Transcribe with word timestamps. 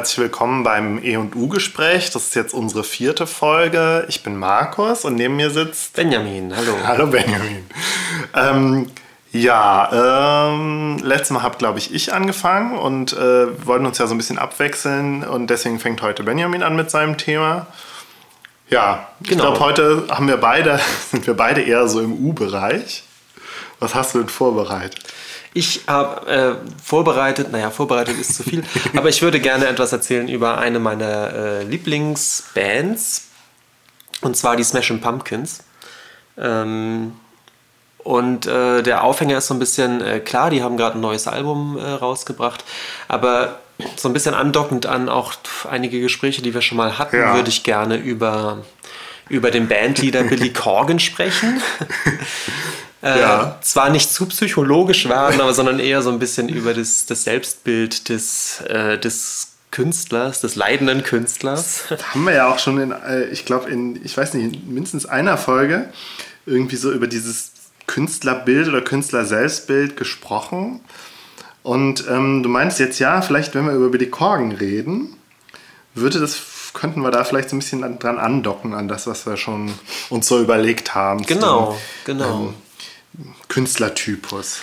Herzlich 0.00 0.18
willkommen 0.18 0.62
beim 0.62 0.98
E&U-Gespräch. 1.04 2.10
Das 2.10 2.28
ist 2.28 2.34
jetzt 2.34 2.54
unsere 2.54 2.84
vierte 2.84 3.26
Folge. 3.26 4.06
Ich 4.08 4.22
bin 4.22 4.34
Markus 4.34 5.04
und 5.04 5.16
neben 5.16 5.36
mir 5.36 5.50
sitzt 5.50 5.92
Benjamin. 5.92 6.56
Hallo. 6.56 6.72
Hallo 6.86 7.06
Benjamin. 7.08 7.66
Ähm, 8.34 8.90
ja, 9.30 10.48
ähm, 10.54 11.00
letztes 11.02 11.32
Mal 11.32 11.42
habe, 11.42 11.58
glaube 11.58 11.78
ich, 11.80 11.92
ich 11.92 12.14
angefangen 12.14 12.78
und 12.78 13.12
äh, 13.12 13.66
wollten 13.66 13.84
uns 13.84 13.98
ja 13.98 14.06
so 14.06 14.14
ein 14.14 14.16
bisschen 14.16 14.38
abwechseln 14.38 15.22
und 15.22 15.48
deswegen 15.48 15.78
fängt 15.78 16.00
heute 16.00 16.22
Benjamin 16.22 16.62
an 16.62 16.76
mit 16.76 16.90
seinem 16.90 17.18
Thema. 17.18 17.66
Ja, 18.70 19.06
genau. 19.20 19.32
ich 19.32 19.38
glaube, 19.38 19.60
heute 19.60 20.06
haben 20.08 20.28
wir 20.28 20.38
beide, 20.38 20.80
sind 21.10 21.26
wir 21.26 21.34
beide 21.34 21.60
eher 21.60 21.86
so 21.88 22.00
im 22.00 22.14
U-Bereich. 22.24 23.04
Was 23.80 23.94
hast 23.94 24.14
du 24.14 24.20
denn 24.20 24.30
vorbereitet? 24.30 25.04
Ich 25.52 25.82
habe 25.86 26.30
äh, 26.30 26.54
vorbereitet, 26.82 27.50
naja, 27.50 27.70
vorbereitet 27.70 28.18
ist 28.18 28.36
zu 28.36 28.44
viel, 28.44 28.62
aber 28.96 29.08
ich 29.08 29.20
würde 29.20 29.40
gerne 29.40 29.66
etwas 29.66 29.92
erzählen 29.92 30.28
über 30.28 30.58
eine 30.58 30.78
meiner 30.78 31.32
äh, 31.32 31.62
Lieblingsbands, 31.64 33.28
und 34.20 34.36
zwar 34.36 34.56
die 34.56 34.64
Smashing 34.64 35.00
Pumpkins. 35.00 35.64
Ähm, 36.38 37.12
und 37.98 38.46
äh, 38.46 38.82
der 38.82 39.04
Aufhänger 39.04 39.38
ist 39.38 39.48
so 39.48 39.54
ein 39.54 39.58
bisschen 39.58 40.00
äh, 40.00 40.20
klar, 40.20 40.50
die 40.50 40.62
haben 40.62 40.76
gerade 40.76 40.98
ein 40.98 41.00
neues 41.00 41.26
Album 41.26 41.76
äh, 41.76 41.82
rausgebracht, 41.82 42.64
aber 43.08 43.58
so 43.96 44.08
ein 44.08 44.12
bisschen 44.12 44.34
andockend 44.34 44.86
an 44.86 45.08
auch 45.08 45.34
einige 45.68 46.00
Gespräche, 46.00 46.42
die 46.42 46.54
wir 46.54 46.62
schon 46.62 46.76
mal 46.78 46.98
hatten, 46.98 47.16
ja. 47.16 47.34
würde 47.34 47.48
ich 47.48 47.62
gerne 47.62 47.96
über, 47.96 48.58
über 49.28 49.50
den 49.50 49.68
Bandleader 49.68 50.22
Billy 50.28 50.52
Corgan 50.52 50.98
sprechen. 50.98 51.60
Äh, 53.02 53.20
ja. 53.20 53.58
zwar 53.62 53.88
nicht 53.90 54.12
zu 54.12 54.26
psychologisch 54.26 55.08
werden, 55.08 55.40
aber 55.40 55.54
sondern 55.54 55.78
eher 55.78 56.02
so 56.02 56.10
ein 56.10 56.18
bisschen 56.18 56.48
über 56.50 56.74
das, 56.74 57.06
das 57.06 57.24
Selbstbild 57.24 58.10
des, 58.10 58.60
äh, 58.62 58.98
des 58.98 59.52
Künstlers, 59.70 60.40
des 60.40 60.54
leidenden 60.54 61.02
Künstlers. 61.02 61.84
Das 61.88 62.14
haben 62.14 62.24
wir 62.24 62.34
ja 62.34 62.52
auch 62.52 62.58
schon 62.58 62.78
in, 62.78 62.92
äh, 62.92 63.24
ich 63.26 63.46
glaube, 63.46 63.70
in, 63.70 64.04
ich 64.04 64.16
weiß 64.16 64.34
nicht, 64.34 64.54
in 64.54 64.74
mindestens 64.74 65.06
einer 65.06 65.38
Folge 65.38 65.88
irgendwie 66.44 66.76
so 66.76 66.92
über 66.92 67.06
dieses 67.06 67.52
Künstlerbild 67.86 68.68
oder 68.68 68.82
Künstler-Selbstbild 68.82 69.96
gesprochen. 69.96 70.80
Und 71.62 72.04
ähm, 72.08 72.42
du 72.42 72.48
meinst 72.48 72.78
jetzt 72.80 72.98
ja, 72.98 73.22
vielleicht, 73.22 73.54
wenn 73.54 73.66
wir 73.66 73.72
über 73.72 73.88
Billy 73.88 74.08
Corgan 74.08 74.52
reden, 74.52 75.16
würde 75.94 76.20
das 76.20 76.40
könnten 76.72 77.00
wir 77.00 77.10
da 77.10 77.24
vielleicht 77.24 77.50
so 77.50 77.56
ein 77.56 77.58
bisschen 77.58 77.98
dran 77.98 78.18
andocken 78.18 78.74
an 78.74 78.86
das, 78.86 79.06
was 79.06 79.26
wir 79.26 79.36
schon 79.36 79.72
uns 80.08 80.28
so 80.28 80.40
überlegt 80.40 80.94
haben. 80.94 81.22
Genau, 81.22 81.72
dem, 82.06 82.16
genau. 82.16 82.40
Ähm, 82.40 82.54
Künstlertypus? 83.50 84.58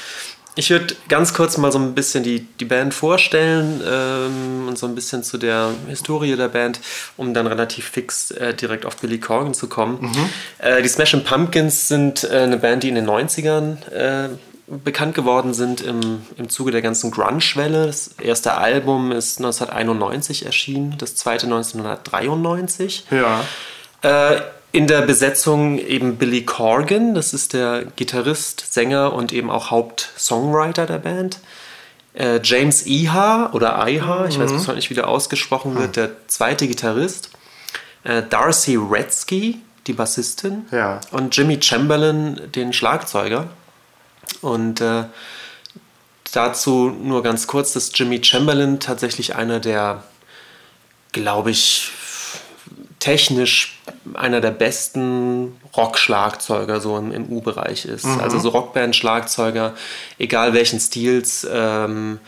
Ich 0.56 0.72
würde 0.72 0.96
ganz 1.08 1.36
kurz 1.36 1.56
mal 1.58 1.72
so 1.72 1.78
ein 1.78 1.94
bisschen 1.94 2.24
die, 2.24 2.40
die 2.40 2.66
Band 2.66 2.92
vorstellen 2.92 3.80
ähm, 3.88 4.68
und 4.68 4.76
so 4.76 4.88
ein 4.88 4.96
bisschen 4.96 5.22
zu 5.22 5.38
der 5.38 5.70
Historie 5.88 6.36
der 6.36 6.48
Band, 6.48 6.80
um 7.16 7.36
dann 7.36 7.46
relativ 7.46 7.88
fix 7.90 8.32
äh, 8.32 8.56
direkt 8.56 8.84
auf 8.84 8.98
Billy 8.98 9.20
Corgan 9.20 9.54
zu 9.54 9.70
kommen. 9.70 10.00
Mhm. 10.02 10.30
Äh, 10.58 10.82
die 10.82 10.90
Smashing 10.90 11.24
Pumpkins 11.24 11.88
sind 11.88 12.24
äh, 12.24 12.40
eine 12.40 12.58
Band, 12.58 12.82
die 12.82 12.90
in 12.90 12.96
den 12.96 13.08
90ern 13.08 13.88
äh, 13.92 14.30
bekannt 14.66 15.14
geworden 15.14 15.54
sind 15.54 15.82
im, 15.82 16.24
im 16.38 16.50
Zuge 16.50 16.72
der 16.72 16.82
ganzen 16.82 17.12
Grunge-Welle. 17.12 17.86
Das 17.86 18.16
erste 18.20 18.56
Album 18.56 19.12
ist 19.12 19.38
1991 19.38 20.48
erschienen, 20.48 20.96
das 20.98 21.16
zweite 21.16 21.46
1993. 21.46 23.06
Ja. 23.12 23.46
Äh, 24.02 24.42
in 24.72 24.88
der 24.88 25.02
Besetzung 25.02 25.80
eben 25.80 26.18
Billy 26.18 26.44
Corgan, 26.44 27.16
das 27.16 27.34
ist 27.34 27.54
der 27.54 27.86
Gitarrist, 27.96 28.74
Sänger 28.74 29.14
und 29.14 29.34
eben 29.34 29.50
auch 29.50 29.72
Hauptsongwriter 29.72 30.86
der 30.86 31.00
Band. 31.00 31.40
Äh, 32.14 32.40
James 32.44 32.86
Iha 32.86 33.52
oder 33.54 33.88
Iha, 33.88 34.28
ich 34.28 34.40
weiß 34.40 34.52
bis 34.52 34.68
heute 34.68 34.78
nicht, 34.78 34.90
wie 34.90 34.96
der 34.96 35.08
ausgesprochen 35.08 35.76
wird, 35.76 35.96
der 35.96 36.12
zweite 36.28 36.68
Gitarrist. 36.68 37.30
Äh, 38.04 38.24
Darcy 38.30 38.76
Redsky, 38.76 39.60
die 39.86 39.94
Bassistin. 39.94 40.66
Ja. 40.72 41.00
Und 41.12 41.36
Jimmy 41.36 41.60
Chamberlain, 41.62 42.52
den 42.54 42.74
Schlagzeuger. 42.74 43.48
Und 44.42 44.82
äh, 44.82 45.06
dazu 46.34 46.90
nur 46.90 47.24
ganz 47.24 47.48
kurz, 47.48 47.74
dass 47.74 47.92
Jimmy 47.94 48.24
Chamberlain 48.24 48.80
tatsächlich 48.80 49.36
einer 49.36 49.60
der, 49.60 50.04
glaube 51.12 51.52
ich, 51.52 51.92
technisch 53.00 53.77
einer 54.16 54.42
der 54.42 54.52
besten 54.52 55.56
Rock-Schlagzeuger 55.76 56.80
so 56.80 56.98
im, 56.98 57.12
im 57.12 57.30
U-Bereich 57.30 57.86
ist. 57.86 58.06
Mhm. 58.06 58.20
Also 58.20 58.40
so 58.40 58.50
Rockband-Schlagzeuger, 58.50 59.74
egal 60.18 60.54
welchen 60.54 60.80
Stils, 60.80 61.48
ähm, 61.52 62.20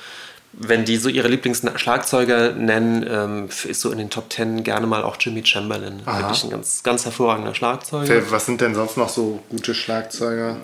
wenn 0.51 0.83
die 0.83 0.97
so 0.97 1.09
ihre 1.09 1.27
Lieblingsschlagzeuger 1.27 2.53
nennen, 2.53 3.05
ähm, 3.07 3.49
ist 3.67 3.81
so 3.81 3.91
in 3.91 3.99
den 3.99 4.09
Top 4.09 4.29
Ten 4.29 4.63
gerne 4.63 4.87
mal 4.87 5.03
auch 5.03 5.17
Jimmy 5.19 5.45
Chamberlain. 5.45 6.01
Aha. 6.05 6.21
Wirklich 6.21 6.43
ein 6.43 6.49
ganz, 6.49 6.81
ganz 6.83 7.05
hervorragender 7.05 7.53
Schlagzeuger. 7.53 8.31
Was 8.31 8.45
sind 8.45 8.59
denn 8.59 8.73
sonst 8.73 8.97
noch 8.97 9.09
so 9.09 9.41
gute 9.49 9.75
Schlagzeuger? 9.75 10.57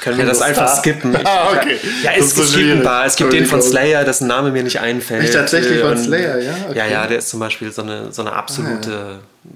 Können 0.00 0.18
wir 0.18 0.26
das 0.26 0.40
einfach 0.40 0.76
skippen? 0.78 1.16
ah, 1.24 1.52
okay. 1.52 1.78
Ja, 2.02 2.12
es, 2.16 2.36
es 2.36 2.54
gibt 2.54 2.70
ein 2.70 2.82
paar. 2.82 3.04
Es 3.06 3.16
gibt 3.16 3.32
den 3.32 3.46
von 3.46 3.62
Slayer, 3.62 4.04
dessen 4.04 4.26
Name 4.26 4.50
mir 4.50 4.62
nicht 4.62 4.80
einfällt. 4.80 5.22
Nicht 5.22 5.34
tatsächlich 5.34 5.80
von 5.80 5.96
Slayer, 5.96 6.38
ja? 6.38 6.54
Okay. 6.68 6.78
Ja, 6.78 6.86
ja, 6.86 7.06
der 7.06 7.18
ist 7.18 7.28
zum 7.28 7.40
Beispiel 7.40 7.72
so 7.72 7.82
eine, 7.82 8.12
so 8.12 8.22
eine 8.22 8.32
absolute. 8.32 8.90
Ah, 8.90 9.10
ja. 9.12 9.50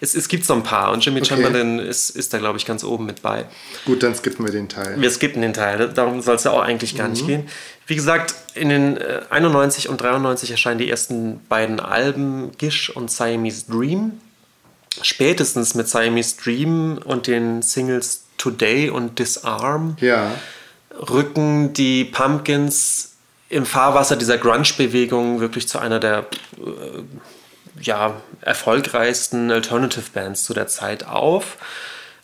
es, 0.00 0.14
es 0.14 0.28
gibt 0.28 0.44
so 0.44 0.54
ein 0.54 0.62
paar 0.62 0.92
und 0.92 1.04
Jimmy 1.04 1.20
okay. 1.20 1.28
Chamberlain 1.28 1.78
ist, 1.78 2.10
ist 2.10 2.32
da, 2.32 2.38
glaube 2.38 2.58
ich, 2.58 2.66
ganz 2.66 2.82
oben 2.82 3.06
mit 3.06 3.22
bei. 3.22 3.44
Gut, 3.84 4.02
dann 4.02 4.14
skippen 4.14 4.44
wir 4.44 4.52
den 4.52 4.68
Teil. 4.68 5.00
Wir 5.00 5.10
skippen 5.10 5.42
den 5.42 5.52
Teil. 5.52 5.88
Darum 5.94 6.20
soll 6.22 6.36
es 6.36 6.44
ja 6.44 6.50
auch 6.50 6.62
eigentlich 6.62 6.96
gar 6.96 7.06
mhm. 7.06 7.12
nicht 7.12 7.26
gehen. 7.26 7.48
Wie 7.86 7.94
gesagt, 7.96 8.34
in 8.54 8.70
den 8.70 8.96
äh, 8.96 9.20
91 9.30 9.88
und 9.88 10.00
93 10.00 10.50
erscheinen 10.50 10.78
die 10.78 10.88
ersten 10.88 11.40
beiden 11.48 11.80
Alben 11.80 12.52
Gish 12.58 12.90
und 12.90 13.10
Siamese 13.10 13.66
Dream. 13.70 14.20
Spätestens 15.02 15.74
mit 15.74 15.88
Siamese 15.88 16.36
Dream 16.42 16.98
und 17.04 17.26
den 17.26 17.62
Singles 17.62 18.23
Today 18.38 18.90
und 18.90 19.18
Disarm 19.18 19.96
ja. 20.00 20.30
rücken 21.10 21.72
die 21.72 22.04
Pumpkins 22.04 23.14
im 23.48 23.66
Fahrwasser 23.66 24.16
dieser 24.16 24.38
Grunge-Bewegung 24.38 25.40
wirklich 25.40 25.68
zu 25.68 25.78
einer 25.78 26.00
der 26.00 26.26
äh, 26.58 27.02
ja, 27.80 28.14
erfolgreichsten 28.40 29.50
Alternative 29.50 30.10
Bands 30.12 30.44
zu 30.44 30.54
der 30.54 30.66
Zeit 30.66 31.06
auf. 31.06 31.56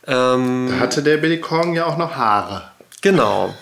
Ähm, 0.06 0.68
da 0.70 0.80
hatte 0.80 1.02
der 1.02 1.18
Billy 1.18 1.40
Corgan 1.40 1.74
ja 1.74 1.86
auch 1.86 1.96
noch 1.96 2.16
Haare. 2.16 2.70
Genau. 3.02 3.54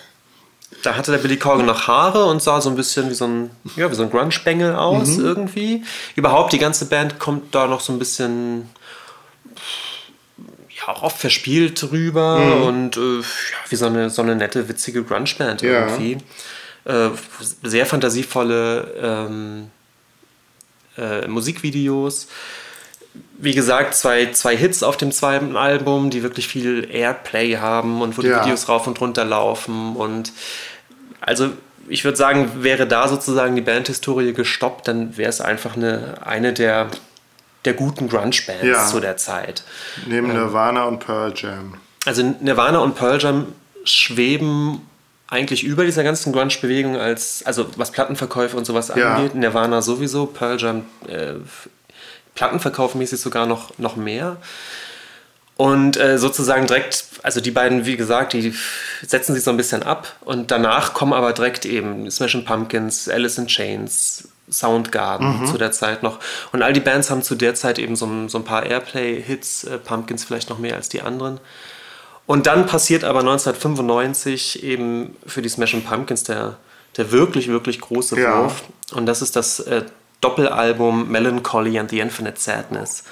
Da 0.82 0.96
hatte 0.96 1.10
der 1.10 1.18
Billy 1.18 1.36
Corgan 1.36 1.66
noch 1.66 1.88
Haare 1.88 2.26
und 2.26 2.42
sah 2.42 2.60
so 2.60 2.70
ein 2.70 2.76
bisschen 2.76 3.10
wie 3.10 3.14
so 3.14 3.26
ein, 3.26 3.50
ja, 3.76 3.92
so 3.92 4.02
ein 4.02 4.10
Grunge-Bengel 4.10 4.74
aus 4.74 5.16
mhm. 5.16 5.24
irgendwie. 5.24 5.84
Überhaupt 6.14 6.52
die 6.52 6.58
ganze 6.58 6.86
Band 6.86 7.18
kommt 7.18 7.54
da 7.54 7.66
noch 7.66 7.80
so 7.80 7.92
ein 7.92 7.98
bisschen 7.98 8.68
auch 10.88 11.02
oft 11.02 11.18
verspielt 11.18 11.90
rüber 11.92 12.38
mhm. 12.38 12.62
und 12.62 12.96
äh, 12.96 13.18
ja, 13.18 13.24
wie 13.68 13.76
so 13.76 13.86
eine, 13.86 14.10
so 14.10 14.22
eine 14.22 14.34
nette, 14.34 14.68
witzige 14.68 15.04
Grunge-Band 15.04 15.62
ja. 15.62 15.86
irgendwie. 15.86 16.18
Äh, 16.84 17.10
sehr 17.62 17.84
fantasievolle 17.84 18.94
ähm, 19.00 19.70
äh, 20.96 21.28
Musikvideos. 21.28 22.28
Wie 23.36 23.54
gesagt, 23.54 23.94
zwei, 23.94 24.32
zwei 24.32 24.56
Hits 24.56 24.82
auf 24.82 24.96
dem 24.96 25.12
zweiten 25.12 25.56
Album, 25.56 26.10
die 26.10 26.22
wirklich 26.22 26.48
viel 26.48 26.88
Airplay 26.90 27.56
haben 27.56 28.00
und 28.00 28.16
wo 28.16 28.22
ja. 28.22 28.38
die 28.38 28.46
Videos 28.46 28.68
rauf 28.68 28.86
und 28.86 29.00
runter 29.00 29.24
laufen. 29.24 29.94
Und 29.94 30.32
also 31.20 31.50
ich 31.88 32.04
würde 32.04 32.16
sagen, 32.16 32.62
wäre 32.62 32.86
da 32.86 33.08
sozusagen 33.08 33.54
die 33.54 33.62
Bandhistorie 33.62 34.32
gestoppt, 34.32 34.88
dann 34.88 35.16
wäre 35.16 35.28
es 35.30 35.40
einfach 35.40 35.76
eine, 35.76 36.26
eine 36.26 36.52
der 36.52 36.88
der 37.64 37.74
guten 37.74 38.08
Grunge-Bands 38.08 38.64
ja. 38.64 38.86
zu 38.86 39.00
der 39.00 39.16
Zeit. 39.16 39.62
Neben 40.06 40.30
ähm, 40.30 40.36
Nirvana 40.36 40.84
und 40.84 41.00
Pearl 41.00 41.32
Jam. 41.34 41.74
Also 42.06 42.22
Nirvana 42.40 42.78
und 42.78 42.94
Pearl 42.94 43.20
Jam 43.20 43.52
schweben 43.84 44.80
eigentlich 45.28 45.64
über 45.64 45.84
dieser 45.84 46.04
ganzen 46.04 46.32
Grunge-Bewegung 46.32 46.96
als, 46.96 47.42
also 47.44 47.66
was 47.76 47.92
Plattenverkäufe 47.92 48.56
und 48.56 48.64
sowas 48.64 48.92
ja. 48.94 49.16
angeht. 49.16 49.34
Nirvana 49.34 49.82
sowieso, 49.82 50.26
Pearl 50.26 50.58
Jam 50.58 50.84
äh, 51.06 51.34
Plattenverkaufmäßig 52.34 53.20
sogar 53.20 53.46
noch, 53.46 53.76
noch 53.78 53.96
mehr. 53.96 54.36
Und 55.56 55.96
äh, 55.96 56.18
sozusagen 56.18 56.68
direkt, 56.68 57.04
also 57.24 57.40
die 57.40 57.50
beiden, 57.50 57.84
wie 57.84 57.96
gesagt, 57.96 58.32
die 58.32 58.54
setzen 59.04 59.34
sich 59.34 59.42
so 59.42 59.50
ein 59.50 59.56
bisschen 59.56 59.82
ab 59.82 60.14
und 60.20 60.52
danach 60.52 60.94
kommen 60.94 61.12
aber 61.12 61.32
direkt 61.32 61.66
eben 61.66 62.08
Smashing 62.08 62.44
Pumpkins, 62.44 63.08
Alice 63.08 63.38
in 63.38 63.48
Chains, 63.48 64.28
Soundgarden 64.50 65.40
mhm. 65.40 65.46
zu 65.46 65.58
der 65.58 65.72
Zeit 65.72 66.02
noch. 66.02 66.18
Und 66.52 66.62
all 66.62 66.72
die 66.72 66.80
Bands 66.80 67.10
haben 67.10 67.22
zu 67.22 67.34
der 67.34 67.54
Zeit 67.54 67.78
eben 67.78 67.96
so, 67.96 68.28
so 68.28 68.38
ein 68.38 68.44
paar 68.44 68.64
Airplay-Hits, 68.64 69.64
äh, 69.64 69.78
Pumpkins 69.78 70.24
vielleicht 70.24 70.50
noch 70.50 70.58
mehr 70.58 70.74
als 70.74 70.88
die 70.88 71.02
anderen. 71.02 71.40
Und 72.26 72.46
dann 72.46 72.66
passiert 72.66 73.04
aber 73.04 73.20
1995 73.20 74.62
eben 74.62 75.16
für 75.26 75.40
die 75.40 75.48
Smashing 75.48 75.82
Pumpkins 75.82 76.24
der, 76.24 76.56
der 76.96 77.10
wirklich, 77.10 77.48
wirklich 77.48 77.80
große 77.80 78.16
Wurf. 78.16 78.62
Ja. 78.90 78.96
Und 78.96 79.06
das 79.06 79.22
ist 79.22 79.34
das 79.34 79.60
äh, 79.60 79.84
Doppelalbum 80.20 81.08
Melancholy 81.08 81.78
and 81.78 81.90
the 81.90 82.00
Infinite 82.00 82.38
Sadness. 82.38 83.04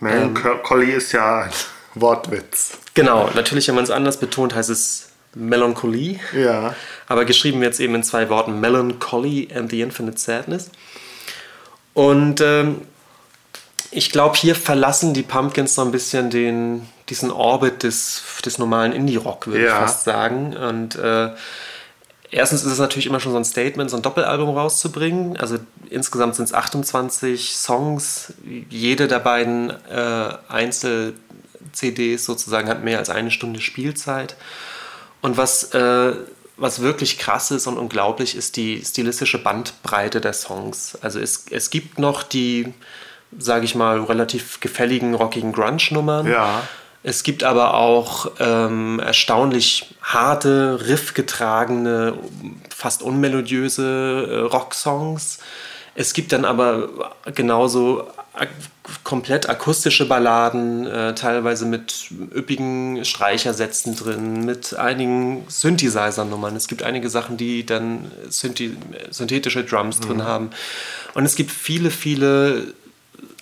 Melancholy 0.00 0.92
ähm, 0.92 0.98
ist 0.98 1.12
ja 1.12 1.42
ein 1.42 1.50
Wortwitz. 1.94 2.78
Genau, 2.94 3.28
natürlich, 3.34 3.66
wenn 3.68 3.74
man 3.74 3.84
es 3.84 3.90
anders 3.90 4.18
betont, 4.18 4.54
heißt 4.54 4.70
es 4.70 5.07
Melancholie. 5.38 6.18
Ja. 6.34 6.74
Aber 7.06 7.24
geschrieben 7.24 7.62
jetzt 7.62 7.80
eben 7.80 7.94
in 7.94 8.02
zwei 8.02 8.28
Worten: 8.28 8.60
Melancholy 8.60 9.48
and 9.54 9.70
the 9.70 9.80
Infinite 9.80 10.18
Sadness. 10.18 10.70
Und 11.94 12.40
ähm, 12.40 12.82
ich 13.90 14.10
glaube, 14.10 14.36
hier 14.36 14.54
verlassen 14.54 15.14
die 15.14 15.22
Pumpkins 15.22 15.74
so 15.74 15.82
ein 15.82 15.90
bisschen 15.90 16.30
den, 16.30 16.86
diesen 17.08 17.30
Orbit 17.30 17.82
des, 17.82 18.22
des 18.44 18.58
normalen 18.58 18.92
Indie-Rock, 18.92 19.46
würde 19.46 19.64
ja. 19.64 19.72
ich 19.72 19.78
fast 19.78 20.04
sagen. 20.04 20.56
Und 20.56 20.96
äh, 20.96 21.30
erstens 22.30 22.64
ist 22.64 22.72
es 22.72 22.78
natürlich 22.78 23.06
immer 23.06 23.20
schon 23.20 23.32
so 23.32 23.38
ein 23.38 23.44
Statement, 23.44 23.90
so 23.90 23.96
ein 23.96 24.02
Doppelalbum 24.02 24.56
rauszubringen. 24.56 25.36
Also 25.38 25.58
insgesamt 25.88 26.34
sind 26.34 26.44
es 26.44 26.54
28 26.54 27.56
Songs. 27.56 28.34
Jede 28.68 29.08
der 29.08 29.20
beiden 29.20 29.70
äh, 29.90 30.34
Einzel-CDs 30.48 32.26
sozusagen 32.26 32.68
hat 32.68 32.84
mehr 32.84 32.98
als 32.98 33.08
eine 33.08 33.30
Stunde 33.30 33.60
Spielzeit. 33.60 34.36
Und 35.20 35.36
was, 35.36 35.74
äh, 35.74 36.12
was 36.56 36.80
wirklich 36.80 37.18
krass 37.18 37.50
ist 37.50 37.66
und 37.66 37.78
unglaublich 37.78 38.36
ist 38.36 38.56
die 38.56 38.82
stilistische 38.84 39.38
Bandbreite 39.38 40.20
der 40.20 40.32
Songs. 40.32 40.98
Also 41.00 41.20
es, 41.20 41.46
es 41.50 41.70
gibt 41.70 41.98
noch 41.98 42.22
die, 42.22 42.72
sage 43.38 43.64
ich 43.64 43.74
mal, 43.74 44.00
relativ 44.02 44.60
gefälligen, 44.60 45.14
rockigen 45.14 45.52
Grunge-Nummern. 45.52 46.26
Ja. 46.26 46.62
Es 47.02 47.22
gibt 47.22 47.44
aber 47.44 47.74
auch 47.74 48.32
ähm, 48.40 48.98
erstaunlich 48.98 49.94
harte, 50.02 50.80
riffgetragene, 50.88 52.14
fast 52.74 53.02
unmelodiöse 53.02 54.28
äh, 54.28 54.38
Rocksongs. 54.40 55.38
Es 55.94 56.12
gibt 56.12 56.32
dann 56.32 56.44
aber 56.44 57.12
genauso 57.34 58.08
komplett 59.04 59.48
akustische 59.48 60.06
Balladen, 60.06 60.86
äh, 60.86 61.14
teilweise 61.14 61.66
mit 61.66 62.10
üppigen 62.34 63.04
Streichersätzen 63.04 63.96
drin, 63.96 64.44
mit 64.44 64.76
einigen 64.76 65.44
Synthesizer-Nummern. 65.48 66.56
Es 66.56 66.68
gibt 66.68 66.82
einige 66.82 67.10
Sachen, 67.10 67.36
die 67.36 67.66
dann 67.66 68.10
Synthi 68.28 68.76
synthetische 69.10 69.64
Drums 69.64 70.00
mhm. 70.00 70.04
drin 70.04 70.24
haben. 70.24 70.50
Und 71.14 71.24
es 71.24 71.36
gibt 71.36 71.50
viele, 71.50 71.90
viele 71.90 72.74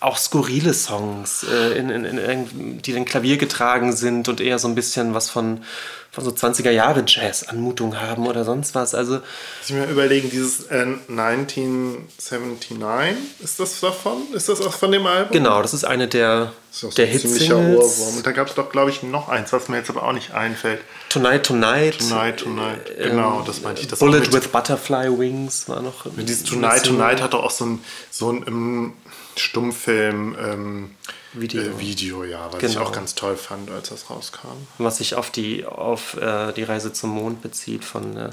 auch 0.07 0.17
skurrile 0.19 0.73
Songs, 0.73 1.43
äh, 1.43 1.77
in, 1.77 1.91
in, 1.91 2.05
in, 2.05 2.81
die 2.81 2.93
dann 2.93 3.05
Klavier 3.05 3.39
getragen 3.39 3.93
sind 3.93 4.29
und 4.29 4.41
eher 4.41 4.61
so 4.61 4.69
ein 4.69 4.77
bisschen 4.77 5.15
was 5.15 5.29
von, 5.29 5.65
von 6.13 6.25
so 6.25 6.31
20er 6.31 6.71
Jahre 6.71 7.03
Jazz-Anmutung 7.05 8.01
haben 8.01 8.29
oder 8.29 8.45
sonst 8.45 8.77
was. 8.77 8.95
Also 8.95 9.19
ich 9.65 9.73
mir 9.73 9.87
überlegen, 9.87 10.31
dieses 10.31 10.67
äh, 10.67 10.87
1979, 11.09 13.17
ist 13.43 13.59
das 13.59 13.81
davon? 13.81 14.33
Ist 14.33 14.49
das 14.49 14.61
auch 14.61 14.73
von 14.73 14.93
dem 14.93 15.07
Album? 15.07 15.33
Genau, 15.33 15.61
das 15.61 15.75
ist 15.75 15.85
eine 15.85 16.07
der, 16.07 16.53
das 16.71 16.85
ist 16.85 16.99
der 16.99 17.07
Hits. 17.07 17.51
Und 17.51 18.25
da 18.25 18.31
gab 18.31 18.47
es 18.47 18.55
doch, 18.55 18.71
glaube 18.71 18.91
ich, 18.91 19.03
noch 19.03 19.29
eins, 19.29 19.53
was 19.53 19.69
mir 19.69 19.79
jetzt 19.79 19.91
aber 19.91 20.05
auch 20.05 20.13
nicht 20.13 20.35
einfällt. 20.35 20.83
Tonight, 21.09 21.47
Tonight. 21.47 21.99
Tonight, 21.99 22.37
Tonight. 22.39 22.91
Äh, 22.97 23.09
genau, 23.11 23.43
das 23.45 23.63
meinte 23.63 23.83
ich. 23.83 23.89
Das 23.89 23.99
Bullet 23.99 24.33
with 24.33 24.47
Butterfly 24.49 25.19
Wings 25.19 25.69
war 25.69 25.83
noch. 25.83 26.07
Dieses 26.17 26.45
Tonight, 26.45 26.85
Tonight 26.85 27.21
hat 27.21 27.35
doch 27.35 27.43
auch 27.43 27.51
so 27.51 27.67
ein, 27.67 27.81
so 28.13 28.31
ein 28.31 28.93
Stummfilm 29.37 30.37
ähm, 30.39 30.91
Video. 31.33 31.63
Äh, 31.63 31.79
Video, 31.79 32.25
ja, 32.25 32.49
was 32.53 32.61
genau. 32.61 32.73
ich 32.73 32.79
auch 32.79 32.93
ganz 32.93 33.15
toll 33.15 33.37
fand, 33.37 33.71
als 33.71 33.91
das 33.91 34.11
rauskam. 34.11 34.49
Was 34.79 34.99
sich 34.99 35.15
auf 35.15 35.31
die, 35.31 35.65
auf, 35.65 36.17
äh, 36.17 36.53
die 36.53 36.63
Reise 36.63 36.93
zum 36.93 37.11
Mond 37.11 37.43
bezieht 37.43 37.85
von 37.85 38.17
äh, 38.17 38.31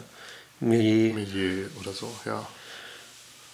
Millier. 0.59 1.13
Millier 1.13 1.67
oder 1.81 1.91
so, 1.91 2.09
ja. 2.25 2.45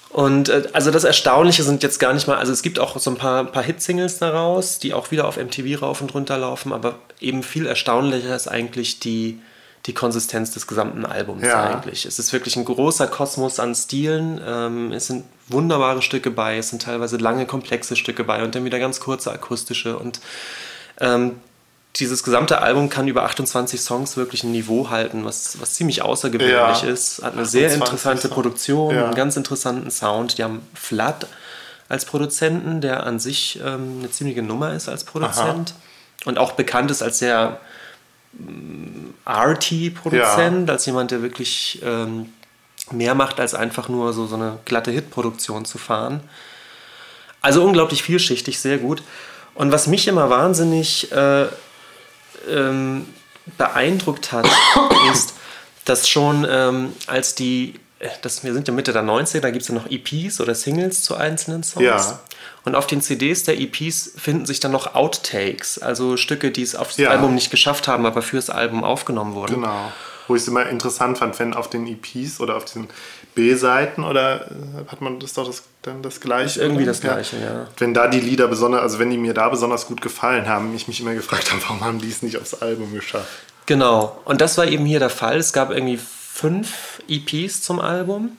Und 0.09 0.49
äh, 0.49 0.67
also 0.73 0.91
das 0.91 1.03
Erstaunliche 1.03 1.63
sind 1.63 1.83
jetzt 1.83 1.99
gar 1.99 2.13
nicht 2.13 2.27
mal, 2.27 2.37
also 2.37 2.51
es 2.51 2.61
gibt 2.61 2.79
auch 2.79 2.97
so 2.99 3.11
ein 3.11 3.17
paar, 3.17 3.45
paar 3.45 3.63
Hit-Singles 3.63 4.17
daraus, 4.19 4.79
die 4.79 4.93
auch 4.93 5.11
wieder 5.11 5.27
auf 5.27 5.37
MTV 5.37 5.81
rauf 5.81 6.01
und 6.01 6.13
runter 6.13 6.37
laufen, 6.37 6.73
aber 6.73 6.99
eben 7.19 7.43
viel 7.43 7.65
erstaunlicher 7.65 8.35
ist 8.35 8.47
eigentlich 8.47 8.99
die, 8.99 9.39
die 9.85 9.93
Konsistenz 9.93 10.51
des 10.51 10.67
gesamten 10.67 11.05
Albums 11.05 11.43
ja. 11.43 11.63
eigentlich. 11.63 12.05
Es 12.05 12.19
ist 12.19 12.33
wirklich 12.33 12.57
ein 12.57 12.65
großer 12.65 13.07
Kosmos 13.07 13.59
an 13.59 13.73
Stilen. 13.73 14.41
Ähm, 14.45 14.91
es 14.91 15.07
sind 15.07 15.25
wunderbare 15.47 16.01
Stücke 16.01 16.31
bei, 16.31 16.57
es 16.57 16.69
sind 16.69 16.81
teilweise 16.81 17.17
lange, 17.17 17.45
komplexe 17.45 17.95
Stücke 17.95 18.23
bei 18.23 18.43
und 18.43 18.55
dann 18.55 18.65
wieder 18.65 18.79
ganz 18.79 18.99
kurze 18.99 19.31
akustische. 19.31 19.97
Und 19.97 20.19
ähm, 20.99 21.37
dieses 21.95 22.23
gesamte 22.23 22.61
Album 22.61 22.89
kann 22.89 23.07
über 23.07 23.23
28 23.23 23.81
Songs 23.81 24.15
wirklich 24.15 24.43
ein 24.43 24.51
Niveau 24.51 24.89
halten, 24.89 25.25
was, 25.25 25.59
was 25.59 25.73
ziemlich 25.73 26.01
außergewöhnlich 26.01 26.81
ja. 26.83 26.89
ist. 26.89 27.23
Hat 27.23 27.33
eine 27.33 27.45
sehr 27.45 27.73
interessante 27.73 28.23
Songs. 28.23 28.33
Produktion, 28.33 28.95
ja. 28.95 29.05
einen 29.05 29.15
ganz 29.15 29.37
interessanten 29.37 29.89
Sound. 29.89 30.37
Die 30.37 30.43
haben 30.43 30.61
Flood 30.73 31.25
als 31.87 32.05
Produzenten, 32.05 32.81
der 32.81 33.05
an 33.05 33.19
sich 33.19 33.59
ähm, 33.65 33.99
eine 33.99 34.11
ziemliche 34.11 34.43
Nummer 34.43 34.73
ist 34.73 34.87
als 34.87 35.03
Produzent. 35.03 35.73
Aha. 35.73 36.29
Und 36.29 36.37
auch 36.37 36.51
bekannt 36.51 36.91
ist 36.91 37.01
als 37.01 37.19
sehr 37.19 37.59
Arty-Produzent, 39.25 40.67
ja. 40.67 40.73
als 40.73 40.85
jemand, 40.85 41.11
der 41.11 41.21
wirklich 41.21 41.81
ähm, 41.83 42.31
mehr 42.91 43.15
macht, 43.15 43.39
als 43.39 43.53
einfach 43.53 43.89
nur 43.89 44.13
so, 44.13 44.27
so 44.27 44.35
eine 44.35 44.59
glatte 44.65 44.91
Hitproduktion 44.91 45.65
zu 45.65 45.77
fahren. 45.77 46.21
Also 47.41 47.63
unglaublich 47.63 48.03
vielschichtig, 48.03 48.59
sehr 48.59 48.77
gut. 48.77 49.03
Und 49.55 49.71
was 49.71 49.87
mich 49.87 50.07
immer 50.07 50.29
wahnsinnig 50.29 51.11
äh, 51.11 51.47
ähm, 52.49 53.07
beeindruckt 53.57 54.31
hat, 54.31 54.47
ist, 55.13 55.33
dass 55.85 56.07
schon 56.07 56.45
ähm, 56.49 56.93
als 57.07 57.35
die, 57.35 57.75
äh, 57.99 58.09
das, 58.21 58.43
wir 58.43 58.53
sind 58.53 58.67
ja 58.67 58.73
Mitte 58.73 58.93
der 58.93 59.03
90er, 59.03 59.39
da 59.39 59.51
gibt 59.51 59.63
es 59.63 59.69
ja 59.69 59.75
noch 59.75 59.89
EPs 59.89 60.39
oder 60.41 60.55
Singles 60.55 61.03
zu 61.03 61.15
einzelnen 61.15 61.63
Songs. 61.63 61.85
Ja. 61.85 62.19
Und 62.65 62.75
auf 62.75 62.87
den 62.87 63.01
CDs 63.01 63.43
der 63.43 63.59
EPs 63.59 64.11
finden 64.17 64.45
sich 64.45 64.59
dann 64.59 64.71
noch 64.71 64.95
Outtakes, 64.95 65.79
also 65.79 66.17
Stücke, 66.17 66.51
die 66.51 66.61
es 66.61 66.75
aufs 66.75 66.97
ja. 66.97 67.09
Album 67.09 67.35
nicht 67.35 67.51
geschafft 67.51 67.87
haben, 67.87 68.05
aber 68.05 68.21
fürs 68.21 68.49
Album 68.49 68.83
aufgenommen 68.83 69.33
wurden. 69.33 69.55
Genau. 69.55 69.91
Wo 70.27 70.35
ich 70.35 70.43
es 70.43 70.47
immer 70.47 70.67
interessant 70.67 71.17
fand, 71.17 71.39
wenn 71.39 71.53
auf 71.53 71.69
den 71.69 71.87
EPs 71.87 72.39
oder 72.39 72.55
auf 72.55 72.65
den 72.65 72.87
B-Seiten 73.33 74.03
oder 74.03 74.47
äh, 74.47 74.91
hat 74.91 75.01
man 75.01 75.19
das 75.19 75.33
doch 75.33 75.47
das, 75.47 75.63
dann 75.81 76.03
das 76.03 76.19
gleiche? 76.19 76.45
Ist 76.45 76.57
irgendwie 76.57 76.85
das 76.85 77.01
gleiche, 77.01 77.37
ja. 77.37 77.45
ja. 77.45 77.67
Wenn 77.77 77.93
da 77.93 78.07
die 78.07 78.19
Lieder 78.19 78.47
besonders, 78.47 78.81
also 78.81 78.99
wenn 78.99 79.09
die 79.09 79.17
mir 79.17 79.33
da 79.33 79.49
besonders 79.49 79.87
gut 79.87 80.01
gefallen 80.01 80.47
haben, 80.47 80.75
ich 80.75 80.87
mich 80.87 81.01
immer 81.01 81.15
gefragt 81.15 81.51
habe, 81.51 81.61
warum 81.63 81.83
haben 81.83 81.99
die 81.99 82.09
es 82.09 82.21
nicht 82.21 82.37
aufs 82.37 82.53
Album 82.53 82.93
geschafft? 82.93 83.27
Genau. 83.65 84.19
Und 84.25 84.41
das 84.41 84.57
war 84.57 84.67
eben 84.67 84.85
hier 84.85 84.99
der 84.99 85.09
Fall. 85.09 85.37
Es 85.37 85.53
gab 85.53 85.71
irgendwie 85.71 85.97
fünf 85.97 87.01
EPs 87.07 87.61
zum 87.61 87.79
Album. 87.79 88.37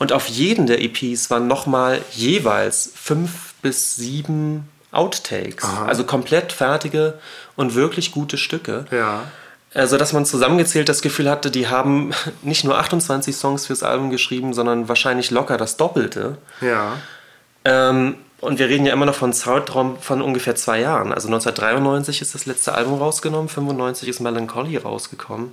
Und 0.00 0.14
auf 0.14 0.28
jeden 0.28 0.66
der 0.66 0.82
EPs 0.82 1.28
waren 1.28 1.46
nochmal 1.46 2.00
jeweils 2.12 2.90
fünf 2.94 3.52
bis 3.60 3.96
sieben 3.96 4.66
Outtakes. 4.92 5.62
Aha. 5.62 5.84
Also 5.84 6.04
komplett 6.04 6.52
fertige 6.52 7.18
und 7.54 7.74
wirklich 7.74 8.10
gute 8.10 8.38
Stücke. 8.38 8.86
Ja. 8.90 9.24
Also, 9.74 9.98
dass 9.98 10.14
man 10.14 10.24
zusammengezählt 10.24 10.88
das 10.88 11.02
Gefühl 11.02 11.28
hatte, 11.28 11.50
die 11.50 11.68
haben 11.68 12.12
nicht 12.42 12.64
nur 12.64 12.78
28 12.78 13.36
Songs 13.36 13.66
fürs 13.66 13.82
Album 13.82 14.08
geschrieben, 14.08 14.54
sondern 14.54 14.88
wahrscheinlich 14.88 15.30
locker 15.30 15.58
das 15.58 15.76
Doppelte. 15.76 16.38
Ja. 16.62 16.96
Ähm, 17.66 18.14
und 18.40 18.58
wir 18.58 18.70
reden 18.70 18.86
ja 18.86 18.94
immer 18.94 19.04
noch 19.04 19.14
von 19.14 19.34
Zeitraum 19.34 19.98
von 20.00 20.22
ungefähr 20.22 20.56
zwei 20.56 20.80
Jahren. 20.80 21.12
Also 21.12 21.28
1993 21.28 22.22
ist 22.22 22.34
das 22.34 22.46
letzte 22.46 22.72
Album 22.72 22.98
rausgenommen, 22.98 23.50
95 23.50 24.08
ist 24.08 24.20
Melancholy 24.20 24.78
rausgekommen. 24.78 25.52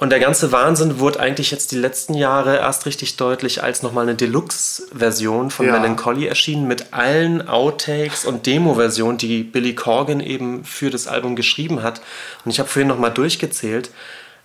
Und 0.00 0.08
der 0.08 0.18
ganze 0.18 0.50
Wahnsinn 0.50 0.98
wurde 0.98 1.20
eigentlich 1.20 1.50
jetzt 1.50 1.72
die 1.72 1.76
letzten 1.76 2.14
Jahre 2.14 2.56
erst 2.56 2.86
richtig 2.86 3.18
deutlich, 3.18 3.62
als 3.62 3.82
nochmal 3.82 4.04
eine 4.04 4.14
Deluxe-Version 4.14 5.50
von 5.50 5.66
ja. 5.66 5.72
Melancholy 5.72 6.26
erschien 6.26 6.66
mit 6.66 6.94
allen 6.94 7.46
Outtakes 7.46 8.24
und 8.24 8.46
Demo-Versionen, 8.46 9.18
die 9.18 9.42
Billy 9.42 9.74
Corgan 9.74 10.20
eben 10.20 10.64
für 10.64 10.88
das 10.88 11.06
Album 11.06 11.36
geschrieben 11.36 11.82
hat. 11.82 12.00
Und 12.46 12.50
ich 12.50 12.58
habe 12.58 12.68
vorhin 12.70 12.88
nochmal 12.88 13.10
durchgezählt. 13.10 13.90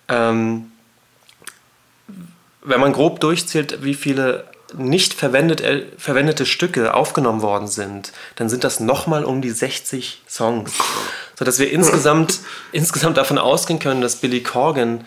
Ähm, 0.08 0.72
wenn 2.62 2.80
man 2.80 2.92
grob 2.92 3.20
durchzählt, 3.20 3.82
wie 3.82 3.94
viele 3.94 4.44
nicht 4.76 5.14
verwendet, 5.14 5.62
äh, 5.62 5.86
verwendete 5.96 6.44
Stücke 6.44 6.92
aufgenommen 6.92 7.40
worden 7.40 7.68
sind, 7.68 8.12
dann 8.34 8.50
sind 8.50 8.62
das 8.62 8.78
nochmal 8.78 9.24
um 9.24 9.40
die 9.40 9.52
60 9.52 10.20
Songs. 10.28 10.74
Sodass 11.34 11.58
wir 11.58 11.70
insgesamt, 11.70 12.40
insgesamt 12.72 13.16
davon 13.16 13.38
ausgehen 13.38 13.78
können, 13.78 14.02
dass 14.02 14.16
Billy 14.16 14.42
Corgan 14.42 15.06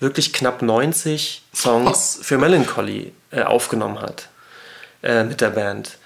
wirklich 0.00 0.32
knapp 0.32 0.62
90 0.62 1.42
Songs 1.54 2.18
für 2.22 2.38
Melancholy 2.38 3.12
äh, 3.30 3.42
aufgenommen 3.42 4.00
hat 4.00 4.28
äh, 5.02 5.24
mit 5.24 5.40
der 5.40 5.50
Band. 5.50 5.98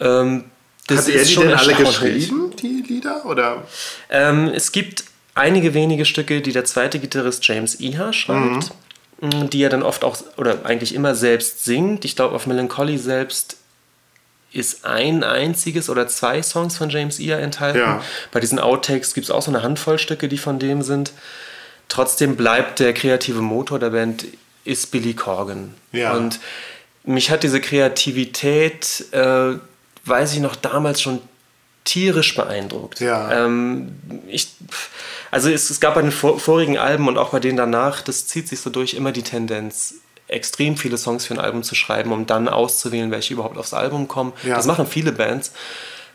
Ähm, 0.00 0.44
das 0.86 1.06
hat 1.06 1.14
er 1.14 1.24
die 1.24 1.34
denn 1.34 1.54
alle 1.54 1.74
geschrieben, 1.74 2.54
die 2.56 2.84
Lieder? 2.86 3.26
Oder? 3.26 3.64
Ähm, 4.08 4.50
es 4.54 4.70
gibt 4.72 5.04
einige 5.34 5.74
wenige 5.74 6.04
Stücke, 6.04 6.40
die 6.40 6.52
der 6.52 6.64
zweite 6.64 6.98
Gitarrist 6.98 7.46
James 7.46 7.80
Iha 7.80 8.12
schreibt, 8.12 8.72
mhm. 9.20 9.50
die 9.50 9.62
er 9.62 9.68
dann 9.68 9.82
oft 9.82 10.04
auch, 10.04 10.16
oder 10.36 10.64
eigentlich 10.64 10.94
immer 10.94 11.14
selbst 11.14 11.64
singt. 11.64 12.04
Ich 12.04 12.16
glaube, 12.16 12.34
auf 12.34 12.46
Melancholy 12.46 12.98
selbst 12.98 13.58
ist 14.52 14.84
ein 14.86 15.24
einziges 15.24 15.90
oder 15.90 16.08
zwei 16.08 16.42
Songs 16.42 16.76
von 16.78 16.88
James 16.88 17.18
Iha 17.18 17.38
enthalten. 17.38 17.78
Ja. 17.78 18.02
Bei 18.32 18.40
diesen 18.40 18.58
Outtakes 18.58 19.12
gibt 19.12 19.26
es 19.26 19.30
auch 19.30 19.42
so 19.42 19.50
eine 19.50 19.62
Handvoll 19.62 19.98
Stücke, 19.98 20.28
die 20.28 20.38
von 20.38 20.58
dem 20.58 20.82
sind. 20.82 21.12
Trotzdem 21.88 22.36
bleibt 22.36 22.80
der 22.80 22.92
kreative 22.92 23.40
Motor 23.40 23.78
der 23.78 23.90
Band 23.90 24.26
ist 24.64 24.90
Billy 24.90 25.14
Corgan. 25.14 25.74
Ja. 25.92 26.14
Und 26.14 26.40
mich 27.04 27.30
hat 27.30 27.42
diese 27.42 27.60
Kreativität, 27.60 29.06
äh, 29.12 29.54
weiß 30.04 30.34
ich 30.34 30.40
noch 30.40 30.56
damals 30.56 31.00
schon 31.00 31.20
tierisch 31.84 32.34
beeindruckt. 32.34 33.00
Ja. 33.00 33.44
Ähm, 33.44 33.94
ich, 34.26 34.48
also 35.30 35.48
es, 35.48 35.70
es 35.70 35.78
gab 35.78 35.94
bei 35.94 36.02
den 36.02 36.10
vor, 36.10 36.40
vorigen 36.40 36.78
Alben 36.78 37.06
und 37.06 37.16
auch 37.16 37.30
bei 37.30 37.38
denen 37.38 37.56
danach, 37.56 38.02
das 38.02 38.26
zieht 38.26 38.48
sich 38.48 38.60
so 38.60 38.70
durch, 38.70 38.94
immer 38.94 39.12
die 39.12 39.22
Tendenz, 39.22 39.94
extrem 40.26 40.76
viele 40.76 40.98
Songs 40.98 41.26
für 41.26 41.34
ein 41.34 41.40
Album 41.40 41.62
zu 41.62 41.76
schreiben, 41.76 42.10
um 42.10 42.26
dann 42.26 42.48
auszuwählen, 42.48 43.12
welche 43.12 43.34
überhaupt 43.34 43.56
aufs 43.56 43.72
Album 43.72 44.08
kommen. 44.08 44.32
Ja. 44.42 44.56
Das 44.56 44.66
machen 44.66 44.88
viele 44.88 45.12
Bands. 45.12 45.52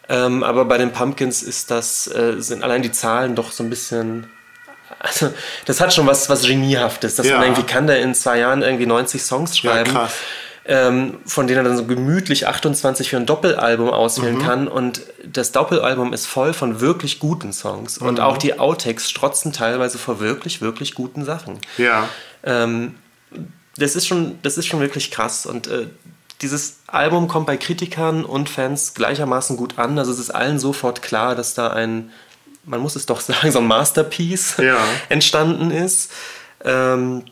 Ähm, 0.10 0.44
aber 0.44 0.66
bei 0.66 0.78
den 0.78 0.92
Pumpkins 0.92 1.42
ist 1.42 1.72
das, 1.72 2.08
äh, 2.08 2.36
sind 2.40 2.64
allein 2.64 2.82
die 2.82 2.92
Zahlen 2.92 3.36
doch 3.36 3.54
so 3.54 3.64
ein 3.64 3.70
bisschen. 3.70 4.30
Also, 5.04 5.34
das 5.66 5.82
hat 5.82 5.94
schon 5.94 6.06
was, 6.06 6.30
was 6.30 6.44
Geniehaftes, 6.44 7.16
dass 7.16 7.26
Ja. 7.28 7.38
man 7.38 7.46
irgendwie 7.48 7.64
kann 7.64 7.88
der 7.88 8.02
in 8.02 8.14
zwei 8.14 8.38
Jahren 8.38 8.62
irgendwie 8.62 8.86
90 8.86 9.24
Songs 9.24 9.58
schreiben, 9.58 9.92
krass. 9.92 10.14
ähm, 10.66 11.18
von 11.26 11.48
denen 11.48 11.58
er 11.58 11.64
dann 11.64 11.78
so 11.78 11.86
gemütlich 11.86 12.48
28 12.48 13.10
für 13.10 13.18
ein 13.18 13.26
Doppelalbum 13.26 13.90
auswählen 13.90 14.38
Mhm. 14.38 14.42
kann. 14.44 14.68
Und 14.68 15.02
das 15.26 15.52
Doppelalbum 15.54 16.14
ist 16.14 16.28
voll 16.28 16.54
von 16.54 16.82
wirklich 16.82 17.18
guten 17.20 17.52
Songs. 17.52 17.98
Und 17.98 18.20
Mhm. 18.20 18.24
auch 18.24 18.38
die 18.38 18.60
Outtakes 18.60 19.10
strotzen 19.10 19.52
teilweise 19.54 19.98
vor 19.98 20.20
wirklich, 20.20 20.62
wirklich 20.62 20.94
guten 20.94 21.26
Sachen. 21.26 21.58
Ja. 21.80 22.08
Ähm, 22.44 22.94
das, 23.78 23.96
ist 23.96 24.06
schon, 24.06 24.38
das 24.44 24.60
ist 24.60 24.68
schon 24.68 24.82
wirklich 24.82 25.10
krass. 25.10 25.48
Und 25.48 25.66
äh, 25.66 25.88
dieses 26.42 26.78
Album 26.86 27.28
kommt 27.28 27.48
bei 27.48 27.58
Kritikern 27.58 28.24
und 28.24 28.50
Fans 28.50 28.94
gleichermaßen 28.94 29.58
gut 29.58 29.80
an. 29.80 29.98
Also 29.98 30.12
es 30.12 30.20
ist 30.20 30.30
allen 30.30 30.60
sofort 30.60 31.02
klar, 31.02 31.34
dass 31.36 31.56
da 31.56 31.70
ein, 31.70 32.12
man 32.64 32.80
muss 32.80 32.96
es 32.96 33.06
doch 33.06 33.20
sagen, 33.22 33.52
so 33.52 33.60
ein 33.60 33.68
Masterpiece 33.68 34.58
Ja. 34.58 34.84
entstanden 35.10 35.72
ist. 35.72 36.12
Ähm, 36.64 37.24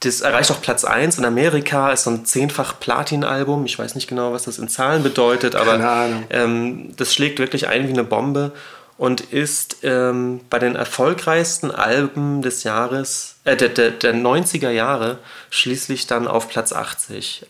das 0.00 0.20
erreicht 0.20 0.50
auch 0.52 0.62
Platz 0.62 0.84
1 0.84 1.18
in 1.18 1.24
Amerika, 1.24 1.90
ist 1.90 2.04
so 2.04 2.10
ein 2.10 2.24
zehnfach 2.24 2.78
Platin-Album. 2.78 3.64
Ich 3.64 3.78
weiß 3.78 3.96
nicht 3.96 4.06
genau, 4.06 4.32
was 4.32 4.44
das 4.44 4.58
in 4.58 4.68
Zahlen 4.68 5.02
bedeutet, 5.02 5.56
aber 5.56 5.76
ähm, 6.30 6.94
das 6.96 7.12
schlägt 7.12 7.40
wirklich 7.40 7.66
ein 7.66 7.88
wie 7.88 7.92
eine 7.92 8.04
Bombe 8.04 8.52
und 8.96 9.20
ist 9.20 9.78
ähm, 9.82 10.40
bei 10.50 10.60
den 10.60 10.76
erfolgreichsten 10.76 11.72
Alben 11.72 12.42
des 12.42 12.62
Jahres, 12.62 13.36
äh, 13.44 13.56
der, 13.56 13.70
der, 13.70 13.90
der 13.90 14.14
90er 14.14 14.70
Jahre 14.70 15.18
schließlich 15.50 16.06
dann 16.06 16.28
auf 16.28 16.48
Platz 16.48 16.72
80. 16.72 17.46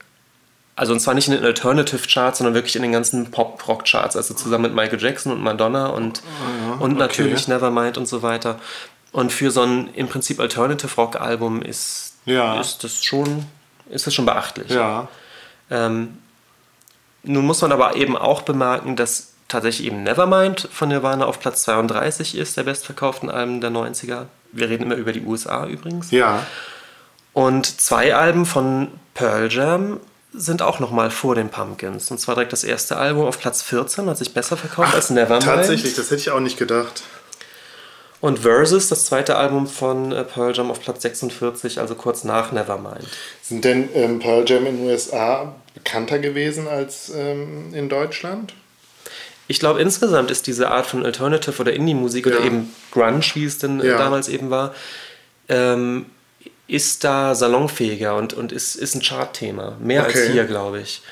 Also 0.79 0.93
und 0.93 1.01
zwar 1.01 1.15
nicht 1.15 1.27
in 1.27 1.35
den 1.35 1.45
Alternative 1.45 2.07
Charts, 2.07 2.39
sondern 2.39 2.55
wirklich 2.55 2.77
in 2.77 2.83
den 2.83 2.93
ganzen 2.93 3.31
Pop-Rock-Charts, 3.33 4.17
also 4.17 4.33
zusammen 4.33 4.63
mit 4.63 4.75
Michael 4.75 5.03
Jackson 5.03 5.33
und 5.33 5.43
Madonna 5.43 5.89
und, 5.89 6.23
und 6.79 6.97
natürlich 6.97 7.49
Nevermind 7.49 7.99
und 7.99 8.07
so 8.07 8.23
weiter. 8.23 8.61
Und 9.11 9.33
für 9.33 9.51
so 9.51 9.63
ein 9.63 9.91
im 9.95 10.07
Prinzip 10.07 10.39
Alternative 10.39 10.95
Rock-Album 10.97 11.63
ist, 11.63 12.15
Ja. 12.27 12.61
ist 12.61 12.85
das 12.85 13.03
schon 13.05 13.45
ist 13.91 14.07
das 14.07 14.15
schon 14.15 14.27
beachtlich. 14.27 14.71
Ja. 14.71 15.09
Ähm, 15.71 16.19
nun 17.25 17.45
muss 17.45 17.61
man 17.63 17.73
aber 17.73 17.97
eben 17.97 18.17
auch 18.17 18.43
bemerken, 18.43 18.95
dass 18.95 19.33
tatsächlich 19.49 19.89
eben 19.89 20.03
Nevermind 20.05 20.69
von 20.73 20.91
Nirvana 20.91 21.25
auf 21.25 21.41
Platz 21.41 21.63
32 21.65 22.37
ist, 22.37 22.57
der 22.57 22.63
bestverkauften 22.63 23.31
Alben 23.31 23.61
der 23.61 23.71
90er. 23.71 24.27
Wir 24.53 24.69
reden 24.69 24.85
immer 24.85 24.95
über 24.95 25.13
die 25.13 25.23
USA 25.23 25.67
übrigens. 25.67 26.11
Ja. 26.11 26.47
Und 27.33 27.81
zwei 27.81 28.15
Alben 28.15 28.47
von 28.47 28.89
Pearl 29.15 29.51
Jam 29.51 30.01
sind 30.33 30.63
auch 30.63 30.79
nochmal 30.81 31.11
vor 31.11 31.35
den 31.35 31.49
Pumpkins. 31.49 32.11
Und 32.11 32.19
zwar 32.19 32.35
direkt 32.35 32.53
das 32.53 32.65
erste 32.65 32.97
Album 32.97 33.25
auf 33.27 33.39
Platz 33.41 33.63
14, 33.63 34.09
hat 34.09 34.19
sich 34.19 34.35
besser 34.35 34.57
verkauft 34.57 34.95
als 34.95 35.11
Nevermind. 35.11 35.45
Tatsächlich, 35.45 35.95
das 35.95 36.07
hätte 36.07 36.21
ich 36.21 36.31
auch 36.31 36.41
nicht 36.41 36.59
gedacht. 36.59 37.03
Und 38.21 38.41
Versus, 38.41 38.89
das 38.89 39.05
zweite 39.05 39.37
Album 39.37 39.67
von 39.69 40.11
äh, 40.13 40.25
Pearl 40.25 40.53
Jam 40.55 40.71
auf 40.73 40.81
Platz 40.81 41.03
46, 41.03 41.79
also 41.79 41.95
kurz 41.95 42.25
nach 42.25 42.51
Nevermind. 42.51 43.07
Sind 43.43 43.65
denn 43.65 43.89
ähm, 43.95 44.19
Pearl 44.19 44.45
Jam 44.47 44.67
in 44.67 44.79
den 44.79 44.87
USA 44.87 45.55
bekannter 45.75 46.19
gewesen 46.19 46.67
als 46.67 47.13
ähm, 47.15 47.73
in 47.73 47.89
Deutschland? 47.89 48.55
Ich 49.47 49.61
glaube, 49.61 49.81
insgesamt 49.81 50.31
ist 50.33 50.47
diese 50.49 50.69
Art 50.71 50.87
von 50.87 51.07
Alternative 51.07 51.59
oder 51.63 51.73
Indie-Musik 51.73 52.27
oder 52.27 52.41
Ja. 52.41 52.45
eben 52.47 52.75
Grunge, 52.91 53.23
wie 53.35 53.45
es 53.45 53.59
denn 53.59 53.81
äh, 53.81 53.87
Ja. 53.87 53.99
damals 53.99 54.29
eben 54.29 54.51
war, 54.51 54.75
ähm, 55.49 56.07
ist 56.69 57.03
da 57.03 57.35
salonfähiger 57.35 58.15
und, 58.17 58.35
und 58.35 58.53
ist, 58.53 58.77
ist 58.77 58.95
ein 58.95 59.03
Chartthema. 59.03 59.77
Mehr 59.81 60.05
als 60.05 60.15
Okay. 60.15 60.33
hier, 60.33 60.45
glaube 60.45 60.81
ich. 60.81 61.03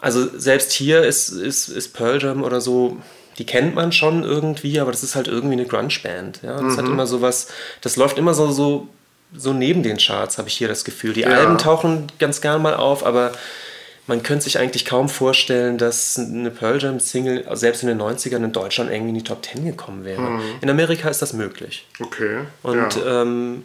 Also 0.00 0.26
selbst 0.38 0.72
hier 0.72 1.02
ist, 1.02 1.28
ist, 1.28 1.68
ist 1.68 1.92
Pearl 1.94 2.20
Jam 2.22 2.42
oder 2.42 2.60
so, 2.60 2.96
die 3.38 3.46
kennt 3.46 3.74
man 3.74 3.92
schon 3.92 4.22
irgendwie, 4.24 4.80
aber 4.80 4.90
das 4.90 5.02
ist 5.02 5.14
halt 5.14 5.28
irgendwie 5.28 5.54
eine 5.54 5.66
Grunge-Band. 5.66 6.40
Ja? 6.42 6.54
Das 6.60 6.74
Mhm. 6.74 6.76
hat 6.78 6.86
immer 6.86 7.06
sowas, 7.06 7.48
das 7.80 7.96
läuft 7.96 8.18
immer 8.18 8.34
so, 8.34 8.50
so, 8.50 8.88
so 9.36 9.52
neben 9.52 9.82
den 9.82 9.96
Charts, 9.98 10.38
habe 10.38 10.48
ich 10.48 10.54
hier 10.56 10.68
das 10.68 10.84
Gefühl. 10.84 11.12
Die 11.12 11.20
Ja. 11.22 11.28
Alben 11.28 11.58
tauchen 11.58 12.06
ganz 12.18 12.40
gern 12.40 12.62
mal 12.62 12.74
auf, 12.74 13.04
aber 13.04 13.32
man 14.06 14.22
könnte 14.22 14.44
sich 14.44 14.58
eigentlich 14.58 14.84
kaum 14.84 15.08
vorstellen, 15.08 15.78
dass 15.78 16.18
eine 16.18 16.50
Pearl 16.50 16.80
Jam 16.80 17.00
Single 17.00 17.44
selbst 17.56 17.82
in 17.82 17.88
den 17.88 17.98
90ern 18.00 18.44
in 18.44 18.52
Deutschland 18.52 18.90
irgendwie 18.90 19.08
in 19.10 19.14
die 19.16 19.24
Top 19.24 19.44
10 19.44 19.64
gekommen 19.64 20.04
wäre. 20.04 20.40
In 20.60 20.68
Amerika 20.70 21.08
ist 21.08 21.22
das 21.22 21.32
möglich. 21.32 21.86
Okay. 22.00 22.40
Und 22.62 22.96
ja. 22.96 23.22
ähm, 23.22 23.64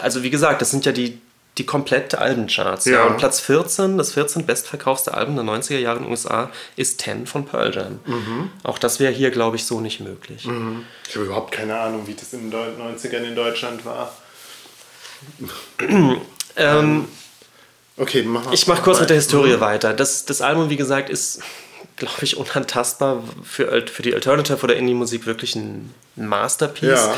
also 0.00 0.22
wie 0.22 0.30
gesagt, 0.30 0.60
das 0.62 0.70
sind 0.70 0.84
ja 0.86 0.92
die, 0.92 1.18
die 1.58 1.66
komplette 1.66 2.18
Albencharts. 2.18 2.84
Ja. 2.86 2.92
Ja. 2.94 3.04
Und 3.04 3.16
Platz 3.18 3.40
14, 3.40 3.96
das 3.98 4.12
14 4.12 4.44
bestverkaufste 4.46 5.14
Album 5.14 5.36
der 5.36 5.44
90er 5.44 5.78
Jahre 5.78 5.98
in 5.98 6.04
den 6.04 6.10
USA, 6.10 6.50
ist 6.76 7.00
10 7.00 7.26
von 7.26 7.44
Pearl 7.46 7.74
Jam. 7.74 8.00
Mhm. 8.06 8.50
Auch 8.64 8.78
das 8.78 8.98
wäre 9.00 9.12
hier, 9.12 9.30
glaube 9.30 9.56
ich, 9.56 9.64
so 9.64 9.80
nicht 9.80 10.00
möglich. 10.00 10.44
ich 11.08 11.14
habe 11.14 11.26
überhaupt 11.26 11.52
keine 11.52 11.78
Ahnung, 11.78 12.06
wie 12.06 12.14
das 12.14 12.32
in 12.32 12.50
den 12.50 12.52
Deu- 12.52 12.76
90ern 12.76 13.22
in 13.22 13.36
Deutschland 13.36 13.84
war. 13.84 14.12
Ähm, 16.56 17.08
Okay, 17.96 18.22
mach 18.24 18.44
mal. 18.44 18.54
Ich 18.54 18.66
mache 18.66 18.82
kurz 18.82 18.98
mit 19.00 19.08
der 19.08 19.16
Mhm. 19.16 19.20
Historie 19.20 19.60
weiter. 19.60 19.92
Das, 19.92 20.24
das 20.24 20.40
Album, 20.40 20.68
wie 20.68 20.76
gesagt, 20.76 21.10
ist, 21.10 21.40
glaube 21.96 22.22
ich, 22.22 22.36
unantastbar 22.36 23.22
für, 23.44 23.86
für 23.86 24.02
die 24.02 24.12
Alternative 24.14 24.62
oder 24.64 24.74
Indie-Musik 24.76 25.26
wirklich 25.26 25.54
ein 25.54 25.94
Masterpiece. 26.16 26.88
Ja. 26.88 27.14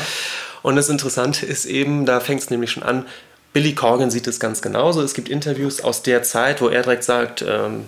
Und 0.63 0.75
das 0.75 0.89
Interessante 0.89 1.45
ist 1.45 1.65
eben, 1.65 2.05
da 2.05 2.19
fängt 2.19 2.41
es 2.41 2.49
nämlich 2.49 2.71
schon 2.71 2.83
an, 2.83 3.05
Billy 3.53 3.73
Corgan 3.73 4.11
sieht 4.11 4.27
es 4.27 4.39
ganz 4.39 4.61
genauso. 4.61 5.01
Es 5.01 5.13
gibt 5.13 5.29
Interviews 5.29 5.81
aus 5.81 6.03
der 6.03 6.21
Zeit, 6.23 6.61
wo 6.61 6.67
er 6.69 6.81
direkt 6.83 7.03
sagt, 7.03 7.41
ähm, 7.47 7.85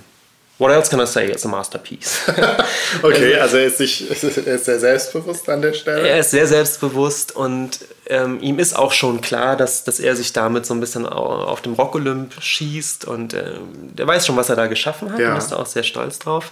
What 0.57 0.71
else 0.71 0.89
can 0.89 0.99
I 0.99 1.05
say? 1.07 1.25
It's 1.31 1.45
a 1.45 1.47
masterpiece. 1.47 2.19
Okay, 3.01 3.35
also 3.35 3.55
er 3.55 3.67
ist, 3.67 3.77
sich, 3.77 4.09
er 4.45 4.55
ist 4.55 4.65
sehr 4.65 4.77
selbstbewusst 4.79 5.47
an 5.47 5.61
der 5.61 5.71
Stelle. 5.71 6.05
Er 6.05 6.19
ist 6.19 6.31
sehr 6.31 6.47
selbstbewusst 6.47 7.33
und 7.33 7.79
ähm, 8.07 8.39
ihm 8.41 8.59
ist 8.59 8.75
auch 8.75 8.91
schon 8.91 9.21
klar, 9.21 9.55
dass, 9.55 9.85
dass 9.85 10.01
er 10.01 10.17
sich 10.17 10.33
damit 10.33 10.65
so 10.65 10.73
ein 10.73 10.81
bisschen 10.81 11.05
au- 11.07 11.43
auf 11.45 11.61
dem 11.61 11.75
Rock-Olymp 11.75 12.33
schießt 12.41 13.05
und 13.05 13.33
ähm, 13.35 13.95
der 13.95 14.05
weiß 14.05 14.25
schon, 14.25 14.35
was 14.35 14.49
er 14.49 14.57
da 14.57 14.67
geschaffen 14.67 15.13
hat 15.13 15.19
Ja. 15.19 15.31
und 15.31 15.37
ist 15.37 15.49
da 15.53 15.55
auch 15.57 15.65
sehr 15.65 15.83
stolz 15.83 16.19
drauf. 16.19 16.51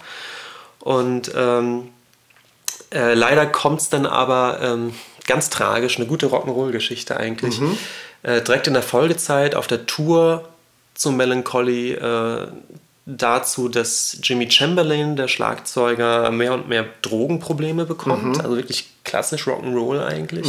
Und 0.80 1.32
ähm, 1.36 1.90
äh, 2.94 3.14
leider 3.14 3.46
kommt 3.46 3.82
es 3.82 3.90
dann 3.90 4.06
aber 4.06 4.60
ähm, 4.62 4.94
ganz 5.28 5.50
tragisch, 5.50 5.98
eine 5.98 6.08
gute 6.08 6.28
Rock'n'Roll-Geschichte 6.28 7.18
eigentlich. 7.18 7.60
Äh, 8.24 8.42
direkt 8.42 8.68
in 8.68 8.74
der 8.74 8.84
Folgezeit 8.84 9.54
auf 9.56 9.68
der 9.68 9.86
Tour 9.86 10.48
zu 10.96 11.12
Melancholy 11.12 11.92
äh, 11.94 12.48
dazu, 13.06 13.70
dass 13.70 14.18
Jimmy 14.24 14.50
Chamberlain, 14.50 15.16
der 15.16 15.28
Schlagzeuger, 15.28 16.32
mehr 16.32 16.54
und 16.54 16.68
mehr 16.68 16.86
Drogenprobleme 17.04 17.86
bekommt. 17.86 18.44
Also 18.44 18.56
wirklich 18.58 18.90
klassisch 19.04 19.48
Rock'n'Roll 19.48 20.04
eigentlich. 20.04 20.48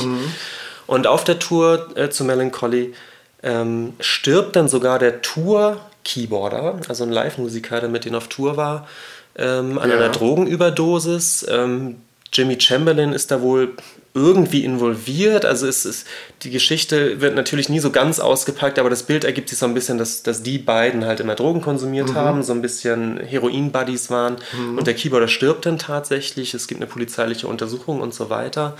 Und 0.87 1.07
auf 1.07 1.23
der 1.25 1.39
Tour 1.39 1.89
äh, 1.97 2.09
zu 2.09 2.25
Melancholy 2.25 2.95
ähm, 3.43 3.93
stirbt 4.01 4.57
dann 4.57 4.69
sogar 4.69 4.99
der 4.99 5.21
Tour-Keyboarder, 5.23 6.81
also 6.89 7.05
ein 7.05 7.11
Live-Musiker, 7.13 7.81
der 7.81 7.89
mit 7.89 8.05
denen 8.05 8.17
auf 8.17 8.29
Tour 8.29 8.57
war, 8.57 8.89
ähm, 9.37 9.79
an 9.79 9.91
Ja. 9.91 9.97
einer 9.97 10.09
Drogenüberdosis. 10.09 11.47
Ähm, 11.49 11.97
Jimmy 12.33 12.61
Chamberlain 12.61 13.13
ist 13.13 13.31
da 13.31 13.41
wohl 13.41 13.75
irgendwie 14.15 14.65
involviert. 14.65 15.45
Also 15.45 15.67
es 15.67 15.85
ist, 15.85 16.07
die 16.43 16.51
Geschichte 16.51 17.21
wird 17.21 17.35
natürlich 17.37 17.69
nie 17.69 17.79
so 17.79 17.91
ganz 17.91 18.19
ausgepackt, 18.21 18.79
aber 18.79 18.91
das 18.91 19.03
Bild 19.05 19.25
ergibt 19.25 19.49
sich 19.49 19.59
so 19.59 19.67
ein 19.67 19.75
bisschen, 19.75 19.99
dass, 19.99 20.23
dass 20.23 20.43
die 20.43 20.59
beiden 20.59 21.05
halt 21.05 21.21
immer 21.21 21.35
Drogen 21.35 21.61
konsumiert 21.61 22.15
haben, 22.15 22.43
so 22.43 22.53
ein 22.53 22.63
bisschen 22.63 23.19
Heroin-Buddies 23.21 24.11
waren. 24.11 24.37
Und 24.77 24.87
der 24.87 24.95
Keyboarder 24.95 25.29
stirbt 25.29 25.67
dann 25.67 25.79
tatsächlich. 25.79 26.55
Es 26.55 26.67
gibt 26.67 26.81
eine 26.81 26.89
polizeiliche 26.91 27.47
Untersuchung 27.47 28.01
und 28.01 28.15
so 28.15 28.31
weiter. 28.31 28.77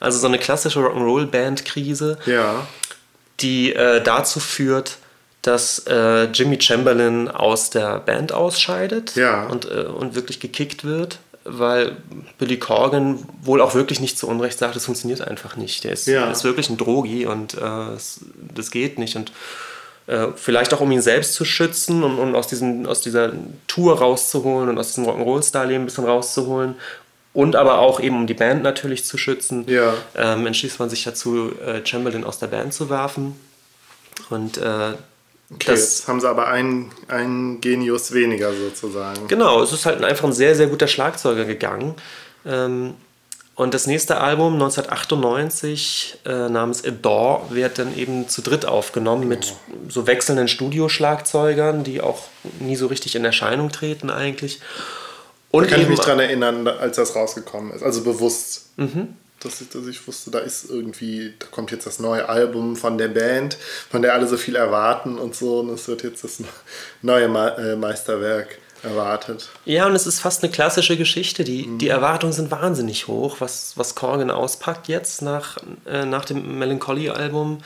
Also 0.00 0.18
so 0.18 0.26
eine 0.26 0.38
klassische 0.38 0.80
Rock'n'Roll-Band-Krise 0.80 2.18
Ja. 2.26 2.66
die 3.40 3.72
äh, 3.74 4.02
dazu 4.02 4.40
führt, 4.40 4.96
dass 5.42 5.80
äh, 5.88 6.24
Jimmy 6.32 6.60
Chamberlain 6.60 7.28
aus 7.28 7.70
der 7.70 7.98
Band 7.98 8.32
ausscheidet 8.32 9.16
Ja. 9.16 9.46
und, 9.46 9.64
äh, 9.70 9.84
und 9.84 10.14
wirklich 10.14 10.38
gekickt 10.40 10.84
wird, 10.84 11.18
weil 11.44 11.96
Billy 12.38 12.58
Corgan 12.58 13.18
wohl 13.42 13.60
auch 13.60 13.74
wirklich 13.74 14.00
nicht 14.00 14.18
zu 14.18 14.28
Unrecht 14.28 14.58
sagt, 14.58 14.76
es 14.76 14.84
funktioniert 14.86 15.20
einfach 15.26 15.56
nicht. 15.56 15.84
Der 15.84 15.92
ist, 15.92 16.06
Ja. 16.06 16.30
ist 16.30 16.44
wirklich 16.44 16.70
ein 16.70 16.76
Drogi 16.76 17.26
und 17.26 17.54
äh, 17.54 17.94
es, 17.96 18.20
das 18.54 18.70
geht 18.70 18.98
nicht. 18.98 19.16
Und 19.16 19.32
äh, 20.06 20.28
vielleicht 20.36 20.74
auch 20.74 20.80
um 20.80 20.90
ihn 20.92 21.02
selbst 21.02 21.34
zu 21.34 21.44
schützen 21.44 22.02
und, 22.04 22.18
und 22.18 22.34
aus, 22.34 22.46
diesen, 22.48 22.86
aus 22.86 23.00
dieser 23.00 23.32
Tour 23.68 23.98
rauszuholen 23.98 24.68
und 24.68 24.78
aus 24.78 24.88
diesem 24.88 25.04
Rock'n'Roll-Star-Leben 25.06 25.82
ein 25.82 25.86
bisschen 25.86 26.04
rauszuholen. 26.04 26.74
Und 27.34 27.56
aber 27.56 27.78
auch 27.78 27.98
eben 28.00 28.16
um 28.16 28.26
die 28.26 28.34
Band 28.34 28.62
natürlich 28.62 29.04
zu 29.06 29.16
schützen, 29.16 29.64
Ja. 29.68 29.94
ähm, 30.16 30.46
entschließt 30.46 30.78
man 30.78 30.90
sich 30.90 31.02
dazu, 31.04 31.50
äh, 31.64 31.84
Chamberlain 31.86 32.24
aus 32.24 32.38
der 32.38 32.48
Band 32.48 32.74
zu 32.74 32.90
werfen. 32.90 33.34
Und 34.28 34.58
äh, 34.58 34.92
Okay, 35.54 35.70
das, 35.70 35.80
jetzt 35.80 36.08
haben 36.08 36.20
sie 36.20 36.28
aber 36.28 36.48
einen, 36.48 36.90
einen 37.08 37.60
Genius 37.60 38.12
weniger 38.12 38.52
sozusagen. 38.52 39.28
Genau, 39.28 39.62
es 39.62 39.72
ist 39.72 39.86
halt 39.86 40.02
einfach 40.02 40.24
ein 40.24 40.32
sehr, 40.32 40.54
sehr 40.54 40.66
guter 40.68 40.88
Schlagzeuger 40.88 41.44
gegangen. 41.44 41.94
Ähm, 42.46 42.94
und 43.54 43.74
das 43.74 43.86
nächste 43.86 44.18
Album 44.18 44.54
1998 44.54 46.18
äh, 46.24 46.48
namens 46.48 46.84
Adore 46.84 47.42
wird 47.50 47.78
dann 47.78 47.96
eben 47.96 48.28
zu 48.28 48.40
dritt 48.40 48.64
aufgenommen 48.64 49.28
mit 49.28 49.54
so 49.88 50.06
wechselnden 50.06 50.48
Studioschlagzeugern, 50.48 51.84
die 51.84 52.00
auch 52.00 52.24
nie 52.60 52.76
so 52.76 52.86
richtig 52.86 53.14
in 53.14 53.24
Erscheinung 53.24 53.70
treten 53.70 54.08
eigentlich. 54.08 54.60
Und 55.50 55.64
da 55.64 55.70
kann 55.70 55.82
ich 55.82 55.88
mich 55.88 56.00
dran 56.00 56.18
erinnern, 56.18 56.66
als 56.66 56.96
das 56.96 57.14
rausgekommen 57.14 57.72
ist, 57.72 57.82
also 57.82 58.02
bewusst. 58.02 58.70
Mhm. 58.78 59.16
Dass 59.42 59.60
ich, 59.60 59.68
dass 59.70 59.86
ich 59.86 60.06
wusste, 60.06 60.30
da 60.30 60.38
ist 60.38 60.70
irgendwie, 60.70 61.34
da 61.38 61.46
kommt 61.46 61.70
jetzt 61.70 61.86
das 61.86 61.98
neue 61.98 62.28
Album 62.28 62.76
von 62.76 62.98
der 62.98 63.08
Band, 63.08 63.56
von 63.90 64.02
der 64.02 64.14
alle 64.14 64.26
so 64.26 64.36
viel 64.36 64.56
erwarten 64.56 65.18
und 65.18 65.34
so, 65.34 65.60
und 65.60 65.70
es 65.70 65.88
wird 65.88 66.02
jetzt 66.02 66.24
das 66.24 66.38
neue 67.02 67.24
äh, 67.24 67.76
Meisterwerk 67.76 68.58
erwartet. 68.82 69.48
Ja, 69.64 69.86
und 69.86 69.94
es 69.94 70.06
ist 70.06 70.20
fast 70.20 70.42
eine 70.42 70.52
klassische 70.52 70.96
Geschichte. 70.96 71.44
Die, 71.44 71.66
mhm. 71.66 71.78
die 71.78 71.88
Erwartungen 71.88 72.32
sind 72.32 72.50
wahnsinnig 72.50 73.06
hoch, 73.06 73.36
was, 73.40 73.74
was 73.76 73.94
Corgan 73.94 74.30
auspackt 74.30 74.88
jetzt 74.88 75.22
nach, 75.22 75.58
äh, 75.86 76.04
nach 76.04 76.24
dem 76.24 76.58
Melancholy-Album. 76.58 77.62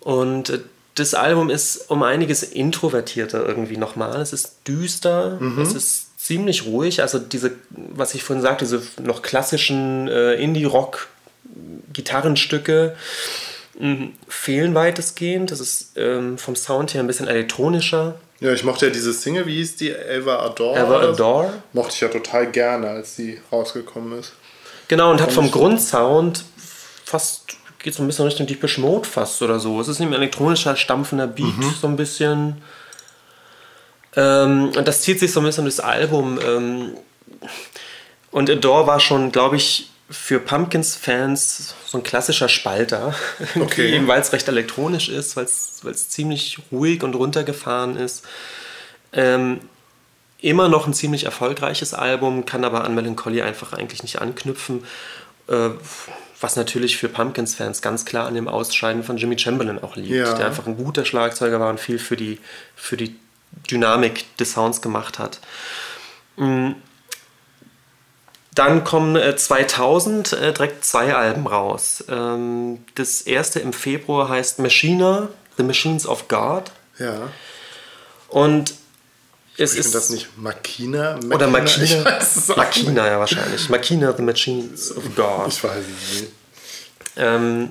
Und 0.00 0.50
äh, 0.50 0.60
das 0.94 1.14
Album 1.14 1.50
ist 1.50 1.90
um 1.90 2.02
einiges 2.02 2.42
introvertierter 2.42 3.46
irgendwie 3.46 3.76
nochmal. 3.76 4.20
Es 4.20 4.32
ist 4.32 4.58
düster, 4.66 5.38
mhm. 5.40 5.60
es 5.60 5.74
ist 5.74 6.09
ziemlich 6.30 6.64
ruhig. 6.64 7.02
Also 7.02 7.18
diese, 7.18 7.50
was 7.70 8.14
ich 8.14 8.22
vorhin 8.22 8.40
sagte, 8.40 8.64
diese 8.64 8.80
noch 9.02 9.22
klassischen 9.22 10.06
äh, 10.06 10.34
Indie-Rock-Gitarrenstücke 10.34 12.94
mm, 13.80 14.04
fehlen 14.28 14.76
weitestgehend. 14.76 15.50
Das 15.50 15.58
ist 15.58 15.90
ähm, 15.96 16.38
vom 16.38 16.54
Sound 16.54 16.94
her 16.94 17.02
ein 17.02 17.08
bisschen 17.08 17.26
elektronischer. 17.26 18.14
Ja, 18.38 18.52
ich 18.52 18.62
mochte 18.62 18.86
ja 18.86 18.92
diese 18.92 19.12
Single, 19.12 19.46
wie 19.46 19.56
hieß 19.56 19.74
die? 19.74 19.90
Ever 19.90 20.40
Adore? 20.40 20.78
Ever 20.78 21.00
Adore. 21.00 21.52
Mochte 21.72 21.94
ich 21.94 22.00
ja 22.00 22.06
total 22.06 22.48
gerne, 22.52 22.90
als 22.90 23.16
sie 23.16 23.40
rausgekommen 23.50 24.20
ist. 24.20 24.32
Genau, 24.86 25.10
und 25.10 25.20
hat 25.20 25.32
vom 25.32 25.50
Grundsound 25.50 26.44
fast, 27.04 27.56
geht 27.80 27.94
so 27.94 28.04
ein 28.04 28.06
bisschen 28.06 28.26
Richtung 28.26 28.46
Deepish 28.46 28.78
Mode 28.78 29.08
fast 29.08 29.42
oder 29.42 29.58
so. 29.58 29.80
Es 29.80 29.88
ist 29.88 30.00
ein 30.00 30.12
elektronischer, 30.12 30.76
stampfender 30.76 31.26
Beat, 31.26 31.56
mhm. 31.56 31.74
so 31.80 31.88
ein 31.88 31.96
bisschen. 31.96 32.62
Ähm, 34.16 34.72
und 34.76 34.88
das 34.88 35.02
zieht 35.02 35.20
sich 35.20 35.32
so 35.32 35.40
ein 35.40 35.46
bisschen 35.46 35.64
durchs 35.64 35.80
Album. 35.80 36.38
Ähm, 36.44 36.94
und 38.30 38.50
Adore 38.50 38.86
war 38.86 39.00
schon, 39.00 39.32
glaube 39.32 39.56
ich, 39.56 39.90
für 40.10 40.40
Pumpkins-Fans 40.40 41.74
so 41.86 41.98
ein 41.98 42.02
klassischer 42.02 42.48
Spalter. 42.48 43.14
Okay. 43.60 43.94
Eben 43.94 44.08
weil 44.08 44.20
es 44.20 44.32
recht 44.32 44.48
elektronisch 44.48 45.08
ist, 45.08 45.36
weil 45.36 45.44
es 45.44 46.08
ziemlich 46.08 46.58
ruhig 46.72 47.02
und 47.02 47.14
runtergefahren 47.14 47.96
ist. 47.96 48.24
Ähm, 49.12 49.60
immer 50.40 50.68
noch 50.68 50.86
ein 50.86 50.94
ziemlich 50.94 51.24
erfolgreiches 51.24 51.94
Album, 51.94 52.46
kann 52.46 52.64
aber 52.64 52.84
an 52.84 52.94
Melancholy 52.94 53.42
einfach 53.42 53.72
eigentlich 53.72 54.02
nicht 54.02 54.20
anknüpfen. 54.20 54.84
Äh, 55.48 55.70
was 56.40 56.56
natürlich 56.56 56.96
für 56.96 57.08
Pumpkins-Fans 57.08 57.82
ganz 57.82 58.04
klar 58.04 58.26
an 58.26 58.34
dem 58.34 58.48
Ausscheiden 58.48 59.02
von 59.02 59.18
Jimmy 59.18 59.38
Chamberlain 59.38 59.82
auch 59.82 59.96
liegt, 59.96 60.10
ja. 60.10 60.32
der 60.34 60.46
einfach 60.46 60.66
ein 60.66 60.76
guter 60.76 61.04
Schlagzeuger 61.04 61.60
war 61.60 61.68
und 61.68 61.78
viel 61.78 61.98
für 61.98 62.16
die, 62.16 62.38
für 62.74 62.96
die 62.96 63.14
Dynamik 63.70 64.36
des 64.36 64.52
Sounds 64.52 64.82
gemacht 64.82 65.18
hat. 65.18 65.40
Mhm 66.36 66.76
dann 68.54 68.84
kommen 68.84 69.16
äh, 69.16 69.36
2000 69.36 70.32
äh, 70.32 70.52
direkt 70.52 70.84
zwei 70.84 71.14
Alben 71.14 71.46
raus. 71.46 72.04
Ähm, 72.08 72.84
das 72.94 73.22
erste 73.22 73.60
im 73.60 73.72
Februar 73.72 74.28
heißt 74.28 74.58
Machina, 74.58 75.28
The 75.56 75.62
Machines 75.62 76.06
of 76.06 76.28
God. 76.28 76.64
Ja. 76.98 77.30
Und 78.28 78.74
es 79.56 79.74
ist 79.74 79.94
das 79.94 80.10
nicht 80.10 80.36
Makina? 80.36 81.14
Makina? 81.14 81.34
Oder 81.34 81.46
Makina? 81.46 82.20
Makina, 82.56 83.06
ja 83.06 83.18
wahrscheinlich. 83.18 83.68
Makina, 83.68 84.14
The 84.16 84.22
Machines 84.22 84.96
of 84.96 85.04
God. 85.14 85.48
Ich 85.48 85.62
weiß 85.62 85.84
es 85.84 86.20
nicht. 86.20 86.32
Ähm, 87.16 87.70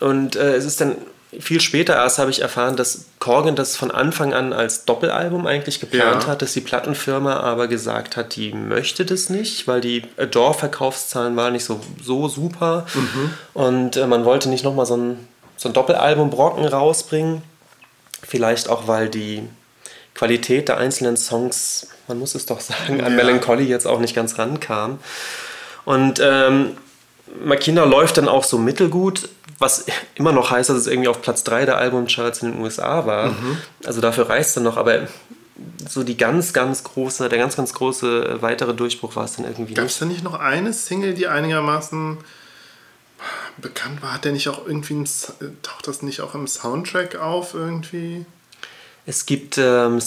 und 0.00 0.36
äh, 0.36 0.56
es 0.56 0.64
ist 0.64 0.80
dann 0.80 0.96
viel 1.38 1.60
später 1.60 1.94
erst 1.94 2.18
habe 2.18 2.30
ich 2.30 2.40
erfahren, 2.40 2.76
dass 2.76 3.04
Corgan 3.18 3.54
das 3.54 3.76
von 3.76 3.90
Anfang 3.90 4.32
an 4.32 4.52
als 4.52 4.86
Doppelalbum 4.86 5.46
eigentlich 5.46 5.78
geplant 5.78 6.22
ja. 6.22 6.28
hat, 6.28 6.42
dass 6.42 6.54
die 6.54 6.62
Plattenfirma 6.62 7.40
aber 7.40 7.68
gesagt 7.68 8.16
hat, 8.16 8.34
die 8.36 8.52
möchte 8.52 9.04
das 9.04 9.28
nicht, 9.28 9.68
weil 9.68 9.80
die 9.80 10.04
Adore-Verkaufszahlen 10.16 11.36
waren 11.36 11.52
nicht 11.52 11.64
so, 11.64 11.80
so 12.02 12.28
super 12.28 12.86
mhm. 12.94 13.34
und 13.52 13.96
äh, 13.96 14.06
man 14.06 14.24
wollte 14.24 14.48
nicht 14.48 14.64
nochmal 14.64 14.86
so 14.86 14.96
ein, 14.96 15.28
so 15.56 15.68
ein 15.68 15.74
Doppelalbum 15.74 16.30
Brocken 16.30 16.64
rausbringen. 16.64 17.42
Vielleicht 18.26 18.68
auch, 18.68 18.88
weil 18.88 19.08
die 19.08 19.42
Qualität 20.14 20.68
der 20.68 20.78
einzelnen 20.78 21.16
Songs, 21.16 21.88
man 22.08 22.18
muss 22.18 22.34
es 22.34 22.46
doch 22.46 22.60
sagen, 22.60 23.02
an 23.02 23.14
Melancholy 23.14 23.64
jetzt 23.64 23.86
auch 23.86 24.00
nicht 24.00 24.14
ganz 24.14 24.38
rankam. 24.38 24.98
Und 25.84 26.20
ähm, 26.22 26.76
Makina 27.44 27.84
läuft 27.84 28.16
dann 28.16 28.28
auch 28.28 28.44
so 28.44 28.58
mittelgut, 28.58 29.28
was 29.58 29.86
immer 30.14 30.32
noch 30.32 30.50
heißt, 30.50 30.70
dass 30.70 30.76
es 30.76 30.86
irgendwie 30.86 31.08
auf 31.08 31.20
Platz 31.22 31.44
3 31.44 31.66
der 31.66 31.78
Albumcharts 31.78 32.42
in 32.42 32.52
den 32.52 32.60
USA 32.62 33.06
war. 33.06 33.28
Mhm. 33.30 33.58
Also 33.84 34.00
dafür 34.00 34.28
reicht 34.28 34.48
es 34.48 34.54
dann 34.54 34.64
noch, 34.64 34.76
aber 34.76 35.08
so 35.88 36.04
die 36.04 36.16
ganz, 36.16 36.52
ganz 36.52 36.84
große, 36.84 37.28
der 37.28 37.38
ganz, 37.38 37.56
ganz 37.56 37.74
große 37.74 38.24
äh, 38.24 38.42
weitere 38.42 38.74
Durchbruch 38.74 39.16
war 39.16 39.24
es 39.24 39.36
dann 39.36 39.44
irgendwie 39.44 39.74
Gab 39.74 39.86
es 39.86 39.98
da 39.98 40.04
nicht 40.04 40.22
noch 40.22 40.34
eine 40.34 40.72
Single, 40.72 41.14
die 41.14 41.26
einigermaßen 41.26 42.18
bekannt 43.56 44.02
war? 44.02 44.14
Hat 44.14 44.24
der 44.24 44.32
nicht 44.32 44.48
auch 44.48 44.64
irgendwie, 44.66 45.04
taucht 45.62 45.88
das 45.88 46.02
nicht 46.02 46.20
auch 46.20 46.34
im 46.34 46.46
Soundtrack 46.46 47.16
auf 47.16 47.54
irgendwie? 47.54 48.24
Es 49.06 49.26
gibt 49.26 49.58
ähm, 49.58 50.00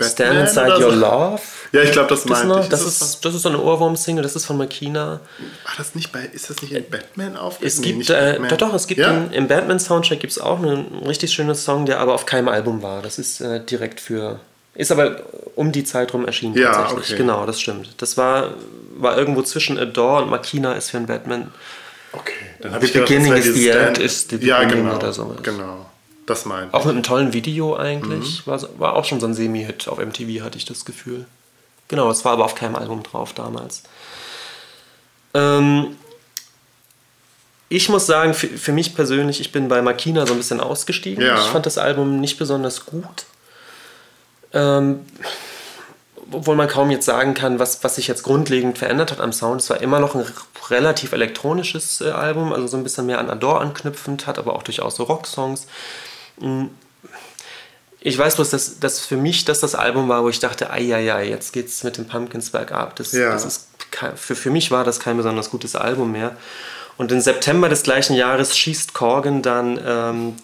Stand 0.00 0.38
Inside 0.38 0.78
Your 0.78 0.92
Love. 0.92 1.40
Ja, 1.72 1.82
ich 1.82 1.92
glaube, 1.92 2.08
das 2.08 2.24
meinte 2.24 2.60
ich. 2.60 2.68
Das 2.68 2.82
ist, 2.82 3.02
ist, 3.02 3.24
das 3.24 3.34
ist 3.34 3.42
so 3.42 3.48
eine 3.48 3.60
Ohrwurm-Single, 3.60 4.22
das 4.22 4.36
ist 4.36 4.46
von 4.46 4.56
Makina. 4.56 5.20
War 5.64 5.74
das 5.76 5.94
nicht 5.94 6.12
bei, 6.12 6.24
ist 6.24 6.48
das 6.48 6.62
nicht 6.62 6.72
in 6.72 6.88
Batman 6.88 7.36
auf? 7.36 7.58
Es 7.60 7.80
nee, 7.80 7.92
gibt, 7.92 8.10
äh, 8.10 8.38
doch, 8.48 8.56
doch, 8.56 8.74
es 8.74 8.86
gibt 8.86 9.00
ja? 9.00 9.10
in, 9.10 9.32
im 9.32 9.48
Batman-Soundtrack 9.48 10.20
gibt 10.20 10.32
es 10.32 10.38
auch 10.38 10.58
einen 10.62 11.02
richtig 11.06 11.32
schönen 11.32 11.54
Song, 11.54 11.86
der 11.86 11.98
aber 11.98 12.14
auf 12.14 12.26
keinem 12.26 12.48
Album 12.48 12.82
war. 12.82 13.02
Das 13.02 13.18
ist 13.18 13.40
äh, 13.40 13.64
direkt 13.64 14.00
für, 14.00 14.38
ist 14.74 14.92
aber 14.92 15.22
um 15.56 15.72
die 15.72 15.84
Zeit 15.84 16.14
rum 16.14 16.26
erschienen 16.26 16.56
ja, 16.56 16.72
tatsächlich. 16.72 17.08
Okay. 17.08 17.16
Genau, 17.16 17.44
das 17.44 17.60
stimmt. 17.60 17.90
Das 17.98 18.16
war, 18.16 18.54
war 18.96 19.18
irgendwo 19.18 19.42
zwischen 19.42 19.78
Adore 19.78 20.22
und 20.22 20.30
Makina 20.30 20.74
ist 20.74 20.90
für 20.90 20.98
einen 20.98 21.06
Batman. 21.06 21.52
Okay, 22.12 22.32
dann 22.60 22.72
habe 22.72 22.84
ich 22.84 22.92
Beginning 22.92 23.34
gedacht, 23.34 23.48
is 23.48 23.54
the 23.54 23.68
End 23.68 23.98
ist 23.98 24.30
die 24.30 24.46
ja, 24.46 24.62
genau, 24.62 24.94
oder 24.94 25.12
so. 25.12 25.34
Genau. 25.42 25.86
Das 26.26 26.44
meint. 26.46 26.72
Auch 26.72 26.84
mit 26.84 26.94
einem 26.94 27.02
tollen 27.02 27.32
Video 27.32 27.76
eigentlich. 27.76 28.46
Mhm. 28.46 28.50
War, 28.50 28.60
war 28.78 28.96
auch 28.96 29.04
schon 29.04 29.20
so 29.20 29.26
ein 29.26 29.34
Semi-Hit. 29.34 29.88
Auf 29.88 29.98
MTV 29.98 30.42
hatte 30.42 30.56
ich 30.56 30.64
das 30.64 30.84
Gefühl. 30.84 31.26
Genau, 31.88 32.10
es 32.10 32.24
war 32.24 32.32
aber 32.32 32.44
auf 32.44 32.54
keinem 32.54 32.76
Album 32.76 33.02
drauf 33.02 33.34
damals. 33.34 33.82
Ähm, 35.34 35.96
ich 37.68 37.88
muss 37.88 38.06
sagen, 38.06 38.34
für, 38.34 38.48
für, 38.48 38.72
mich 38.72 38.94
persönlich, 38.94 39.40
ich 39.40 39.52
bin 39.52 39.68
bei 39.68 39.82
Makina 39.82 40.26
so 40.26 40.32
ein 40.32 40.38
bisschen 40.38 40.60
ausgestiegen. 40.60 41.24
Ja. 41.24 41.38
Ich 41.38 41.46
fand 41.46 41.66
das 41.66 41.76
Album 41.76 42.20
nicht 42.20 42.38
besonders 42.38 42.86
gut. 42.86 43.26
Ähm, 44.52 45.04
obwohl 46.30 46.56
man 46.56 46.68
kaum 46.68 46.90
jetzt 46.90 47.04
sagen 47.04 47.34
kann, 47.34 47.58
was, 47.58 47.84
was 47.84 47.96
sich 47.96 48.06
jetzt 48.08 48.22
grundlegend 48.22 48.78
verändert 48.78 49.10
hat 49.10 49.20
am 49.20 49.32
Sound. 49.32 49.60
Es 49.60 49.70
war 49.70 49.80
immer 49.80 50.00
noch 50.00 50.14
ein 50.14 50.24
relativ 50.70 51.12
elektronisches 51.12 52.00
äh, 52.00 52.10
Album, 52.10 52.52
also 52.52 52.66
so 52.66 52.76
ein 52.76 52.82
bisschen 52.82 53.06
mehr 53.06 53.18
an 53.18 53.28
Adore 53.28 53.60
anknüpfend, 53.60 54.26
hat 54.26 54.38
aber 54.38 54.54
auch 54.54 54.62
durchaus 54.62 54.96
so 54.96 55.04
Rocksongs. 55.04 55.66
Ich 58.00 58.18
weiß 58.18 58.36
bloß, 58.36 58.50
dass, 58.50 58.78
dass 58.80 59.00
für 59.00 59.16
mich 59.16 59.44
das 59.46 59.60
das 59.60 59.74
Album 59.74 60.08
war, 60.08 60.22
wo 60.24 60.28
ich 60.28 60.38
dachte, 60.38 60.70
ai, 60.70 60.82
jetzt 61.24 61.52
geht's 61.52 61.82
mit 61.84 61.96
dem 61.96 62.06
Pumpkins 62.06 62.50
bergab. 62.50 62.96
Das, 62.96 63.12
ja. 63.12 63.32
das 63.32 63.44
ist, 63.44 63.68
für, 64.16 64.34
für 64.34 64.50
mich 64.50 64.70
war 64.70 64.84
das 64.84 65.00
kein 65.00 65.16
besonders 65.16 65.50
gutes 65.50 65.74
Album 65.74 66.12
mehr. 66.12 66.36
Und 66.96 67.12
im 67.12 67.20
September 67.20 67.68
des 67.68 67.82
gleichen 67.82 68.14
Jahres 68.14 68.56
schießt 68.56 68.92
Corgan 68.92 69.42
dann 69.42 69.80
ähm, 69.84 70.34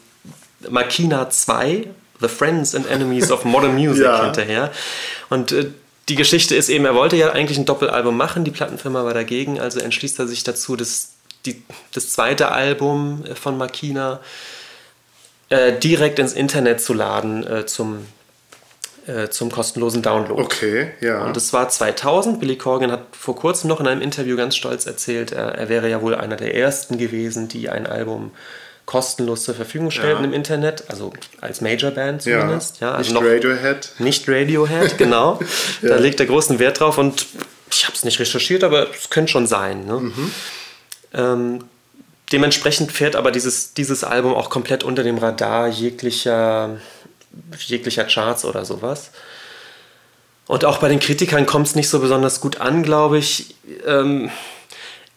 Makina 0.68 1.28
2, 1.30 1.86
The 2.20 2.28
Friends 2.28 2.74
and 2.74 2.88
Enemies 2.88 3.30
of 3.30 3.44
Modern 3.44 3.74
Music 3.78 4.04
ja. 4.04 4.24
hinterher. 4.24 4.72
Und 5.28 5.52
äh, 5.52 5.70
die 6.08 6.16
Geschichte 6.16 6.56
ist 6.56 6.70
eben, 6.70 6.86
er 6.86 6.94
wollte 6.94 7.16
ja 7.16 7.32
eigentlich 7.32 7.58
ein 7.58 7.66
Doppelalbum 7.66 8.16
machen, 8.16 8.44
die 8.44 8.50
Plattenfirma 8.50 9.04
war 9.04 9.14
dagegen, 9.14 9.60
also 9.60 9.78
entschließt 9.80 10.18
er 10.18 10.26
sich 10.26 10.42
dazu, 10.42 10.76
das, 10.76 11.10
die, 11.46 11.62
das 11.92 12.10
zweite 12.10 12.50
Album 12.50 13.22
von 13.34 13.58
Makina 13.58 14.14
äh, 14.14 14.18
direkt 15.82 16.18
ins 16.20 16.32
Internet 16.32 16.80
zu 16.80 16.94
laden 16.94 17.44
äh, 17.44 17.66
zum, 17.66 18.06
äh, 19.06 19.28
zum 19.30 19.50
kostenlosen 19.50 20.00
Download. 20.00 20.40
Okay, 20.40 20.92
ja. 21.00 21.24
Und 21.24 21.36
das 21.36 21.52
war 21.52 21.68
2000. 21.68 22.38
Billy 22.38 22.56
Corgan 22.56 22.92
hat 22.92 23.06
vor 23.12 23.34
kurzem 23.34 23.68
noch 23.68 23.80
in 23.80 23.88
einem 23.88 24.00
Interview 24.00 24.36
ganz 24.36 24.54
stolz 24.54 24.86
erzählt, 24.86 25.32
er, 25.32 25.56
er 25.56 25.68
wäre 25.68 25.90
ja 25.90 26.02
wohl 26.02 26.14
einer 26.14 26.36
der 26.36 26.54
ersten 26.54 26.98
gewesen, 26.98 27.48
die 27.48 27.68
ein 27.68 27.86
Album 27.86 28.30
kostenlos 28.90 29.44
zur 29.44 29.54
Verfügung 29.54 29.92
stellten 29.92 30.24
ja. 30.24 30.28
im 30.28 30.32
Internet, 30.32 30.84
also 30.88 31.12
als 31.40 31.60
Majorband 31.60 32.22
zumindest. 32.22 32.80
Ja. 32.80 32.88
ja 32.88 32.94
also 32.94 33.12
nicht 33.12 33.24
Radiohead. 33.24 33.92
Nicht 33.98 34.28
Radiohead, 34.28 34.98
genau. 34.98 35.38
ja. 35.82 35.90
Da 35.90 35.96
legt 35.96 36.18
er 36.18 36.26
großen 36.26 36.58
Wert 36.58 36.80
drauf 36.80 36.98
und 36.98 37.26
ich 37.70 37.84
habe 37.84 37.94
es 37.94 38.04
nicht 38.04 38.18
recherchiert, 38.18 38.64
aber 38.64 38.90
es 38.90 39.08
könnte 39.08 39.30
schon 39.30 39.46
sein. 39.46 39.86
Ne? 39.86 40.00
Mhm. 40.00 40.32
Ähm, 41.14 41.64
dementsprechend 42.32 42.92
fährt 42.92 43.16
aber 43.16 43.30
dieses, 43.30 43.74
dieses 43.74 44.04
Album 44.04 44.34
auch 44.34 44.50
komplett 44.50 44.84
unter 44.84 45.02
dem 45.02 45.18
Radar 45.18 45.68
jeglicher, 45.68 46.78
jeglicher 47.58 48.04
Charts 48.04 48.44
oder 48.44 48.64
sowas. 48.64 49.10
Und 50.46 50.64
auch 50.64 50.78
bei 50.78 50.88
den 50.88 50.98
Kritikern 50.98 51.46
kommt 51.46 51.68
es 51.68 51.74
nicht 51.74 51.88
so 51.88 52.00
besonders 52.00 52.40
gut 52.40 52.60
an, 52.60 52.82
glaube 52.82 53.18
ich. 53.18 53.54
Ähm, 53.86 54.30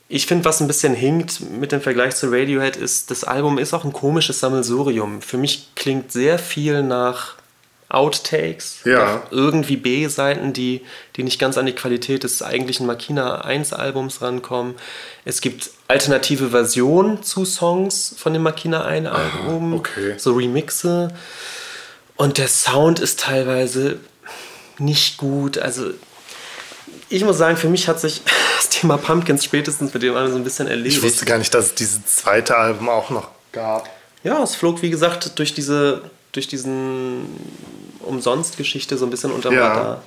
ich 0.07 0.27
finde, 0.27 0.45
was 0.45 0.61
ein 0.61 0.67
bisschen 0.67 0.93
hinkt 0.93 1.41
mit 1.41 1.71
dem 1.71 1.81
Vergleich 1.81 2.15
zu 2.15 2.27
Radiohead, 2.27 2.75
ist, 2.75 3.09
das 3.09 3.23
Album 3.23 3.57
ist 3.57 3.73
auch 3.73 3.83
ein 3.83 3.93
komisches 3.93 4.39
Sammelsurium. 4.39 5.23
Für 5.23 5.37
mich 5.37 5.69
klingt 5.75 6.11
sehr 6.11 6.37
viel 6.37 6.83
nach 6.83 7.35
Outtakes, 7.93 8.79
ja. 8.85 9.21
irgendwie 9.31 9.77
B-Seiten, 9.77 10.51
die, 10.51 10.81
die 11.15 11.23
nicht 11.23 11.39
ganz 11.39 11.57
an 11.57 11.65
die 11.65 11.73
Qualität 11.73 12.23
des 12.23 12.41
eigentlichen 12.41 12.85
Makina 12.85 13.45
1-Albums 13.45 14.21
rankommen. 14.21 14.75
Es 15.25 15.41
gibt 15.41 15.69
alternative 15.87 16.49
Versionen 16.49 17.23
zu 17.23 17.45
Songs 17.45 18.15
von 18.17 18.33
dem 18.33 18.41
Makina 18.41 18.87
1-Album, 18.87 19.73
okay. 19.73 20.15
so 20.17 20.33
Remixe. 20.33 21.09
Und 22.15 22.37
der 22.37 22.47
Sound 22.47 22.99
ist 22.99 23.19
teilweise 23.19 23.99
nicht 24.79 25.17
gut. 25.17 25.57
Also 25.57 25.91
ich 27.09 27.23
muss 27.23 27.37
sagen, 27.37 27.57
für 27.57 27.69
mich 27.69 27.87
hat 27.87 27.99
sich 27.99 28.21
das 28.57 28.69
Thema 28.69 28.97
Pumpkins 28.97 29.43
spätestens 29.43 29.93
mit 29.93 30.01
dem 30.01 30.13
anderen 30.13 30.31
so 30.31 30.37
ein 30.37 30.43
bisschen 30.43 30.67
erledigt. 30.67 30.97
Ich 30.97 31.03
wusste 31.03 31.25
gar 31.25 31.37
nicht, 31.37 31.53
dass 31.53 31.67
es 31.67 31.75
dieses 31.75 32.05
zweite 32.05 32.57
Album 32.57 32.89
auch 32.89 33.09
noch 33.09 33.29
gab. 33.51 33.89
Ja, 34.23 34.41
es 34.41 34.55
flog, 34.55 34.81
wie 34.81 34.89
gesagt, 34.89 35.37
durch 35.37 35.53
diese, 35.53 36.01
durch 36.31 36.47
diesen 36.47 37.25
Umsonst-Geschichte 38.03 38.97
so 38.97 39.05
ein 39.05 39.09
bisschen 39.09 39.31
unter 39.31 39.51
ja. 39.51 39.67
Radar. 39.67 40.01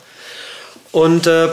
Und 0.93 1.27
äh, 1.27 1.49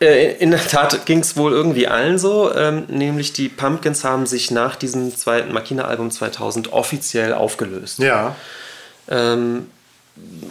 äh, 0.00 0.36
in 0.38 0.50
der 0.50 0.66
Tat 0.66 1.04
ging 1.04 1.18
es 1.18 1.36
wohl 1.36 1.52
irgendwie 1.52 1.86
allen 1.86 2.18
so, 2.18 2.54
ähm, 2.54 2.84
nämlich 2.88 3.32
die 3.32 3.48
Pumpkins 3.48 4.02
haben 4.02 4.26
sich 4.26 4.50
nach 4.50 4.76
diesem 4.76 5.14
zweiten 5.14 5.52
Makina-Album 5.52 6.10
2000 6.10 6.72
offiziell 6.72 7.34
aufgelöst. 7.34 7.98
Ja. 7.98 8.34
Ähm, 9.08 9.68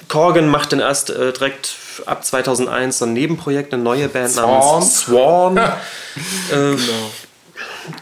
Corgan 0.07 0.47
macht 0.49 0.71
dann 0.71 0.79
erst 0.79 1.09
äh, 1.09 1.33
direkt 1.33 1.75
ab 2.05 2.23
2001 2.23 2.99
so 2.99 3.05
ein 3.05 3.13
Nebenprojekt, 3.13 3.73
eine 3.73 3.81
neue 3.81 4.07
Band 4.07 4.31
Swan. 4.31 4.49
namens 4.49 4.99
Swan, 4.99 5.57
äh, 5.57 5.71
genau. 6.51 6.77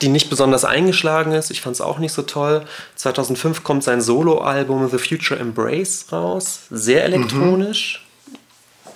Die 0.02 0.10
nicht 0.10 0.30
besonders 0.30 0.66
eingeschlagen 0.66 1.32
ist. 1.32 1.52
Ich 1.52 1.62
fand 1.62 1.76
es 1.76 1.82
auch 1.82 2.00
nicht 2.00 2.14
so 2.14 2.22
toll. 2.22 2.64
2005 2.96 3.64
kommt 3.64 3.84
sein 3.84 4.02
Soloalbum 4.02 4.90
The 4.90 4.98
Future 4.98 5.40
Embrace 5.40 6.08
raus, 6.12 6.62
sehr 6.70 7.04
elektronisch. 7.04 8.02
Mhm. 8.04 8.08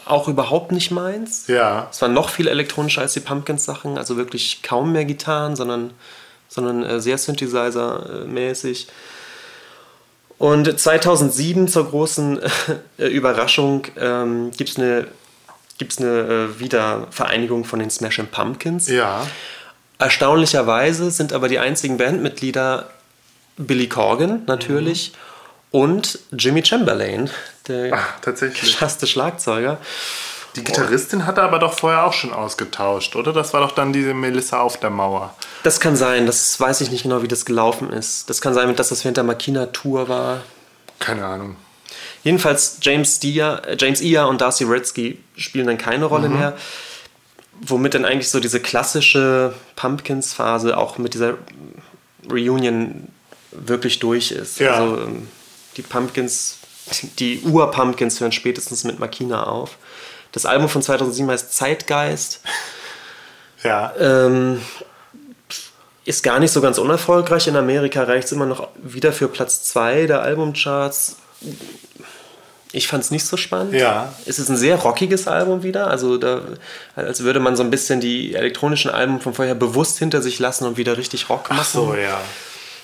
Auch 0.06 0.28
überhaupt 0.28 0.72
nicht 0.72 0.92
meins. 0.92 1.48
Ja. 1.48 1.88
Es 1.92 2.02
war 2.02 2.10
noch 2.10 2.30
viel 2.30 2.48
elektronischer 2.48 3.02
als 3.02 3.14
die 3.14 3.20
Pumpkins-Sachen, 3.20 3.98
also 3.98 4.18
wirklich 4.18 4.62
kaum 4.64 4.92
mehr 4.92 5.06
Gitarren, 5.06 5.56
sondern, 5.56 5.92
sondern 6.50 6.84
äh, 6.84 7.00
sehr 7.00 7.18
Synthesizer-mäßig. 7.18 8.88
Und 10.38 10.80
2007 10.80 11.68
zur 11.68 11.88
großen 11.88 12.40
äh, 12.98 13.06
Überraschung 13.06 13.84
ähm, 13.96 14.50
gibt 14.58 14.72
es 14.72 14.78
eine, 14.80 15.08
gibt's 15.78 16.00
eine 16.00 16.10
äh, 16.10 16.60
Wiedervereinigung 16.60 17.64
von 17.64 17.78
den 17.78 17.92
Smashing 17.92 18.26
Pumpkins. 18.26 18.90
Ja. 18.90 19.28
Erstaunlicherweise 20.02 21.12
sind 21.12 21.32
aber 21.32 21.48
die 21.48 21.60
einzigen 21.60 21.98
Bandmitglieder 21.98 22.90
Billy 23.58 23.88
Corgan 23.88 24.44
natürlich 24.48 25.12
mhm. 25.12 25.80
und 25.80 26.20
Jimmy 26.32 26.66
Chamberlain, 26.66 27.30
der 27.68 27.94
Ach, 27.94 28.20
tatsächlich. 28.22 28.62
geschasste 28.62 29.06
Schlagzeuger. 29.06 29.78
Die 30.56 30.64
Gitarristin 30.64 31.26
hat 31.26 31.38
er 31.38 31.44
aber 31.44 31.60
doch 31.60 31.74
vorher 31.74 32.04
auch 32.06 32.14
schon 32.14 32.34
ausgetauscht, 32.34 33.16
oder? 33.16 33.32
Das 33.32 33.54
war 33.54 33.62
doch 33.62 33.72
dann 33.72 33.94
diese 33.94 34.14
Melissa 34.14 34.60
auf 34.60 34.80
der 34.80 34.90
Mauer. 34.90 35.34
Das 35.64 35.80
kann 35.80 35.96
sein, 35.96 36.26
das 36.26 36.60
weiß 36.60 36.82
ich 36.82 36.92
nicht 36.92 37.04
genau, 37.04 37.22
wie 37.22 37.30
das 37.30 37.46
gelaufen 37.46 37.94
ist. 37.94 38.30
Das 38.30 38.42
kann 38.42 38.54
sein, 38.54 38.76
dass 38.76 38.90
das 38.90 39.06
während 39.06 39.18
der 39.18 39.24
Makina-Tour 39.24 40.10
war. 40.10 40.42
Keine 41.00 41.26
Ahnung. 41.26 41.56
Jedenfalls 42.24 42.78
James, 42.82 43.20
Dia, 43.20 43.58
äh, 43.60 43.78
James 43.80 44.02
Ia 44.02 44.26
und 44.26 44.42
Darcy 44.42 44.64
Redsky 44.66 45.20
spielen 45.38 45.68
dann 45.68 45.78
keine 45.78 46.06
Rolle 46.06 46.28
mhm. 46.28 46.40
mehr. 46.40 46.54
Womit 47.64 47.94
dann 47.94 48.06
eigentlich 48.06 48.30
so 48.30 48.40
diese 48.40 48.60
klassische 48.60 49.54
Pumpkins-Phase 49.76 50.78
auch 50.78 50.98
mit 50.98 51.14
dieser 51.14 51.36
Reunion 52.30 53.08
wirklich 53.52 54.00
durch 54.00 54.32
ist. 54.32 54.60
Ja. 54.60 54.74
Also 54.74 55.02
ähm, 55.02 55.28
die 55.78 55.82
Pumpkins, 55.82 56.58
die 57.20 57.42
Ur-Pumpkins 57.42 58.20
hören 58.20 58.32
spätestens 58.32 58.84
mit 58.84 59.00
Makina 59.00 59.44
auf. 59.44 59.78
Das 60.32 60.46
Album 60.46 60.70
von 60.70 60.82
2007 60.82 61.30
heißt 61.30 61.54
Zeitgeist. 61.54 62.42
Ja. 63.64 63.94
Ähm, 64.00 64.60
ist 66.04 66.24
gar 66.24 66.40
nicht 66.40 66.52
so 66.52 66.62
ganz 66.62 66.80
unerfolgreich. 66.80 67.48
In 67.48 67.56
Amerika 67.56 68.04
reicht 68.04 68.26
es 68.26 68.32
immer 68.32 68.48
noch 68.48 68.70
wieder 68.82 69.14
für 69.14 69.28
Platz 69.28 69.64
2 69.66 70.08
der 70.08 70.24
Albumcharts. 70.24 71.18
Ich 72.74 72.88
fand 72.88 73.04
es 73.04 73.12
nicht 73.12 73.26
so 73.26 73.36
spannend. 73.36 73.74
Ja. 73.74 74.14
Es 74.26 74.40
ist 74.40 74.50
ein 74.50 74.56
sehr 74.56 74.78
rockiges 74.78 75.28
Album 75.28 75.64
wieder. 75.64 75.88
Also 75.88 76.18
da, 76.18 76.42
als 76.96 77.22
würde 77.22 77.40
man 77.40 77.56
so 77.56 77.64
ein 77.64 77.70
bisschen 77.70 78.00
die 78.00 78.34
elektronischen 78.34 78.92
Alben 78.92 79.20
von 79.20 79.34
vorher 79.34 79.56
bewusst 79.56 80.00
hinter 80.00 80.22
sich 80.22 80.40
lassen 80.40 80.66
und 80.66 80.78
wieder 80.78 80.98
richtig 80.98 81.30
Rock 81.30 81.50
machen. 81.50 81.60
Ach 81.62 81.66
so, 81.66 81.96
ja. 81.96 82.20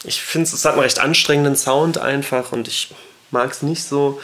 Ich 0.03 0.21
finde 0.21 0.49
es 0.49 0.65
hat 0.65 0.73
einen 0.73 0.81
recht 0.81 0.99
anstrengenden 0.99 1.55
Sound 1.55 1.97
einfach 1.97 2.51
und 2.51 2.67
ich 2.67 2.93
mag 3.31 3.51
es 3.51 3.61
nicht 3.61 3.83
so. 3.83 4.21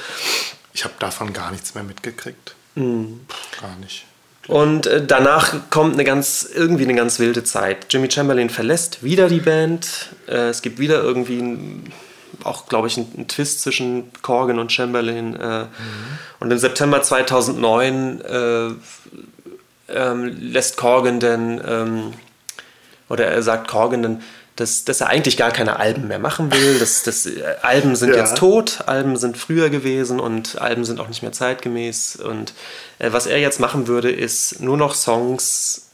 Ich 0.74 0.84
habe 0.84 0.94
davon 1.00 1.34
gar 1.34 1.52
nichts 1.52 1.76
mehr 1.76 1.84
mitgekriegt. 1.84 2.56
Mhm. 2.76 3.22
Gar 3.60 3.76
nicht. 3.78 4.06
Und 4.48 4.88
äh, 4.88 5.06
danach 5.06 5.70
kommt 5.70 5.94
eine 5.94 6.04
ganz, 6.04 6.48
irgendwie 6.54 6.84
eine 6.84 6.96
ganz 6.96 7.20
wilde 7.20 7.44
Zeit. 7.44 7.86
Jimmy 7.90 8.12
Chamberlain 8.12 8.50
verlässt 8.50 9.04
wieder 9.04 9.30
die 9.30 9.40
Band. 9.40 10.10
Äh, 10.28 10.50
es 10.50 10.62
gibt 10.62 10.80
wieder 10.80 11.02
irgendwie 11.02 11.40
ein, 11.40 11.94
auch, 12.44 12.68
glaube 12.68 12.88
ich, 12.88 12.98
einen, 12.98 13.28
Twist 13.28 13.62
zwischen 13.62 14.12
Corgan 14.22 14.60
und 14.60 14.72
Chamberlain. 14.72 15.36
Äh, 15.36 15.64
mhm. 15.64 15.68
Und 16.40 16.52
im 16.52 16.58
September 16.58 17.02
2009 17.02 18.22
äh, 18.22 18.70
ähm, 19.90 20.38
lässt 20.40 20.78
Corgan 20.78 21.20
dann, 21.20 21.62
ähm, 21.66 22.14
oder 23.10 23.26
er 23.26 23.44
sagt 23.44 23.68
Corgan 23.68 24.04
dann, 24.04 24.22
dass, 24.56 24.86
dass 24.86 25.02
er 25.02 25.08
eigentlich 25.08 25.38
gar 25.38 25.52
keine 25.52 25.80
Alben 25.80 26.08
mehr 26.08 26.20
machen 26.20 26.52
will. 26.54 26.80
Dass, 26.80 27.04
dass 27.04 27.26
äh, 27.26 27.42
Alben 27.62 27.96
sind 27.96 28.10
ja. 28.10 28.18
jetzt 28.18 28.38
tot, 28.38 28.84
Alben 28.86 29.18
sind 29.18 29.38
früher 29.38 29.70
gewesen 29.70 30.20
und 30.20 30.62
Alben 30.62 30.86
sind 30.86 31.00
auch 31.00 31.08
nicht 31.08 31.24
mehr 31.24 31.32
zeitgemäß. 31.32 32.18
Und 32.18 32.54
äh, 33.00 33.12
was 33.12 33.26
er 33.26 33.40
jetzt 33.40 33.60
machen 33.60 33.88
würde, 33.88 34.12
ist 34.12 34.62
nur 34.62 34.78
noch 34.78 34.94
Songs 34.94 35.90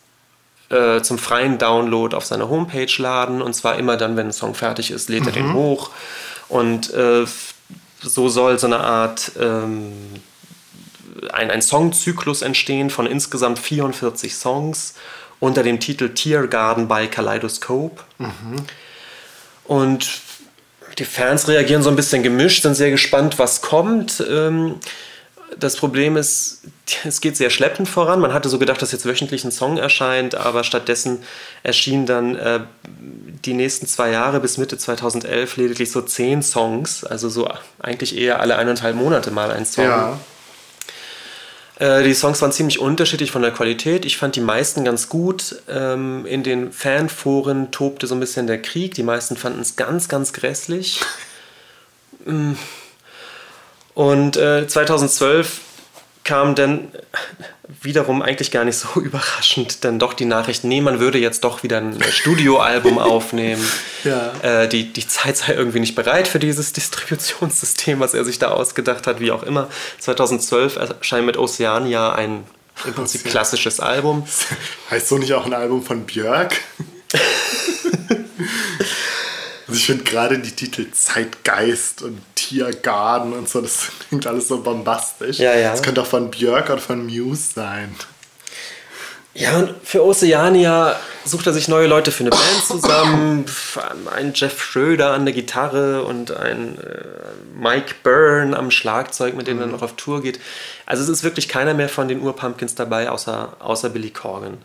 äh, 0.69 1.01
zum 1.01 1.17
freien 1.17 1.57
Download 1.57 2.15
auf 2.15 2.25
seine 2.25 2.49
Homepage 2.49 2.91
laden. 2.97 3.41
Und 3.41 3.53
zwar 3.53 3.77
immer 3.77 3.97
dann, 3.97 4.17
wenn 4.17 4.27
ein 4.27 4.33
Song 4.33 4.55
fertig 4.55 4.91
ist, 4.91 5.09
lädt 5.09 5.25
er 5.25 5.31
den 5.31 5.47
mhm. 5.47 5.53
hoch. 5.53 5.91
Und 6.49 6.93
äh, 6.93 7.25
so 8.01 8.29
soll 8.29 8.59
so 8.59 8.67
eine 8.67 8.79
Art 8.79 9.31
ähm, 9.39 9.93
ein, 11.31 11.51
ein 11.51 11.61
Songzyklus 11.61 12.41
entstehen 12.41 12.89
von 12.89 13.05
insgesamt 13.05 13.59
44 13.59 14.35
Songs 14.35 14.95
unter 15.39 15.63
dem 15.63 15.79
Titel 15.79 16.09
Tiergarten 16.09 16.87
bei 16.87 17.07
Kaleidoscope. 17.07 18.01
Mhm. 18.17 18.65
Und 19.65 20.09
die 20.97 21.05
Fans 21.05 21.47
reagieren 21.47 21.83
so 21.83 21.89
ein 21.89 21.95
bisschen 21.95 22.23
gemischt, 22.23 22.63
sind 22.63 22.75
sehr 22.75 22.91
gespannt, 22.91 23.39
was 23.39 23.61
kommt. 23.61 24.23
Ähm, 24.27 24.75
das 25.57 25.75
Problem 25.75 26.17
ist, 26.17 26.61
es 27.05 27.21
geht 27.21 27.37
sehr 27.37 27.49
schleppend 27.49 27.87
voran. 27.87 28.19
Man 28.19 28.33
hatte 28.33 28.49
so 28.49 28.59
gedacht, 28.59 28.81
dass 28.81 28.91
jetzt 28.91 29.05
wöchentlich 29.05 29.43
ein 29.43 29.51
Song 29.51 29.77
erscheint, 29.77 30.35
aber 30.35 30.63
stattdessen 30.63 31.19
erschienen 31.63 32.05
dann 32.05 32.35
äh, 32.35 32.59
die 33.45 33.53
nächsten 33.53 33.87
zwei 33.87 34.11
Jahre 34.11 34.39
bis 34.39 34.57
Mitte 34.57 34.77
2011 34.77 35.57
lediglich 35.57 35.91
so 35.91 36.01
zehn 36.01 36.43
Songs, 36.43 37.03
also 37.03 37.29
so 37.29 37.49
eigentlich 37.79 38.17
eher 38.17 38.39
alle 38.39 38.57
eineinhalb 38.57 38.95
Monate 38.95 39.31
mal 39.31 39.51
ein 39.51 39.65
Song. 39.65 39.85
Ja. 39.85 40.19
Äh, 41.79 42.03
die 42.03 42.13
Songs 42.13 42.41
waren 42.41 42.51
ziemlich 42.51 42.79
unterschiedlich 42.79 43.31
von 43.31 43.41
der 43.41 43.51
Qualität. 43.51 44.05
Ich 44.05 44.17
fand 44.17 44.35
die 44.35 44.41
meisten 44.41 44.83
ganz 44.83 45.07
gut. 45.09 45.61
Ähm, 45.69 46.25
in 46.25 46.43
den 46.43 46.71
Fanforen 46.73 47.71
tobte 47.71 48.05
so 48.05 48.15
ein 48.15 48.19
bisschen 48.19 48.47
der 48.47 48.61
Krieg. 48.61 48.93
Die 48.95 49.03
meisten 49.03 49.37
fanden 49.37 49.61
es 49.61 49.77
ganz, 49.77 50.09
ganz 50.09 50.33
grässlich. 50.33 51.01
Und 53.99 54.37
äh, 54.37 54.65
2012 54.65 55.59
kam 56.23 56.55
dann 56.55 56.87
wiederum 57.81 58.21
eigentlich 58.21 58.49
gar 58.49 58.63
nicht 58.63 58.77
so 58.77 58.87
überraschend 59.01 59.83
dann 59.83 59.99
doch 59.99 60.13
die 60.13 60.23
Nachricht, 60.23 60.63
nee, 60.63 60.79
man 60.79 61.01
würde 61.01 61.17
jetzt 61.17 61.43
doch 61.43 61.63
wieder 61.63 61.79
ein 61.79 62.01
Studioalbum 62.01 62.97
aufnehmen. 62.97 63.61
Ja. 64.05 64.31
Äh, 64.41 64.69
die, 64.69 64.93
die 64.93 65.05
Zeit 65.05 65.35
sei 65.35 65.53
irgendwie 65.53 65.81
nicht 65.81 65.95
bereit 65.95 66.29
für 66.29 66.39
dieses 66.39 66.71
Distributionssystem, 66.71 67.99
was 67.99 68.13
er 68.13 68.23
sich 68.23 68.39
da 68.39 68.51
ausgedacht 68.51 69.05
hat, 69.05 69.19
wie 69.19 69.31
auch 69.31 69.43
immer. 69.43 69.67
2012 69.99 70.77
erscheint 70.77 71.25
mit 71.25 71.35
Oceania 71.35 72.13
ein 72.13 72.45
im 72.85 72.93
Prinzip 72.93 73.25
klassisches 73.25 73.81
Album. 73.81 74.25
Heißt 74.89 75.09
so 75.09 75.17
nicht 75.17 75.33
auch 75.33 75.45
ein 75.45 75.53
Album 75.53 75.83
von 75.83 76.05
Björk? 76.05 76.55
Also 79.67 79.77
ich 79.77 79.85
finde 79.85 80.05
gerade 80.05 80.39
die 80.39 80.53
Titel 80.53 80.89
Zeitgeist 80.93 82.01
und 82.01 82.21
Tiergarten 82.49 83.33
und 83.33 83.47
so, 83.47 83.61
das 83.61 83.89
klingt 84.09 84.25
alles 84.25 84.47
so 84.47 84.61
bombastisch. 84.61 85.37
Ja, 85.37 85.55
ja. 85.55 85.71
Das 85.71 85.83
könnte 85.83 86.01
auch 86.01 86.07
von 86.07 86.31
Björk 86.31 86.69
oder 86.69 86.79
von 86.79 87.05
Muse 87.05 87.53
sein. 87.53 87.95
Ja, 89.35 89.57
und 89.57 89.75
für 89.83 90.03
Oceania 90.03 90.99
sucht 91.23 91.45
er 91.45 91.53
sich 91.53 91.67
neue 91.67 91.87
Leute 91.87 92.11
für 92.11 92.23
eine 92.23 92.31
Band 92.31 92.63
zusammen. 92.65 93.45
Ein 94.13 94.33
Jeff 94.33 94.61
Schröder 94.61 95.11
an 95.11 95.25
der 95.25 95.33
Gitarre 95.33 96.03
und 96.03 96.31
ein 96.31 96.77
äh, 96.79 97.03
Mike 97.55 97.95
Byrne 98.03 98.57
am 98.57 98.71
Schlagzeug, 98.71 99.35
mit 99.35 99.47
dem 99.47 99.57
mhm. 99.57 99.63
er 99.63 99.67
noch 99.67 99.81
auf 99.83 99.93
Tour 99.95 100.21
geht. 100.21 100.39
Also 100.87 101.03
es 101.03 101.09
ist 101.09 101.23
wirklich 101.23 101.47
keiner 101.47 101.75
mehr 101.75 101.87
von 101.87 102.07
den 102.07 102.21
Urpumpkins 102.21 102.73
dabei, 102.73 103.11
außer, 103.11 103.53
außer 103.59 103.89
Billy 103.91 104.09
Corgan. 104.09 104.57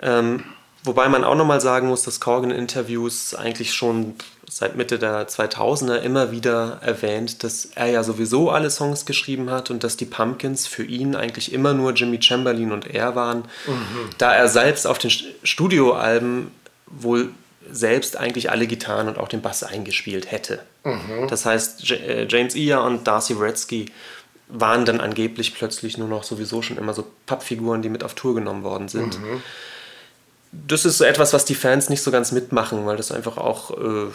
Ähm, 0.00 0.44
wobei 0.82 1.08
man 1.10 1.22
auch 1.22 1.36
nochmal 1.36 1.60
sagen 1.60 1.88
muss, 1.88 2.02
dass 2.02 2.20
Corgan 2.20 2.50
in 2.50 2.58
Interviews 2.58 3.34
eigentlich 3.34 3.74
schon 3.74 4.14
seit 4.50 4.76
Mitte 4.76 4.98
der 4.98 5.28
2000er 5.28 5.98
immer 5.98 6.32
wieder 6.32 6.80
erwähnt, 6.82 7.44
dass 7.44 7.66
er 7.76 7.86
ja 7.86 8.02
sowieso 8.02 8.50
alle 8.50 8.68
Songs 8.68 9.06
geschrieben 9.06 9.48
hat 9.48 9.70
und 9.70 9.84
dass 9.84 9.96
die 9.96 10.04
Pumpkins 10.04 10.66
für 10.66 10.82
ihn 10.82 11.14
eigentlich 11.14 11.52
immer 11.52 11.72
nur 11.72 11.92
Jimmy 11.92 12.20
Chamberlain 12.20 12.72
und 12.72 12.86
er 12.86 13.14
waren, 13.14 13.44
mhm. 13.66 14.10
da 14.18 14.34
er 14.34 14.48
selbst 14.48 14.88
auf 14.88 14.98
den 14.98 15.10
Studioalben 15.44 16.50
wohl 16.86 17.28
selbst 17.70 18.16
eigentlich 18.16 18.50
alle 18.50 18.66
Gitarren 18.66 19.06
und 19.06 19.18
auch 19.18 19.28
den 19.28 19.40
Bass 19.40 19.62
eingespielt 19.62 20.32
hätte. 20.32 20.58
Mhm. 20.82 21.28
Das 21.28 21.46
heißt, 21.46 21.88
äh, 21.92 22.26
James 22.28 22.56
Iyer 22.56 22.82
und 22.82 23.06
Darcy 23.06 23.38
Wretzky 23.38 23.86
waren 24.48 24.84
dann 24.84 25.00
angeblich 25.00 25.54
plötzlich 25.54 25.96
nur 25.96 26.08
noch 26.08 26.24
sowieso 26.24 26.60
schon 26.60 26.76
immer 26.76 26.92
so 26.92 27.06
Pappfiguren, 27.26 27.82
die 27.82 27.88
mit 27.88 28.02
auf 28.02 28.14
Tour 28.14 28.34
genommen 28.34 28.64
worden 28.64 28.88
sind. 28.88 29.20
Mhm. 29.20 29.42
Das 30.52 30.84
ist 30.84 30.98
so 30.98 31.04
etwas, 31.04 31.32
was 31.32 31.44
die 31.44 31.54
Fans 31.54 31.88
nicht 31.88 32.02
so 32.02 32.10
ganz 32.10 32.32
mitmachen, 32.32 32.86
weil 32.86 32.96
das 32.96 33.12
einfach 33.12 33.36
auch 33.36 33.70
äh, 33.70 34.08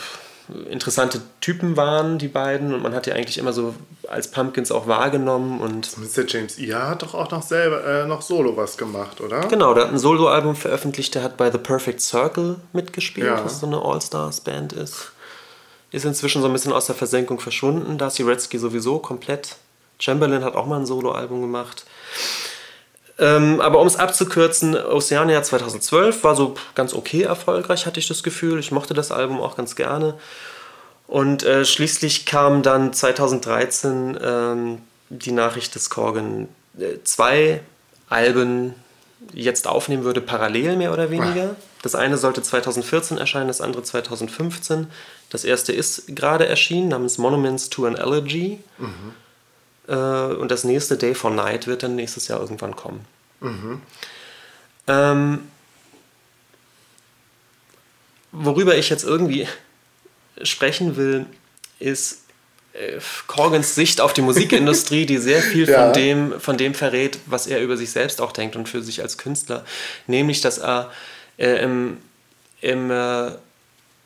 interessante 0.69 1.21
Typen 1.41 1.77
waren, 1.77 2.17
die 2.17 2.27
beiden. 2.27 2.73
Und 2.73 2.81
man 2.81 2.93
hat 2.93 3.05
die 3.05 3.13
eigentlich 3.13 3.37
immer 3.37 3.53
so 3.53 3.73
als 4.07 4.29
Pumpkins 4.29 4.71
auch 4.71 4.87
wahrgenommen. 4.87 5.59
Und 5.59 5.89
der 6.15 6.25
James 6.27 6.57
Iha 6.57 6.89
hat 6.89 7.01
doch 7.01 7.13
auch 7.13 7.31
noch 7.31 7.41
selber 7.41 7.83
äh, 7.85 8.05
noch 8.05 8.21
Solo 8.21 8.55
was 8.57 8.77
gemacht, 8.77 9.21
oder? 9.21 9.41
Genau, 9.47 9.73
der 9.73 9.85
hat 9.85 9.91
ein 9.91 9.99
Soloalbum 9.99 10.55
veröffentlicht, 10.55 11.15
der 11.15 11.23
hat 11.23 11.37
bei 11.37 11.51
The 11.51 11.57
Perfect 11.57 12.01
Circle 12.01 12.57
mitgespielt, 12.73 13.27
ja. 13.27 13.43
was 13.43 13.59
so 13.59 13.67
eine 13.67 13.81
All-Stars-Band 13.81 14.73
ist. 14.73 15.11
Ist 15.91 16.05
inzwischen 16.05 16.41
so 16.41 16.47
ein 16.47 16.53
bisschen 16.53 16.73
aus 16.73 16.87
der 16.87 16.95
Versenkung 16.95 17.39
verschwunden. 17.39 17.97
Darcy 17.97 18.23
Redsky 18.23 18.59
sowieso 18.59 18.99
komplett. 18.99 19.55
Chamberlain 19.99 20.43
hat 20.43 20.55
auch 20.55 20.65
mal 20.65 20.79
ein 20.79 20.85
Soloalbum 20.85 21.41
gemacht. 21.41 21.85
Ähm, 23.17 23.61
aber 23.61 23.79
um 23.79 23.87
es 23.87 23.95
abzukürzen, 23.95 24.75
Oceania 24.75 25.41
2012 25.41 26.23
war 26.23 26.35
so 26.35 26.55
ganz 26.75 26.93
okay 26.93 27.21
erfolgreich, 27.21 27.85
hatte 27.85 27.99
ich 27.99 28.07
das 28.07 28.23
Gefühl. 28.23 28.59
Ich 28.59 28.71
mochte 28.71 28.93
das 28.93 29.11
Album 29.11 29.39
auch 29.39 29.55
ganz 29.55 29.75
gerne. 29.75 30.15
Und 31.07 31.43
äh, 31.43 31.65
schließlich 31.65 32.25
kam 32.25 32.61
dann 32.61 32.91
2013 32.91 34.17
ähm, 34.21 34.81
die 35.09 35.31
Nachricht, 35.31 35.75
dass 35.75 35.89
Corgan 35.89 36.49
äh, 36.77 36.97
zwei 37.03 37.61
Alben 38.09 38.73
jetzt 39.33 39.67
aufnehmen 39.67 40.03
würde, 40.03 40.21
parallel 40.21 40.75
mehr 40.75 40.91
oder 40.91 41.09
weniger. 41.09 41.55
Das 41.81 41.95
eine 41.95 42.17
sollte 42.17 42.41
2014 42.41 43.17
erscheinen, 43.17 43.47
das 43.47 43.61
andere 43.61 43.83
2015. 43.83 44.87
Das 45.29 45.45
erste 45.45 45.71
ist 45.71 46.15
gerade 46.15 46.47
erschienen, 46.47 46.89
namens 46.89 47.17
Monuments 47.17 47.69
to 47.69 47.85
an 47.85 47.95
Elegy. 47.95 48.59
Mhm. 48.77 49.13
Äh, 49.87 49.93
und 49.93 50.49
das 50.51 50.63
nächste 50.63 50.97
Day 50.97 51.15
for 51.15 51.31
Night 51.31 51.67
wird 51.67 51.83
dann 51.83 51.95
nächstes 51.95 52.27
Jahr 52.27 52.39
irgendwann 52.39 52.75
kommen. 52.75 53.05
Mhm. 53.39 53.81
Ähm, 54.87 55.39
worüber 58.31 58.75
ich 58.77 58.89
jetzt 58.89 59.03
irgendwie 59.03 59.47
sprechen 60.41 60.95
will, 60.95 61.25
ist 61.79 62.21
äh, 62.73 62.99
Corgans 63.27 63.75
Sicht 63.75 64.01
auf 64.01 64.13
die 64.13 64.21
Musikindustrie, 64.21 65.05
die 65.05 65.17
sehr 65.17 65.41
viel 65.41 65.69
ja. 65.69 65.85
von, 65.85 65.93
dem, 65.93 66.39
von 66.39 66.57
dem 66.57 66.73
verrät, 66.73 67.19
was 67.25 67.47
er 67.47 67.61
über 67.61 67.77
sich 67.77 67.91
selbst 67.91 68.21
auch 68.21 68.31
denkt 68.31 68.55
und 68.55 68.67
für 68.67 68.81
sich 68.81 69.01
als 69.01 69.17
Künstler. 69.17 69.65
Nämlich, 70.07 70.41
dass 70.41 70.57
er 70.57 70.91
äh, 71.37 71.63
im, 71.63 71.97
im, 72.61 72.91
äh, 72.91 73.31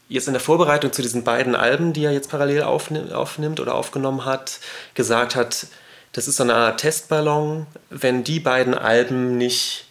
jetzt 0.09 0.27
in 0.27 0.33
der 0.33 0.41
Vorbereitung 0.41 0.91
zu 0.91 1.01
diesen 1.01 1.23
beiden 1.23 1.55
Alben, 1.55 1.93
die 1.93 2.03
er 2.03 2.11
jetzt 2.11 2.29
parallel 2.29 2.63
aufnimmt, 2.63 3.59
oder 3.59 3.75
aufgenommen 3.75 4.25
hat, 4.25 4.59
gesagt 4.95 5.35
hat, 5.35 5.67
das 6.11 6.27
ist 6.27 6.37
so 6.37 6.43
eine 6.43 6.55
Art 6.55 6.81
Testballon. 6.81 7.67
Wenn 7.89 8.23
die 8.23 8.39
beiden 8.39 8.73
Alben 8.73 9.37
nicht 9.37 9.85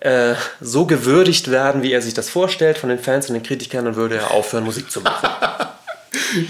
äh, 0.00 0.34
so 0.60 0.86
gewürdigt 0.86 1.50
werden, 1.50 1.82
wie 1.82 1.92
er 1.92 2.00
sich 2.00 2.14
das 2.14 2.30
vorstellt 2.30 2.78
von 2.78 2.88
den 2.88 3.00
Fans 3.00 3.28
und 3.28 3.34
den 3.34 3.42
Kritikern, 3.42 3.84
dann 3.84 3.96
würde 3.96 4.16
er 4.16 4.30
aufhören, 4.30 4.64
Musik 4.64 4.90
zu 4.90 5.00
machen. 5.00 5.28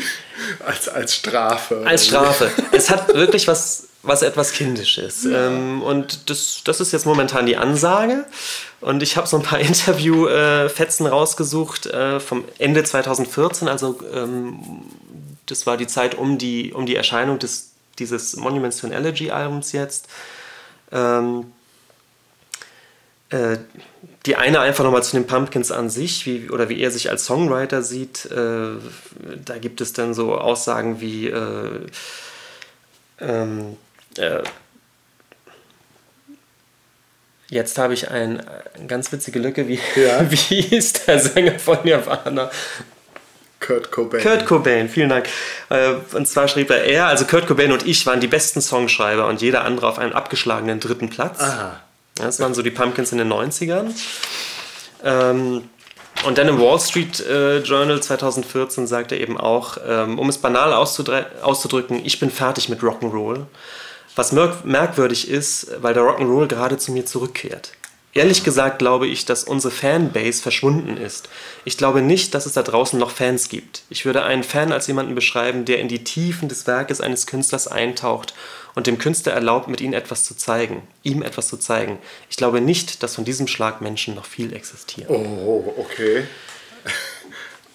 als, 0.64 0.88
als 0.88 1.14
Strafe. 1.14 1.82
Als 1.84 2.06
Strafe. 2.06 2.50
es 2.72 2.90
hat 2.90 3.12
wirklich 3.14 3.48
was, 3.48 3.88
was 4.02 4.22
etwas 4.22 4.52
Kindisches. 4.52 5.24
Ja. 5.24 5.48
Ähm, 5.48 5.82
und 5.82 6.30
das, 6.30 6.62
das 6.64 6.80
ist 6.80 6.92
jetzt 6.92 7.06
momentan 7.06 7.46
die 7.46 7.56
Ansage. 7.56 8.24
Und 8.80 9.02
ich 9.02 9.16
habe 9.16 9.26
so 9.26 9.36
ein 9.36 9.42
paar 9.42 9.58
Interview-Fetzen 9.60 11.06
äh, 11.06 11.08
rausgesucht 11.08 11.86
äh, 11.86 12.20
vom 12.20 12.44
Ende 12.58 12.84
2014. 12.84 13.68
Also 13.68 13.98
ähm, 14.14 14.82
das 15.46 15.66
war 15.66 15.76
die 15.76 15.86
Zeit 15.86 16.14
um 16.14 16.38
die, 16.38 16.72
um 16.72 16.86
die 16.86 16.96
Erscheinung 16.96 17.38
des 17.38 17.72
dieses 17.98 18.36
Monuments 18.36 18.78
to 18.78 18.86
an 18.86 18.92
Elegy 18.92 19.30
Albums 19.30 19.72
jetzt. 19.72 20.08
Ähm, 20.90 21.52
äh, 23.30 23.58
die 24.26 24.36
eine 24.36 24.60
einfach 24.60 24.84
nochmal 24.84 25.02
zu 25.02 25.16
den 25.16 25.26
Pumpkins 25.26 25.72
an 25.72 25.90
sich, 25.90 26.26
wie, 26.26 26.50
oder 26.50 26.68
wie 26.68 26.80
er 26.80 26.90
sich 26.90 27.10
als 27.10 27.24
Songwriter 27.24 27.82
sieht. 27.82 28.26
Äh, 28.26 28.76
da 29.44 29.58
gibt 29.58 29.80
es 29.80 29.92
dann 29.92 30.14
so 30.14 30.36
Aussagen 30.38 31.00
wie 31.00 31.28
äh, 31.28 31.80
ähm, 33.20 33.76
äh, 34.16 34.42
Jetzt 37.48 37.76
habe 37.76 37.92
ich 37.92 38.10
ein, 38.10 38.42
eine 38.74 38.86
ganz 38.86 39.12
witzige 39.12 39.38
Lücke. 39.38 39.68
Wie, 39.68 39.78
ja. 39.94 40.24
wie 40.30 40.74
ist 40.74 41.06
der 41.06 41.18
Sänger 41.18 41.58
von 41.58 41.76
Nirvana? 41.84 42.50
Kurt 43.60 43.92
Cobain. 43.92 44.22
Kurt 44.22 44.46
Cobain, 44.46 44.88
vielen 44.88 45.10
Dank. 45.10 45.28
Äh, 45.68 45.92
und 46.14 46.26
zwar 46.26 46.48
schrieb 46.48 46.70
er, 46.70 46.84
er, 46.84 47.08
also 47.08 47.26
Kurt 47.26 47.46
Cobain 47.46 47.70
und 47.70 47.86
ich 47.86 48.06
waren 48.06 48.20
die 48.20 48.26
besten 48.26 48.62
Songschreiber 48.62 49.26
und 49.26 49.42
jeder 49.42 49.64
andere 49.64 49.86
auf 49.86 49.98
einem 49.98 50.14
abgeschlagenen 50.14 50.80
dritten 50.80 51.10
Platz. 51.10 51.40
Aha. 51.40 51.78
Das 52.16 52.40
waren 52.40 52.54
so 52.54 52.62
die 52.62 52.70
Pumpkins 52.70 53.12
in 53.12 53.18
den 53.18 53.32
90ern. 53.32 53.90
Ähm, 55.04 55.68
und 56.24 56.38
dann 56.38 56.48
im 56.48 56.60
Wall 56.60 56.78
Street 56.78 57.20
äh, 57.20 57.58
Journal 57.58 58.00
2014 58.00 58.86
sagt 58.86 59.12
er 59.12 59.20
eben 59.20 59.38
auch, 59.38 59.78
ähm, 59.86 60.18
um 60.18 60.28
es 60.28 60.38
banal 60.38 60.72
auszudrücken, 60.72 62.04
ich 62.04 62.20
bin 62.20 62.30
fertig 62.30 62.68
mit 62.68 62.80
Rock'n'Roll. 62.80 63.46
Was 64.14 64.32
merkwürdig 64.32 65.28
ist, 65.28 65.68
weil 65.80 65.94
der 65.94 66.02
Rock'n'Roll 66.02 66.46
gerade 66.46 66.76
zu 66.76 66.92
mir 66.92 67.06
zurückkehrt. 67.06 67.72
Ehrlich 68.14 68.44
gesagt 68.44 68.78
glaube 68.78 69.06
ich, 69.06 69.24
dass 69.24 69.44
unsere 69.44 69.72
Fanbase 69.72 70.42
verschwunden 70.42 70.98
ist. 70.98 71.30
Ich 71.64 71.78
glaube 71.78 72.02
nicht, 72.02 72.34
dass 72.34 72.44
es 72.44 72.52
da 72.52 72.62
draußen 72.62 72.98
noch 72.98 73.10
Fans 73.10 73.48
gibt. 73.48 73.84
Ich 73.88 74.04
würde 74.04 74.22
einen 74.22 74.42
Fan 74.44 74.70
als 74.70 74.86
jemanden 74.86 75.14
beschreiben, 75.14 75.64
der 75.64 75.78
in 75.78 75.88
die 75.88 76.04
Tiefen 76.04 76.48
des 76.48 76.66
Werkes 76.66 77.00
eines 77.00 77.26
Künstlers 77.26 77.68
eintaucht 77.68 78.34
und 78.74 78.86
dem 78.86 78.98
Künstler 78.98 79.32
erlaubt, 79.32 79.68
mit 79.68 79.80
ihm 79.80 79.92
etwas 79.92 80.24
zu 80.24 80.34
zeigen, 80.36 80.82
ihm 81.02 81.22
etwas 81.22 81.48
zu 81.48 81.56
zeigen. 81.56 81.98
Ich 82.30 82.36
glaube 82.36 82.60
nicht, 82.60 83.02
dass 83.02 83.14
von 83.14 83.24
diesem 83.24 83.46
Schlag 83.46 83.80
Menschen 83.80 84.14
noch 84.14 84.26
viel 84.26 84.52
existieren. 84.52 85.14
Oh, 85.14 85.74
okay. 85.76 86.24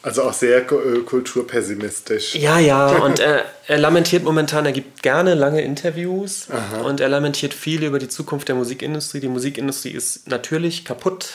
Also 0.04 0.24
auch 0.24 0.32
sehr 0.32 0.60
äh, 0.60 1.00
kulturpessimistisch. 1.06 2.36
Ja, 2.36 2.60
ja, 2.60 2.88
und 3.04 3.20
er, 3.20 3.44
er, 3.68 3.78
lamentiert 3.78 4.24
momentan, 4.24 4.66
er 4.66 4.72
gibt 4.72 5.04
gerne 5.04 5.34
lange 5.34 5.62
Interviews 5.62 6.48
Aha. 6.50 6.82
und 6.84 7.02
er 7.02 7.10
lamentiert 7.10 7.54
viel 7.54 7.84
über 7.84 8.00
die 8.00 8.08
Zukunft 8.08 8.48
der 8.48 8.56
Musikindustrie. 8.56 9.20
Die 9.20 9.28
Musikindustrie 9.28 9.92
ist 9.92 10.30
natürlich 10.30 10.86
kaputt. 10.86 11.30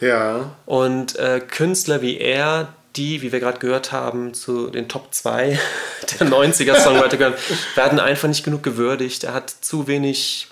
Ja. 0.00 0.56
Und 0.64 1.18
äh, 1.18 1.40
Künstler 1.40 2.00
wie 2.00 2.16
er, 2.16 2.72
die, 2.96 3.22
wie 3.22 3.32
wir 3.32 3.40
gerade 3.40 3.58
gehört 3.58 3.92
haben, 3.92 4.34
zu 4.34 4.68
den 4.70 4.88
Top 4.88 5.12
2 5.12 5.58
der 6.20 6.26
90er-Songwriter 6.28 7.16
gehören, 7.16 7.34
werden 7.74 8.00
einfach 8.00 8.28
nicht 8.28 8.44
genug 8.44 8.62
gewürdigt. 8.62 9.24
Er 9.24 9.34
hat 9.34 9.50
zu 9.50 9.86
wenig 9.86 10.48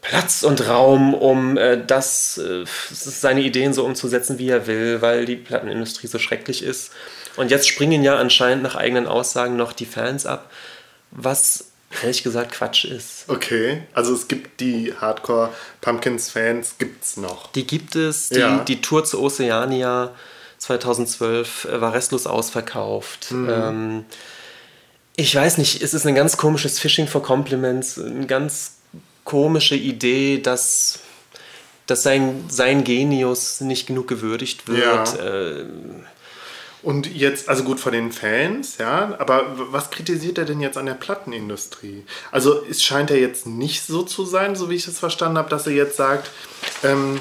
Platz 0.00 0.42
und 0.42 0.68
Raum, 0.68 1.14
um 1.14 1.56
äh, 1.56 1.82
das, 1.84 2.36
äh, 2.38 2.64
seine 2.90 3.42
Ideen 3.42 3.72
so 3.72 3.84
umzusetzen, 3.84 4.38
wie 4.38 4.48
er 4.48 4.66
will, 4.66 5.00
weil 5.00 5.24
die 5.24 5.36
Plattenindustrie 5.36 6.08
so 6.08 6.18
schrecklich 6.18 6.62
ist. 6.62 6.92
Und 7.36 7.50
jetzt 7.50 7.68
springen 7.68 8.02
ja 8.02 8.16
anscheinend 8.16 8.62
nach 8.62 8.74
eigenen 8.74 9.06
Aussagen 9.06 9.56
noch 9.56 9.72
die 9.72 9.86
Fans 9.86 10.26
ab, 10.26 10.50
was 11.12 11.66
ehrlich 12.02 12.24
gesagt 12.24 12.52
Quatsch 12.52 12.84
ist. 12.84 13.24
Okay, 13.28 13.82
also 13.92 14.12
es 14.14 14.28
gibt 14.28 14.60
die 14.60 14.92
Hardcore 14.94 15.50
Pumpkins 15.80 16.30
Fans, 16.30 16.76
gibt 16.78 17.04
es 17.04 17.16
noch. 17.16 17.52
Die 17.52 17.66
gibt 17.66 17.94
es, 17.94 18.30
die, 18.30 18.40
ja. 18.40 18.58
die 18.64 18.80
Tour 18.80 19.04
zu 19.04 19.22
Oceania 19.22 20.12
2012 20.62 21.64
äh, 21.64 21.80
war 21.80 21.92
restlos 21.92 22.26
ausverkauft. 22.26 23.32
Mhm. 23.32 23.48
Ähm, 23.50 24.04
ich 25.16 25.34
weiß 25.34 25.58
nicht, 25.58 25.82
es 25.82 25.92
ist 25.92 26.06
ein 26.06 26.14
ganz 26.14 26.36
komisches 26.36 26.78
Fishing 26.78 27.08
for 27.08 27.22
Compliments, 27.22 27.98
ein 27.98 28.26
ganz 28.28 28.76
komische 29.24 29.74
Idee, 29.74 30.38
dass, 30.38 31.00
dass 31.86 32.02
sein, 32.04 32.44
sein 32.48 32.84
Genius 32.84 33.60
nicht 33.60 33.88
genug 33.88 34.06
gewürdigt 34.06 34.68
wird. 34.68 35.18
Ja. 35.18 35.24
Äh, 35.24 35.64
und 36.82 37.12
jetzt, 37.14 37.48
also 37.48 37.62
gut 37.62 37.78
von 37.78 37.92
den 37.92 38.10
Fans, 38.10 38.78
ja, 38.78 39.14
aber 39.18 39.54
was 39.70 39.90
kritisiert 39.90 40.38
er 40.38 40.44
denn 40.44 40.60
jetzt 40.60 40.76
an 40.76 40.86
der 40.86 40.94
Plattenindustrie? 40.94 42.04
Also 42.32 42.64
es 42.68 42.82
scheint 42.82 43.10
ja 43.10 43.16
jetzt 43.16 43.46
nicht 43.46 43.84
so 43.84 44.02
zu 44.02 44.24
sein, 44.24 44.56
so 44.56 44.68
wie 44.68 44.74
ich 44.74 44.88
es 44.88 44.98
verstanden 44.98 45.38
habe, 45.38 45.48
dass 45.48 45.66
er 45.66 45.74
jetzt 45.74 45.96
sagt, 45.96 46.30
ähm, 46.82 47.20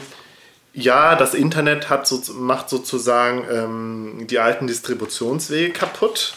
ja, 0.74 1.16
das 1.16 1.34
Internet 1.34 1.90
hat 1.90 2.08
so, 2.08 2.22
macht 2.34 2.70
sozusagen 2.70 3.46
ähm, 3.52 4.28
die 4.28 4.40
alten 4.40 4.68
Distributionswege 4.68 5.74
kaputt. 5.74 6.34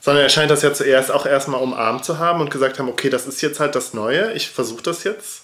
Sondern 0.00 0.22
er 0.24 0.30
scheint 0.30 0.50
das 0.50 0.62
ja 0.62 0.72
zuerst 0.72 1.10
auch 1.10 1.26
erstmal 1.26 1.60
umarmt 1.60 2.04
zu 2.04 2.18
haben 2.18 2.40
und 2.40 2.50
gesagt 2.50 2.78
haben, 2.78 2.88
okay, 2.88 3.10
das 3.10 3.26
ist 3.26 3.42
jetzt 3.42 3.60
halt 3.60 3.74
das 3.74 3.92
Neue, 3.92 4.32
ich 4.32 4.48
versuche 4.50 4.82
das 4.82 5.04
jetzt 5.04 5.42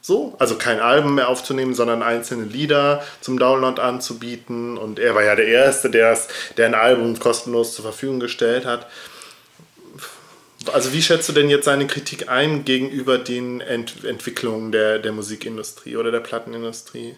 so. 0.00 0.36
Also 0.38 0.54
kein 0.56 0.78
Album 0.78 1.16
mehr 1.16 1.28
aufzunehmen, 1.28 1.74
sondern 1.74 2.02
einzelne 2.02 2.44
Lieder 2.44 3.02
zum 3.20 3.38
Download 3.38 3.82
anzubieten. 3.82 4.78
Und 4.78 5.00
er 5.00 5.16
war 5.16 5.24
ja 5.24 5.34
der 5.34 5.48
Erste, 5.48 5.90
der 5.90 6.16
ein 6.58 6.74
Album 6.74 7.18
kostenlos 7.18 7.74
zur 7.74 7.84
Verfügung 7.84 8.20
gestellt 8.20 8.64
hat. 8.64 8.86
Also 10.72 10.92
wie 10.92 11.02
schätzt 11.02 11.28
du 11.28 11.32
denn 11.32 11.50
jetzt 11.50 11.64
seine 11.64 11.86
Kritik 11.86 12.28
ein 12.28 12.64
gegenüber 12.64 13.18
den 13.18 13.60
Ent 13.60 14.04
Entwicklungen 14.04 14.72
der, 14.72 15.00
der 15.00 15.12
Musikindustrie 15.12 15.96
oder 15.96 16.10
der 16.12 16.20
Plattenindustrie? 16.20 17.16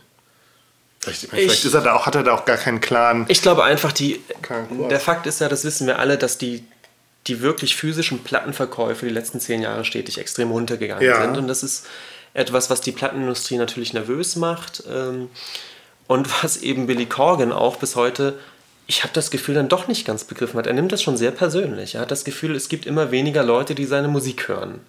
Vielleicht, 1.01 1.25
ich, 1.25 1.31
vielleicht 1.31 1.65
ist 1.65 1.75
er 1.75 1.95
auch, 1.95 2.07
hat 2.07 2.15
er 2.15 2.23
da 2.23 2.33
auch 2.33 2.45
gar 2.45 2.57
keinen 2.57 2.81
klaren. 2.81 3.25
Ich 3.29 3.43
glaube 3.43 3.65
einfach, 3.65 3.93
die, 3.93 4.21
der 4.91 5.01
Fakt 5.01 5.27
ist 5.27 5.41
ja, 5.41 5.49
das 5.49 5.65
wissen 5.65 5.87
wir 5.87 5.99
alle, 5.99 6.19
dass 6.19 6.39
die, 6.39 6.65
die 7.27 7.41
wirklich 7.41 7.77
physischen 7.77 8.25
Plattenverkäufe 8.25 9.07
die 9.07 9.13
letzten 9.13 9.41
zehn 9.41 9.63
Jahre 9.63 9.85
stetig 9.85 10.19
extrem 10.19 10.51
runtergegangen 10.51 11.05
ja. 11.05 11.23
sind. 11.23 11.37
Und 11.37 11.49
das 11.49 11.63
ist 11.63 11.87
etwas, 12.35 12.71
was 12.71 12.81
die 12.81 12.93
Plattenindustrie 12.93 13.57
natürlich 13.59 13.93
nervös 13.93 14.37
macht. 14.37 14.83
Ähm, 14.91 15.31
und 16.07 16.29
was 16.43 16.59
eben 16.59 16.87
Billy 16.87 17.07
Corgan 17.07 17.53
auch 17.53 17.77
bis 17.77 17.97
heute 17.97 18.39
ich 18.89 19.03
habe 19.03 19.13
das 19.13 19.31
Gefühl, 19.31 19.55
dann 19.55 19.69
doch 19.69 19.87
nicht 19.87 20.07
ganz 20.07 20.25
begriffen 20.25 20.59
hat. 20.59 20.67
Er 20.67 20.73
nimmt 20.73 20.91
das 20.91 21.03
schon 21.03 21.19
sehr 21.19 21.31
persönlich. 21.31 21.95
Er 21.95 22.01
hat 22.01 22.11
das 22.11 22.25
Gefühl, 22.25 22.57
es 22.57 22.71
gibt 22.71 22.87
immer 22.87 23.11
weniger 23.11 23.45
Leute, 23.45 23.75
die 23.75 23.85
seine 23.85 24.09
Musik 24.09 24.49
hören. 24.49 24.81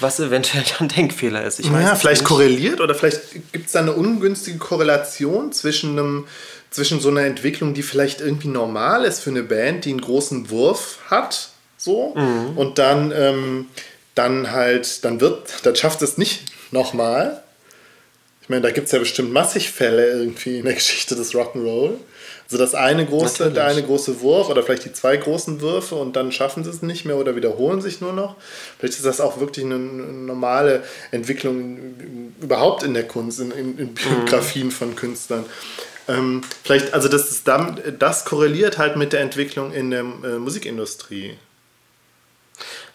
Was 0.00 0.20
eventuell 0.20 0.64
ein 0.78 0.88
Denkfehler 0.88 1.44
ist. 1.44 1.60
Ich 1.60 1.66
ja, 1.66 1.94
vielleicht 1.94 2.22
nicht. 2.22 2.28
korreliert 2.28 2.80
oder 2.80 2.94
vielleicht 2.94 3.52
gibt 3.52 3.66
es 3.66 3.72
da 3.72 3.80
eine 3.80 3.92
ungünstige 3.92 4.58
Korrelation 4.58 5.52
zwischen, 5.52 5.98
einem, 5.98 6.26
zwischen 6.70 7.00
so 7.00 7.08
einer 7.08 7.22
Entwicklung, 7.22 7.74
die 7.74 7.82
vielleicht 7.82 8.20
irgendwie 8.20 8.48
normal 8.48 9.04
ist 9.04 9.20
für 9.20 9.30
eine 9.30 9.42
Band, 9.42 9.84
die 9.84 9.90
einen 9.90 10.00
großen 10.00 10.50
Wurf 10.50 10.98
hat, 11.08 11.50
so, 11.76 12.14
mhm. 12.16 12.58
und 12.58 12.78
dann, 12.78 13.12
ähm, 13.12 13.66
dann 14.14 14.50
halt, 14.50 15.04
dann 15.04 15.20
wird, 15.20 15.64
dann 15.64 15.76
schafft 15.76 16.02
es 16.02 16.18
nicht 16.18 16.42
nochmal. 16.72 17.42
Ich 18.42 18.48
meine, 18.48 18.62
da 18.62 18.70
gibt 18.70 18.86
es 18.86 18.92
ja 18.92 18.98
bestimmt 18.98 19.32
massig 19.32 19.70
Fälle 19.70 20.10
irgendwie 20.10 20.58
in 20.58 20.64
der 20.64 20.74
Geschichte 20.74 21.14
des 21.14 21.34
Rock'n'Roll. 21.34 21.92
Also 22.50 22.64
das 22.64 22.74
eine 22.74 23.04
große, 23.04 23.44
Natürlich. 23.44 23.54
der 23.54 23.64
eine 23.66 23.82
große 23.82 24.22
Wurf 24.22 24.48
oder 24.48 24.62
vielleicht 24.62 24.86
die 24.86 24.92
zwei 24.94 25.18
großen 25.18 25.60
Würfe 25.60 25.96
und 25.96 26.16
dann 26.16 26.32
schaffen 26.32 26.64
sie 26.64 26.70
es 26.70 26.80
nicht 26.80 27.04
mehr 27.04 27.16
oder 27.16 27.36
wiederholen 27.36 27.82
sich 27.82 28.00
nur 28.00 28.14
noch. 28.14 28.36
Vielleicht 28.78 28.94
ist 28.94 29.04
das 29.04 29.20
auch 29.20 29.38
wirklich 29.38 29.66
eine 29.66 29.78
normale 29.78 30.82
Entwicklung 31.10 31.78
überhaupt 32.40 32.84
in 32.84 32.94
der 32.94 33.06
Kunst, 33.06 33.40
in, 33.40 33.50
in, 33.50 33.78
in 33.78 33.92
Biografien 33.92 34.68
mhm. 34.68 34.72
von 34.72 34.96
Künstlern. 34.96 35.44
Ähm, 36.08 36.40
vielleicht, 36.64 36.94
also 36.94 37.08
das, 37.08 37.30
ist 37.30 37.46
dann, 37.46 37.82
das 37.98 38.24
korreliert 38.24 38.78
halt 38.78 38.96
mit 38.96 39.12
der 39.12 39.20
Entwicklung 39.20 39.74
in 39.74 39.90
der 39.90 40.00
äh, 40.00 40.38
Musikindustrie. 40.38 41.36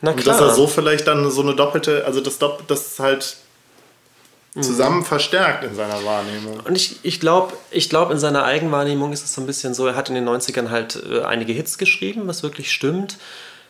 Na 0.02 0.13
klar. 0.13 0.18
Und 0.18 0.28
dass 0.28 0.50
er 0.50 0.56
so 0.56 0.66
vielleicht 0.66 1.06
dann 1.06 1.30
so 1.30 1.44
eine 1.44 1.56
doppelte, 1.56 2.06
also 2.06 2.22
das, 2.22 2.39
das 2.68 2.98
halt 2.98 3.38
zusammen 4.62 5.04
verstärkt 5.04 5.63
in 5.63 5.76
seiner 5.76 6.04
Wahrnehmung. 6.06 6.60
Und 6.60 6.76
ich, 6.76 7.00
ich 7.04 7.20
glaube, 7.20 7.54
ich 7.72 7.89
glaub, 7.89 8.12
in 8.12 8.20
seiner 8.20 8.44
Eigenwahrnehmung 8.44 9.12
ist 9.12 9.24
es 9.24 9.34
so 9.34 9.42
ein 9.42 9.48
bisschen 9.48 9.74
so, 9.74 9.88
er 9.88 9.96
hat 9.96 10.10
in 10.10 10.16
den 10.16 10.28
90ern 10.28 10.70
halt 10.70 11.02
äh, 11.10 11.24
einige 11.24 11.54
Hits 11.54 11.78
geschrieben, 11.78 12.28
was 12.28 12.44
wirklich 12.44 12.72
stimmt. 12.72 13.18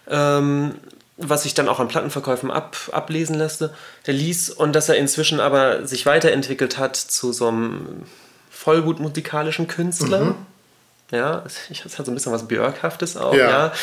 Ähm, 0.10 0.76
was 1.18 1.44
sich 1.44 1.54
dann 1.54 1.70
auch 1.70 1.80
an 1.80 1.88
Plattenverkäufen 1.88 2.52
ab, 2.52 2.76
ablesen 2.92 3.38
lässt, 3.38 3.62
der 3.62 4.14
ließ 4.14 4.50
und 4.50 4.74
dass 4.74 4.90
er 4.90 4.96
inzwischen 4.96 5.40
aber 5.40 5.88
sich 5.88 6.06
weiterentwickelt 6.06 6.78
hat 6.78 6.96
zu 6.96 7.32
so 7.32 7.48
einem 7.48 8.04
voll 8.50 8.82
gut 8.82 9.00
musikalischen 9.00 9.68
Künstler. 9.68 10.26
Mhm. 10.26 10.36
Ja, 11.12 11.44
ich 11.70 11.86
hat 11.86 11.92
so 11.92 12.12
ein 12.12 12.16
bisschen 12.16 12.34
was 12.34 12.48
Björkhaftes 12.48 13.16
auch, 13.16 13.36
ja. 13.36 13.50
ja. 13.50 13.74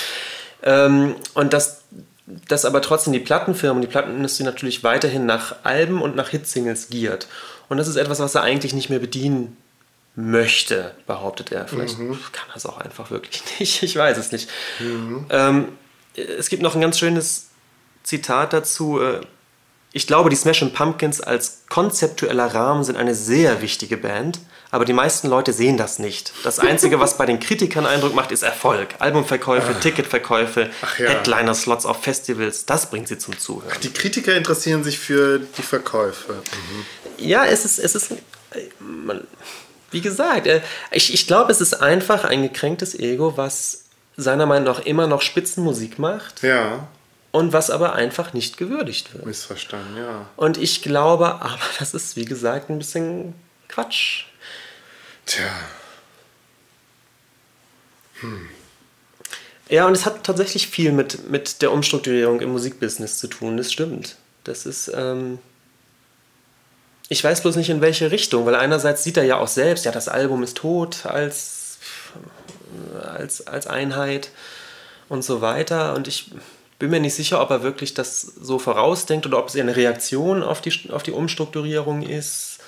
Ähm, 0.63 1.15
und 1.35 1.53
dass 1.53 1.83
dass 2.49 2.65
aber 2.65 2.83
trotzdem 2.83 3.13
die 3.13 3.21
Plattenfirmen, 3.21 3.81
die 3.81 3.89
Plattenindustrie 3.89 4.45
natürlich 4.45 4.85
weiterhin 4.85 5.27
nach 5.27 5.57
Alben 5.63 6.03
und 6.03 6.17
nach 6.17 6.29
Hitsingles 6.29 6.89
giert. 6.89 7.29
Und 7.69 7.77
das 7.77 7.89
ist 7.89 7.97
etwas, 7.97 8.21
was 8.21 8.35
er 8.35 8.43
eigentlich 8.43 8.75
nicht 8.75 8.91
mehr 8.91 8.99
bedienen 8.99 9.57
möchte, 10.17 10.93
behauptet 11.07 11.53
er. 11.53 11.69
Vielleicht 11.69 11.99
mhm. 11.99 12.19
kann 12.33 12.49
er 12.51 12.57
es 12.57 12.67
auch 12.67 12.79
einfach 12.79 13.11
wirklich 13.11 13.43
nicht. 13.61 13.83
Ich 13.83 13.97
weiß 13.97 14.19
es 14.19 14.33
nicht. 14.33 14.49
Mhm. 14.79 15.27
Ähm, 15.31 15.69
es 16.15 16.49
gibt 16.49 16.63
noch 16.63 16.75
ein 16.75 16.81
ganz 16.81 16.99
schönes 16.99 17.51
Zitat 18.03 18.53
dazu. 18.53 19.01
Äh, 19.01 19.21
ich 19.93 20.07
glaube, 20.07 20.31
die 20.31 20.37
Smashing 20.37 20.73
Pumpkins 20.73 21.21
als 21.21 21.63
konzeptueller 21.69 22.55
Rahmen 22.55 22.85
sind 22.85 22.97
eine 22.97 23.15
sehr 23.15 23.61
wichtige 23.61 23.97
Band, 23.97 24.39
aber 24.71 24.85
die 24.85 24.93
meisten 24.93 25.29
Leute 25.29 25.53
sehen 25.53 25.77
das 25.77 25.99
nicht. 25.99 26.33
Das 26.45 26.61
Einzige, 26.61 27.01
was 27.01 27.19
bei 27.19 27.27
den 27.27 27.41
Kritikern 27.41 27.87
Eindruck 27.87 28.15
macht, 28.15 28.31
ist 28.31 28.45
Erfolg. 28.45 28.91
Albumverkäufe, 29.01 29.75
ah. 29.75 29.81
Ticketverkäufe, 29.81 30.71
ja. 30.99 31.09
Headliner-Slots 31.09 31.87
auf 31.87 32.03
Festivals, 32.03 32.67
das 32.67 32.89
bringt 32.89 33.09
sie 33.09 33.19
zum 33.19 33.37
Zuhören. 33.37 33.73
Ach, 33.75 33.81
die 33.81 33.93
Kritiker 33.93 34.37
interessieren 34.37 34.85
sich 34.85 35.01
für 35.01 35.41
die 35.41 35.63
Verkäufe. 35.63 36.35
Mhm. 36.35 36.87
Ja, 37.19 37.45
es 37.45 37.65
ist, 37.65 37.81
es 37.81 37.97
ist, 37.97 38.13
wie 39.91 40.01
gesagt, 40.01 40.47
äh, 40.47 40.61
ich, 40.93 41.13
ich 41.13 41.27
glaube, 41.27 41.51
es 41.51 41.61
ist 41.61 41.75
einfach 41.75 42.23
ein 42.23 42.43
gekränktes 42.43 42.97
Ego, 42.97 43.37
was 43.37 43.87
seiner 44.17 44.47
Meinung 44.47 44.73
nach 44.73 44.87
immer 44.87 45.09
noch 45.09 45.23
Spitzenmusik 45.23 45.99
macht. 45.99 46.45
Ja 46.45 46.87
und 47.33 47.53
was 47.53 47.71
aber 47.71 47.95
einfach 47.95 48.33
nicht 48.33 48.57
gewürdigt 48.57 49.15
wird. 49.15 49.27
Missverstanden, 49.27 49.97
ja. 49.97 50.27
Und 50.37 50.57
ich 50.57 50.83
glaube, 50.83 51.27
aber 51.41 51.59
das 51.79 51.95
ist 51.95 52.17
wie 52.17 52.25
gesagt 52.25 52.71
ein 52.71 52.79
bisschen 52.79 53.35
Quatsch. 53.69 54.25
Tja. 55.27 55.51
Hm. 58.21 58.49
Ja, 59.69 59.87
und 59.87 59.93
es 59.93 60.05
hat 60.05 60.25
tatsächlich 60.25 60.67
viel 60.67 60.91
mit, 60.91 61.31
mit 61.31 61.63
der 61.63 61.71
Umstrukturierung 61.71 62.41
im 62.41 62.51
Musikbusiness 62.51 63.19
zu 63.19 63.29
tun, 63.29 63.57
das 63.57 63.73
stimmt. 63.73 64.17
Das 64.45 64.67
ist. 64.67 64.91
Ähm 64.95 65.39
ich 67.09 67.25
weiß 67.25 67.43
bloß 67.43 67.57
nicht 67.57 67.71
in 67.71 67.81
welche 67.81 68.13
Richtung, 68.13 68.47
weil 68.47 68.55
einerseits 68.55 69.03
sieht 69.03 69.17
er 69.17 69.25
ja 69.25 69.37
auch 69.39 69.49
selbst, 69.49 69.85
ja, 69.85 69.91
das 69.91 70.07
Album 70.07 70.45
ist 70.45 70.57
tot 70.57 71.07
als, 71.07 71.79
als, 73.03 73.49
als 73.49 73.67
Einheit 73.67 74.31
und 75.09 75.25
so 75.25 75.41
weiter. 75.41 75.95
Und 75.97 76.07
ich 76.07 76.31
bin 76.81 76.91
mir 76.91 76.99
nicht 76.99 77.15
sicher, 77.15 77.41
ob 77.41 77.51
er 77.51 77.63
wirklich 77.63 77.95
das 77.95 78.23
so 78.23 78.59
vorausdenkt 78.59 79.27
oder 79.27 79.39
ob 79.39 79.49
es 79.49 79.57
eine 79.57 79.77
Reaktion 79.77 80.43
auf 80.43 80.61
die, 80.63 80.91
auf 80.91 81.03
die 81.03 81.13
Umstrukturierung 81.13 82.03
ist. 82.03 82.59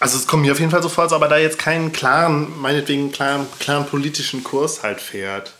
Also 0.00 0.16
es 0.16 0.28
kommt 0.28 0.44
mir 0.44 0.52
auf 0.52 0.60
jeden 0.60 0.70
Fall 0.70 0.82
so 0.82 0.88
vor, 0.88 1.04
als 1.04 1.12
ob 1.12 1.20
er 1.22 1.28
da 1.28 1.36
jetzt 1.36 1.58
keinen 1.58 1.92
klaren, 1.92 2.58
meinetwegen 2.60 3.10
klaren, 3.10 3.46
klaren 3.58 3.86
politischen 3.86 4.44
Kurs 4.44 4.84
halt 4.84 5.00
fährt. 5.00 5.52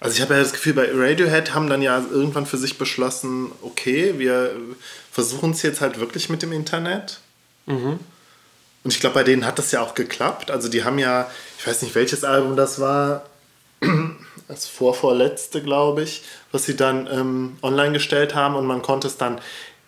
Also 0.00 0.16
ich 0.16 0.20
habe 0.20 0.34
ja 0.34 0.40
das 0.40 0.52
Gefühl, 0.52 0.74
bei 0.74 0.90
Radiohead 0.92 1.54
haben 1.54 1.68
dann 1.68 1.80
ja 1.80 2.02
irgendwann 2.10 2.46
für 2.46 2.58
sich 2.58 2.76
beschlossen, 2.76 3.52
okay, 3.62 4.14
wir 4.18 4.56
versuchen 5.12 5.52
es 5.52 5.62
jetzt 5.62 5.80
halt 5.80 6.00
wirklich 6.00 6.28
mit 6.28 6.42
dem 6.42 6.50
Internet. 6.50 7.20
Mhm. 7.66 8.00
Und 8.82 8.92
ich 8.92 8.98
glaube, 8.98 9.14
bei 9.14 9.22
denen 9.22 9.46
hat 9.46 9.60
das 9.60 9.70
ja 9.70 9.80
auch 9.80 9.94
geklappt. 9.94 10.50
Also 10.50 10.68
die 10.68 10.82
haben 10.82 10.98
ja, 10.98 11.30
ich 11.60 11.64
weiß 11.64 11.82
nicht, 11.82 11.94
welches 11.94 12.24
Album 12.24 12.56
das 12.56 12.80
war, 12.80 13.24
das 14.52 14.66
vorvorletzte, 14.66 15.62
glaube 15.62 16.02
ich, 16.02 16.22
was 16.52 16.64
sie 16.64 16.76
dann 16.76 17.08
ähm, 17.10 17.56
online 17.62 17.92
gestellt 17.92 18.34
haben 18.34 18.54
und 18.54 18.66
man 18.66 18.82
konnte 18.82 19.06
es 19.06 19.16
dann 19.16 19.40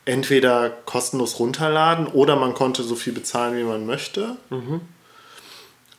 entweder 0.06 0.70
kostenlos 0.70 1.38
runterladen 1.38 2.06
oder 2.06 2.36
man 2.36 2.54
konnte 2.54 2.82
so 2.82 2.94
viel 2.94 3.12
bezahlen, 3.12 3.56
wie 3.56 3.62
man 3.62 3.86
möchte. 3.86 4.36
Mhm. 4.50 4.80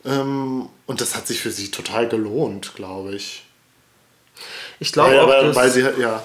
Ähm, 0.03 0.69
und 0.85 1.01
das 1.01 1.15
hat 1.15 1.27
sich 1.27 1.41
für 1.41 1.51
sie 1.51 1.71
total 1.71 2.07
gelohnt, 2.07 2.73
glaube 2.75 3.15
ich. 3.15 3.43
Ich 4.79 4.91
glaube 4.91 5.21
auch, 5.21 5.29
dass, 5.29 5.55
weil 5.55 5.69
sie, 5.69 5.81
ja. 5.99 6.23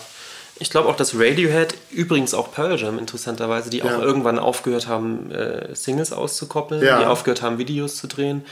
Ich 0.58 0.70
glaube 0.70 0.88
auch, 0.88 0.96
dass 0.96 1.14
Radiohead, 1.14 1.74
übrigens 1.90 2.34
auch 2.34 2.52
Pearl 2.52 2.78
Jam 2.78 2.98
interessanterweise, 2.98 3.70
die 3.70 3.78
ja. 3.78 3.84
auch 3.84 4.00
irgendwann 4.00 4.38
aufgehört 4.38 4.88
haben, 4.88 5.30
äh, 5.30 5.74
Singles 5.74 6.12
auszukoppeln, 6.12 6.82
ja. 6.84 6.98
die 6.98 7.06
aufgehört 7.06 7.40
haben, 7.40 7.58
Videos 7.58 7.96
zu 7.96 8.06
drehen. 8.06 8.44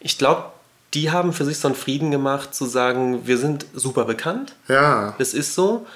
Ich 0.00 0.18
glaube, 0.18 0.50
die 0.94 1.10
haben 1.10 1.32
für 1.32 1.44
sich 1.44 1.58
so 1.58 1.68
einen 1.68 1.74
Frieden 1.74 2.10
gemacht, 2.10 2.54
zu 2.54 2.66
sagen, 2.66 3.26
wir 3.26 3.38
sind 3.38 3.66
super 3.74 4.04
bekannt. 4.04 4.54
Ja. 4.68 5.14
Das 5.18 5.34
ist 5.34 5.54
so. 5.54 5.86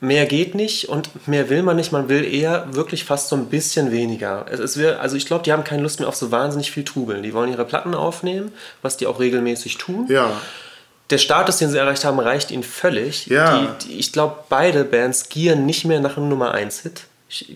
Mehr 0.00 0.26
geht 0.26 0.54
nicht 0.54 0.88
und 0.88 1.26
mehr 1.26 1.50
will 1.50 1.64
man 1.64 1.74
nicht. 1.74 1.90
Man 1.90 2.08
will 2.08 2.24
eher 2.24 2.72
wirklich 2.72 3.04
fast 3.04 3.28
so 3.28 3.36
ein 3.36 3.46
bisschen 3.46 3.90
weniger. 3.90 4.46
Es, 4.48 4.60
es 4.60 4.78
also 4.78 5.16
ich 5.16 5.26
glaube, 5.26 5.42
die 5.42 5.52
haben 5.52 5.64
keine 5.64 5.82
Lust 5.82 5.98
mehr 5.98 6.08
auf 6.08 6.14
so 6.14 6.30
wahnsinnig 6.30 6.70
viel 6.70 6.84
Trubeln. 6.84 7.24
Die 7.24 7.34
wollen 7.34 7.50
ihre 7.50 7.64
Platten 7.64 7.94
aufnehmen, 7.94 8.52
was 8.80 8.96
die 8.96 9.08
auch 9.08 9.18
regelmäßig 9.18 9.76
tun. 9.76 10.06
Ja. 10.08 10.40
Der 11.10 11.18
Status, 11.18 11.56
den 11.56 11.70
sie 11.70 11.78
erreicht 11.78 12.04
haben, 12.04 12.20
reicht 12.20 12.52
ihnen 12.52 12.62
völlig. 12.62 13.26
Ja. 13.26 13.58
Die, 13.58 13.88
die, 13.88 13.98
ich 13.98 14.12
glaube, 14.12 14.36
beide 14.48 14.84
Bands 14.84 15.28
gieren 15.30 15.66
nicht 15.66 15.84
mehr 15.84 16.00
nach 16.00 16.16
einem 16.16 16.28
Nummer 16.28 16.52
1 16.52 16.80
Hit. 16.80 17.02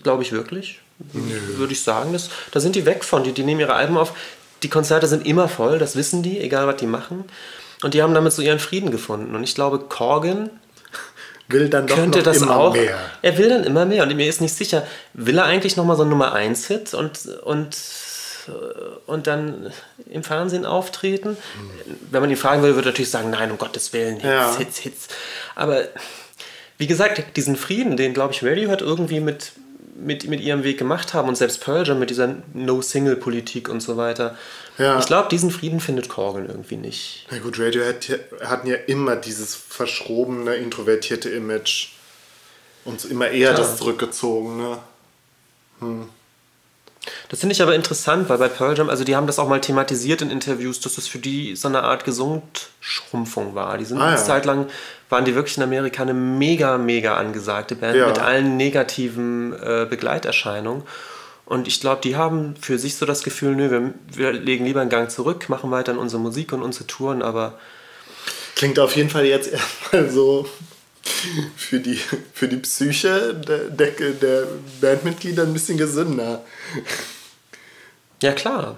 Glaube 0.03 0.23
ich 0.23 0.33
wirklich. 0.33 0.81
Würde 0.99 1.73
ich 1.73 1.81
sagen. 1.81 2.11
Das, 2.13 2.29
da 2.51 2.59
sind 2.59 2.75
die 2.75 2.85
weg 2.85 3.05
von. 3.05 3.23
Die, 3.23 3.31
die 3.31 3.43
nehmen 3.43 3.61
ihre 3.61 3.73
Alben 3.73 3.97
auf 3.97 4.13
die 4.63 4.69
Konzerte 4.69 5.07
sind 5.07 5.25
immer 5.27 5.47
voll, 5.49 5.77
das 5.79 5.95
wissen 5.95 6.23
die, 6.23 6.39
egal 6.39 6.65
was 6.67 6.77
die 6.77 6.87
machen. 6.87 7.25
Und 7.83 7.93
die 7.93 8.01
haben 8.01 8.13
damit 8.13 8.31
so 8.33 8.41
ihren 8.41 8.59
Frieden 8.59 8.91
gefunden. 8.91 9.35
Und 9.35 9.43
ich 9.43 9.55
glaube, 9.55 9.79
Corgan 9.79 10.49
will 11.49 11.69
dann 11.69 11.85
doch 11.87 11.95
könnte 11.95 12.19
noch 12.19 12.25
das 12.25 12.41
immer 12.41 12.57
auch. 12.57 12.73
mehr. 12.73 12.97
Er 13.21 13.37
will 13.37 13.49
dann 13.49 13.63
immer 13.65 13.85
mehr 13.85 14.03
und 14.03 14.15
mir 14.15 14.27
ist 14.27 14.39
nicht 14.41 14.55
sicher, 14.55 14.87
will 15.13 15.37
er 15.37 15.45
eigentlich 15.45 15.75
nochmal 15.75 15.97
so 15.97 16.03
einen 16.03 16.11
Nummer 16.11 16.33
1 16.33 16.67
Hit 16.67 16.93
und, 16.93 17.25
und, 17.43 17.77
und 19.05 19.27
dann 19.27 19.71
im 20.09 20.23
Fernsehen 20.23 20.65
auftreten? 20.65 21.35
Wenn 22.09 22.21
man 22.21 22.29
ihn 22.29 22.37
fragen 22.37 22.61
würde, 22.61 22.75
würde 22.75 22.89
er 22.89 22.91
natürlich 22.93 23.11
sagen, 23.11 23.29
nein, 23.31 23.51
um 23.51 23.57
Gottes 23.57 23.91
Willen, 23.93 24.15
Hits, 24.15 24.23
Ja. 24.25 24.55
Hits, 24.57 24.77
Hits. 24.79 25.07
Aber 25.55 25.83
wie 26.77 26.87
gesagt, 26.87 27.35
diesen 27.35 27.55
Frieden, 27.57 27.97
den 27.97 28.13
glaube 28.13 28.33
ich 28.33 28.43
Radiohead 28.43 28.81
irgendwie 28.81 29.19
mit, 29.19 29.51
mit, 30.03 30.27
mit 30.27 30.41
ihrem 30.41 30.63
Weg 30.63 30.77
gemacht 30.77 31.13
haben 31.13 31.27
und 31.29 31.35
selbst 31.35 31.61
Pearl 31.61 31.87
Jam 31.87 31.99
mit 31.99 32.09
dieser 32.09 32.35
No-Single-Politik 32.53 33.69
und 33.69 33.81
so 33.81 33.97
weiter. 33.97 34.37
Ja. 34.77 34.99
Ich 34.99 35.05
glaube, 35.05 35.29
diesen 35.29 35.51
Frieden 35.51 35.79
findet 35.79 36.09
Corgan 36.09 36.47
irgendwie 36.47 36.77
nicht. 36.77 37.27
Na 37.31 37.39
gut, 37.39 37.59
Radiohead 37.59 38.19
hatten 38.43 38.67
ja 38.67 38.75
immer 38.75 39.15
dieses 39.15 39.55
verschrobene, 39.55 40.55
introvertierte 40.55 41.29
Image. 41.29 41.89
Und 42.85 43.05
immer 43.05 43.29
eher 43.29 43.53
Klar. 43.53 43.61
das 43.61 43.77
zurückgezogene. 43.77 44.77
Das 47.29 47.39
finde 47.41 47.53
ich 47.53 47.61
aber 47.61 47.75
interessant, 47.75 48.29
weil 48.29 48.37
bei 48.37 48.47
Pearl 48.47 48.77
Jam, 48.77 48.89
also 48.89 49.03
die 49.03 49.15
haben 49.15 49.27
das 49.27 49.37
auch 49.39 49.47
mal 49.49 49.59
thematisiert 49.59 50.21
in 50.21 50.29
Interviews, 50.31 50.79
dass 50.79 50.95
das 50.95 51.07
für 51.07 51.19
die 51.19 51.55
so 51.55 51.67
eine 51.67 51.83
Art 51.83 52.05
Gesundschrumpfung 52.05 53.55
war. 53.55 53.77
Die 53.77 53.85
sind 53.85 53.97
Ah, 53.99 54.07
eine 54.07 54.15
ja. 54.15 54.23
Zeit 54.23 54.45
lang, 54.45 54.67
waren 55.09 55.25
die 55.25 55.35
wirklich 55.35 55.57
in 55.57 55.63
Amerika 55.63 56.01
eine 56.01 56.13
mega, 56.13 56.77
mega 56.77 57.17
angesagte 57.17 57.75
Band 57.75 57.95
Ja. 57.97 58.07
mit 58.07 58.19
allen 58.19 58.55
negativen 58.57 59.53
äh, 59.53 59.85
Begleiterscheinungen. 59.89 60.83
Und 61.45 61.67
ich 61.67 61.81
glaube, 61.81 61.99
die 62.01 62.15
haben 62.15 62.55
für 62.59 62.79
sich 62.79 62.95
so 62.95 63.05
das 63.05 63.21
Gefühl, 63.23 63.55
nö, 63.55 63.69
wir, 63.69 63.93
wir 64.13 64.31
legen 64.31 64.65
lieber 64.65 64.79
einen 64.81 64.89
Gang 64.89 65.11
zurück, 65.11 65.49
machen 65.49 65.71
weiter 65.71 65.91
in 65.91 65.97
unsere 65.97 66.21
Musik 66.21 66.53
und 66.53 66.61
unsere 66.63 66.87
Touren, 66.87 67.21
aber 67.21 67.59
Klingt 68.55 68.79
auf 68.79 68.95
jeden 68.95 69.09
Fall 69.09 69.25
jetzt 69.25 69.51
erstmal 69.51 70.09
so 70.09 70.47
für 71.57 71.79
die, 71.79 71.99
für 72.33 72.47
die 72.47 72.57
Psyche 72.57 73.33
der, 73.35 73.65
der, 73.69 73.91
der 74.11 74.47
Bandmitglieder 74.81 75.43
ein 75.43 75.53
bisschen 75.53 75.77
gesünder. 75.77 76.43
ja 78.21 78.31
klar. 78.33 78.77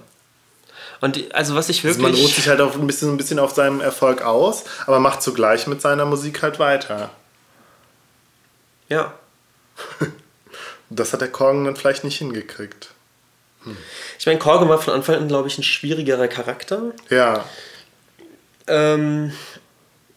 Und 1.00 1.16
die- 1.16 1.32
also 1.32 1.54
was 1.54 1.68
ich 1.68 1.84
Also 1.84 1.98
wirklich... 2.00 2.14
man 2.16 2.20
ruht 2.26 2.34
sich 2.34 2.48
halt 2.48 2.60
auch 2.60 2.74
ein 2.74 2.86
bisschen, 2.86 3.10
ein 3.12 3.16
bisschen 3.16 3.38
auf 3.38 3.52
seinem 3.54 3.80
Erfolg 3.80 4.22
aus, 4.22 4.64
aber 4.86 4.98
macht 4.98 5.22
zugleich 5.22 5.66
mit 5.66 5.80
seiner 5.82 6.04
Musik 6.06 6.42
halt 6.42 6.58
weiter. 6.58 7.10
ja, 8.88 9.12
das 10.88 11.12
hat 11.12 11.20
der 11.20 11.30
Korgen 11.30 11.64
dann 11.64 11.76
vielleicht 11.76 12.02
nicht 12.04 12.16
hingekriegt. 12.18 12.90
ich 14.18 14.26
meine, 14.26 14.38
Corgan 14.38 14.68
war 14.68 14.80
von 14.80 14.94
Anfang 14.94 15.16
an, 15.16 15.28
glaube 15.28 15.48
ich, 15.48 15.58
ein 15.58 15.64
schwierigerer 15.64 16.28
Charakter. 16.28 16.92
Ja, 17.10 17.44
ähm, 18.68 19.32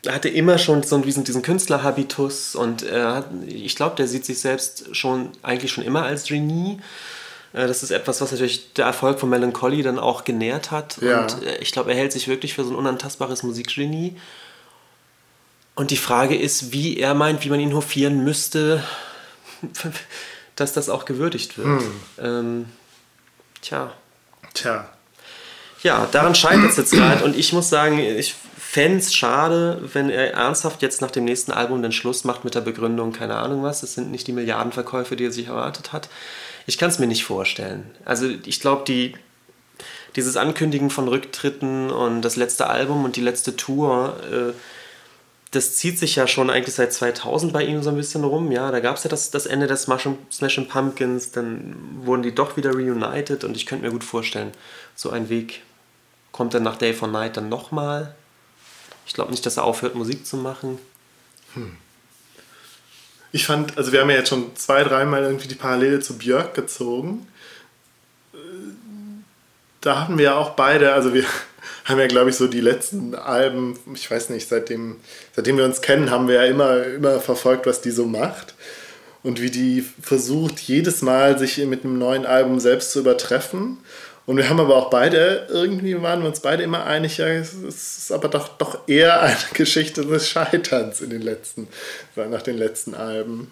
hatte 0.08 0.30
immer 0.30 0.58
schon 0.58 0.84
so 0.84 0.97
diesen, 1.00 1.24
diesen 1.24 1.41
Künstlerhabitus 1.41 2.56
und 2.56 2.84
hat, 2.84 3.28
ich 3.45 3.76
glaube, 3.76 3.95
der 3.95 4.08
sieht 4.08 4.26
sich 4.26 4.39
selbst 4.39 4.95
schon 4.95 5.32
eigentlich 5.43 5.72
schon 5.72 5.84
immer 5.84 6.04
als 6.04 6.26
Genie. 6.26 6.80
Äh, 7.54 7.68
Das 7.68 7.84
ist 7.84 7.91
etwas, 7.91 8.22
was 8.22 8.32
natürlich 8.32 8.74
der 8.74 8.86
Erfolg 8.86 9.20
von 9.20 9.30
Melancholy 9.30 9.82
dann 9.84 10.00
auch 10.00 10.24
genährt 10.24 10.72
hat. 10.72 10.97
Ja. 11.02 11.22
Und 11.22 11.43
äh, 11.43 11.58
ich 11.58 11.72
glaube, 11.72 11.91
er 11.91 11.97
hält 11.97 12.12
sich 12.12 12.28
wirklich 12.28 12.54
für 12.54 12.64
so 12.64 12.72
ein 12.72 12.76
unantastbares 12.76 13.43
Musikgenie. 13.43 14.16
Und 15.76 15.91
die 15.91 15.97
Frage 15.97 16.36
ist, 16.36 16.72
wie 16.74 16.97
er 16.97 17.14
meint, 17.14 17.43
wie 17.45 17.50
man 17.50 17.60
ihn 17.60 17.74
hofieren 17.74 18.24
müsste, 18.24 18.84
dass 20.56 20.74
das 20.74 20.89
auch 20.89 21.06
gewürdigt 21.06 21.58
wird. 21.58 21.84
Ähm, 22.20 22.66
tja. 23.62 23.93
tja. 24.54 24.89
Ja, 25.82 26.06
daran 26.12 26.36
scheitert 26.36 26.72
es 26.72 26.78
jetzt 26.78 26.91
gerade. 26.91 27.24
Und 27.24 27.38
ich 27.38 27.54
muss 27.54 27.70
sagen, 27.70 27.97
ich 28.00 28.36
fände 28.70 29.00
es 29.00 29.16
schade, 29.16 29.82
wenn 29.94 30.12
er 30.12 30.34
ernsthaft 30.36 30.84
jetzt 30.84 31.02
nach 31.02 31.10
dem 31.10 31.26
nächsten 31.26 31.52
Album 31.52 31.82
den 31.82 31.92
Schluss 31.92 32.24
macht 32.24 32.44
mit 32.44 32.54
der 32.54 32.62
Begründung, 32.62 33.14
keine 33.14 33.36
Ahnung 33.36 33.64
was, 33.64 33.82
es 33.82 33.96
sind 33.96 34.12
nicht 34.12 34.28
die 34.28 34.32
Milliardenverkäufe, 34.32 35.16
die 35.16 35.26
er 35.26 35.32
sich 35.32 35.48
erwartet 35.48 35.92
hat. 35.92 36.08
Ich 36.68 36.78
kann 36.78 36.92
es 36.92 37.00
mir 37.00 37.08
nicht 37.08 37.24
vorstellen. 37.24 37.90
Also 38.06 38.28
ich 38.46 38.60
glaube, 38.60 38.84
die, 38.86 39.16
dieses 40.16 40.38
Ankündigen 40.38 40.92
von 40.92 41.08
Rücktritten 41.08 41.90
und 41.90 42.22
das 42.22 42.36
letzte 42.36 42.68
Album 42.68 43.06
und 43.06 43.16
die 43.16 43.22
letzte 43.22 43.56
Tour, 43.56 44.20
äh, 44.32 44.54
das 45.50 45.74
zieht 45.78 45.98
sich 45.98 46.16
ja 46.16 46.28
schon 46.28 46.52
eigentlich 46.52 46.76
seit 46.76 46.94
2000 46.94 47.52
bei 47.52 47.64
ihm 47.64 47.82
so 47.82 47.90
ein 47.90 47.98
bisschen 47.98 48.24
rum. 48.24 48.52
Ja, 48.52 48.70
da 48.70 48.82
gab 48.82 48.98
es 48.98 49.04
ja 49.04 49.10
das, 49.10 49.32
das 49.32 49.48
Ende 49.48 49.66
der 49.66 49.78
Smash 49.78 50.08
Smashing 50.32 50.68
Pumpkins, 50.68 51.32
dann 51.32 51.76
wurden 52.04 52.22
die 52.22 52.36
doch 52.36 52.56
wieder 52.56 52.72
reunited 52.76 53.44
und 53.44 53.58
ich 53.58 53.66
könnte 53.66 53.88
mir 53.88 53.92
gut 53.92 54.04
vorstellen, 54.04 54.52
so 54.94 55.10
ein 55.10 55.30
Weg 55.30 55.64
kommt 56.32 56.54
dann 56.54 56.62
nach 56.62 56.78
Day 56.78 56.94
for 56.94 57.08
Night 57.08 57.36
dann 57.36 57.50
nochmal. 57.50 58.14
Ich 59.10 59.16
glaube 59.16 59.32
nicht, 59.32 59.43
dass 59.43 59.57
er 59.57 59.64
aufhört, 59.64 59.95
Musik 59.95 60.28
zu 60.28 60.38
machen. 60.38 60.78
Ich 63.32 63.47
fand, 63.47 63.76
also 63.76 63.91
wir 63.91 64.01
haben 64.01 64.10
ja 64.12 64.18
jetzt 64.18 64.30
schon 64.30 64.55
zwei, 64.55 64.84
dreimal 64.84 65.24
irgendwie 65.24 65.47
die 65.47 65.55
Parallele 65.55 65.99
zu 65.99 66.16
Björk 66.20 66.53
gezogen. 66.53 67.26
Da 69.82 70.01
hatten 70.01 70.20
wir 70.20 70.26
ja 70.26 70.36
auch 70.36 70.51
beide, 70.51 70.93
also 70.93 71.12
wir 71.16 71.26
haben 71.86 71.99
ja, 71.99 72.05
glaube 72.05 72.30
ich, 72.30 72.36
so 72.36 72.45
die 72.45 72.62
letzten 72.62 73.16
Alben, 73.16 73.80
ich 73.95 74.10
weiß 74.12 74.30
nicht, 74.30 74.47
seitdem, 74.47 74.97
seitdem 75.36 75.57
wir 75.57 75.66
uns 75.66 75.82
kennen, 75.82 76.12
haben 76.12 76.28
wir 76.28 76.36
ja 76.36 76.43
immer, 76.43 76.84
immer 76.84 77.20
verfolgt, 77.20 77.66
was 77.66 77.82
die 77.82 77.91
so 77.91 78.05
macht. 78.05 78.53
Und 79.24 79.41
wie 79.41 79.49
die 79.49 79.84
versucht, 80.01 80.60
jedes 80.60 81.01
Mal 81.01 81.39
sich 81.39 81.57
mit 81.66 81.84
einem 81.84 81.97
neuen 81.97 82.28
Album 82.28 82.60
selbst 82.60 82.91
zu 82.91 82.99
übertreffen. 82.99 83.80
Und 84.30 84.38
wir 84.38 84.48
haben 84.48 84.60
aber 84.60 84.76
auch 84.76 84.92
beide, 84.92 85.48
irgendwie 85.50 86.00
waren 86.04 86.22
wir 86.22 86.28
uns 86.28 86.40
beide 86.40 86.62
immer 86.62 86.86
einig, 86.86 87.18
ja, 87.18 87.26
es 87.30 87.56
ist 87.56 88.12
aber 88.12 88.28
doch, 88.28 88.48
doch 88.60 88.88
eher 88.88 89.24
eine 89.24 89.36
Geschichte 89.56 90.06
des 90.06 90.30
Scheiterns 90.30 91.02
in 91.02 91.10
den 91.10 91.24
letzten, 91.24 91.68
nach 92.16 92.44
den 92.44 92.60
letzten 92.60 92.94
Alben. 92.94 93.50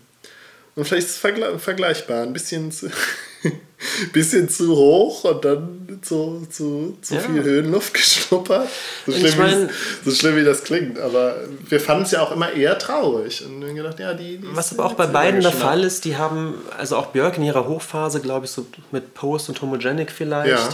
Und 0.75 0.85
vielleicht 0.85 1.07
ist 1.07 1.13
es 1.15 1.17
vergle 1.17 1.57
vergleichbar, 1.57 2.21
ein 2.21 2.31
bisschen 2.31 2.71
zu, 2.71 2.91
bisschen 4.13 4.49
zu 4.49 4.75
hoch 4.75 5.23
und 5.23 5.45
dann 5.45 5.99
zu, 6.01 6.47
zu, 6.49 6.97
zu 7.01 7.15
Ja. 7.15 7.21
viel 7.21 7.43
Höhenluft 7.43 7.93
geschnuppert. 7.93 8.67
So 9.05 9.11
schlimm, 9.11 9.25
ich 9.25 9.37
mein- 9.37 9.69
wie, 10.03 10.09
so 10.09 10.15
schlimm 10.15 10.35
wie 10.35 10.43
das 10.43 10.63
klingt, 10.63 10.99
aber 10.99 11.35
wir 11.69 11.79
fanden 11.79 12.03
es 12.03 12.11
ja 12.11 12.21
auch 12.21 12.31
immer 12.31 12.51
eher 12.51 12.77
traurig. 12.79 13.43
Und 13.45 13.63
haben 13.63 13.75
gedacht, 13.75 13.99
ja, 13.99 14.13
die, 14.13 14.37
die 14.37 14.47
Was 14.55 14.73
aber 14.73 14.85
auch 14.85 14.93
bei 14.93 15.07
beiden 15.07 15.41
der. 15.41 15.51
Fall 15.51 15.83
ist, 15.83 16.05
die 16.05 16.17
haben, 16.17 16.55
also 16.77 16.97
auch 16.97 17.07
Björk 17.07 17.37
in 17.37 17.43
ihrer 17.43 17.67
Hochphase, 17.67 18.19
glaube 18.21 18.45
ich, 18.45 18.51
so 18.51 18.65
mit 18.91 19.13
Post 19.13 19.49
und 19.49 19.61
Homogenic 19.61 20.11
vielleicht, 20.11 20.49
Ja. 20.51 20.69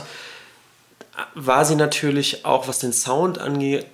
war 1.35 1.65
sie 1.65 1.75
natürlich 1.75 2.45
auch, 2.45 2.67
was 2.67 2.79
den 2.79 2.93
Sound 2.93 3.37
angeht, 3.39 3.85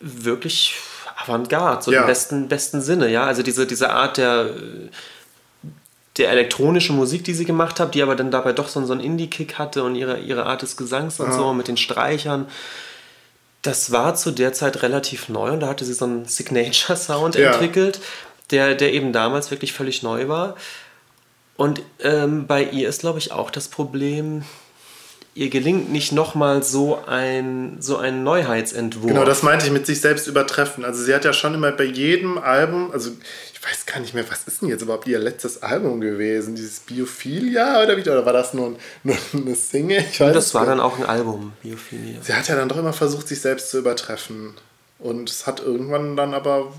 wirklich 0.00 0.74
Avantgarde, 1.16 1.82
so 1.82 1.92
Ja. 1.92 2.02
im 2.02 2.06
besten, 2.06 2.48
besten 2.48 2.80
Sinne, 2.82 3.08
ja. 3.08 3.24
Also 3.24 3.42
diese, 3.42 3.66
diese 3.66 3.90
Art 3.90 4.16
der, 4.16 4.50
der 6.18 6.30
elektronischen 6.30 6.94
Musik, 6.96 7.24
die 7.24 7.32
sie 7.34 7.44
gemacht 7.46 7.80
hat, 7.80 7.94
die 7.94 8.02
aber 8.02 8.14
dann 8.16 8.30
dabei 8.30 8.52
doch 8.52 8.68
so, 8.68 8.78
einen- 8.78 8.86
so 8.86 8.92
einen 8.92 9.02
Indie-Kick 9.02 9.58
hatte 9.58 9.82
und 9.84 9.94
ihre, 9.94 10.18
ihre 10.18 10.44
Art 10.46 10.62
des 10.62 10.76
Gesangs 10.76 11.20
und 11.20 11.32
so 11.32 11.52
mit 11.54 11.68
den 11.68 11.76
Streichern. 11.78 12.46
Das 13.62 13.92
war 13.92 14.14
zu 14.14 14.30
der 14.32 14.52
Zeit 14.52 14.82
relativ 14.82 15.28
neu 15.28 15.52
und 15.52 15.60
da 15.60 15.68
hatte 15.68 15.84
sie 15.84 15.94
so 15.94 16.04
einen 16.04 16.26
Signature-Sound 16.26 17.36
Ja. 17.36 17.52
entwickelt, 17.52 18.00
der, 18.50 18.74
der 18.74 18.92
eben 18.92 19.12
damals 19.12 19.50
wirklich 19.50 19.72
völlig 19.72 20.02
neu 20.02 20.28
war. 20.28 20.56
Und 21.56 21.80
ähm, 22.00 22.46
bei 22.46 22.62
ihr 22.64 22.88
ist, 22.88 23.00
glaube 23.02 23.18
ich, 23.18 23.30
auch 23.32 23.50
das 23.50 23.68
Problem, 23.68 24.42
ihr 25.34 25.48
gelingt 25.48 25.90
nicht 25.90 26.12
nochmal 26.12 26.62
so 26.62 26.98
ein, 27.06 27.76
so 27.80 27.96
ein 27.96 28.22
Neuheitsentwurf. 28.22 29.06
Genau, 29.06 29.24
das 29.24 29.42
meinte 29.42 29.66
ich 29.66 29.72
mit 29.72 29.86
sich 29.86 30.00
selbst 30.00 30.26
übertreffen. 30.26 30.84
Also 30.84 31.02
sie 31.02 31.14
hat 31.14 31.24
ja 31.24 31.32
schon 31.32 31.54
immer 31.54 31.72
bei 31.72 31.84
jedem 31.84 32.36
Album, 32.38 32.90
also 32.92 33.10
ich 33.54 33.64
weiß 33.64 33.86
gar 33.86 34.00
nicht 34.00 34.12
mehr, 34.12 34.24
was 34.30 34.44
ist 34.46 34.60
denn 34.60 34.68
jetzt 34.68 34.82
überhaupt 34.82 35.06
ihr 35.06 35.18
letztes 35.18 35.62
Album 35.62 36.00
gewesen? 36.00 36.54
Dieses 36.54 36.80
Biophilia 36.80 37.82
oder 37.82 37.96
wie? 37.96 38.02
Oder 38.02 38.26
war 38.26 38.32
das 38.32 38.52
nur, 38.54 38.76
nur 39.04 39.16
eine 39.32 39.54
Single? 39.54 40.04
Ich 40.10 40.20
weiß 40.20 40.34
das 40.34 40.52
war 40.54 40.62
nicht. 40.62 40.70
dann 40.72 40.80
auch 40.80 40.98
ein 40.98 41.06
Album, 41.06 41.52
Biophilie. 41.62 42.18
Sie 42.20 42.34
hat 42.34 42.48
ja 42.48 42.56
dann 42.56 42.68
doch 42.68 42.76
immer 42.76 42.92
versucht, 42.92 43.28
sich 43.28 43.40
selbst 43.40 43.70
zu 43.70 43.78
übertreffen. 43.78 44.54
Und 44.98 45.30
es 45.30 45.46
hat 45.46 45.60
irgendwann 45.60 46.16
dann 46.16 46.34
aber 46.34 46.72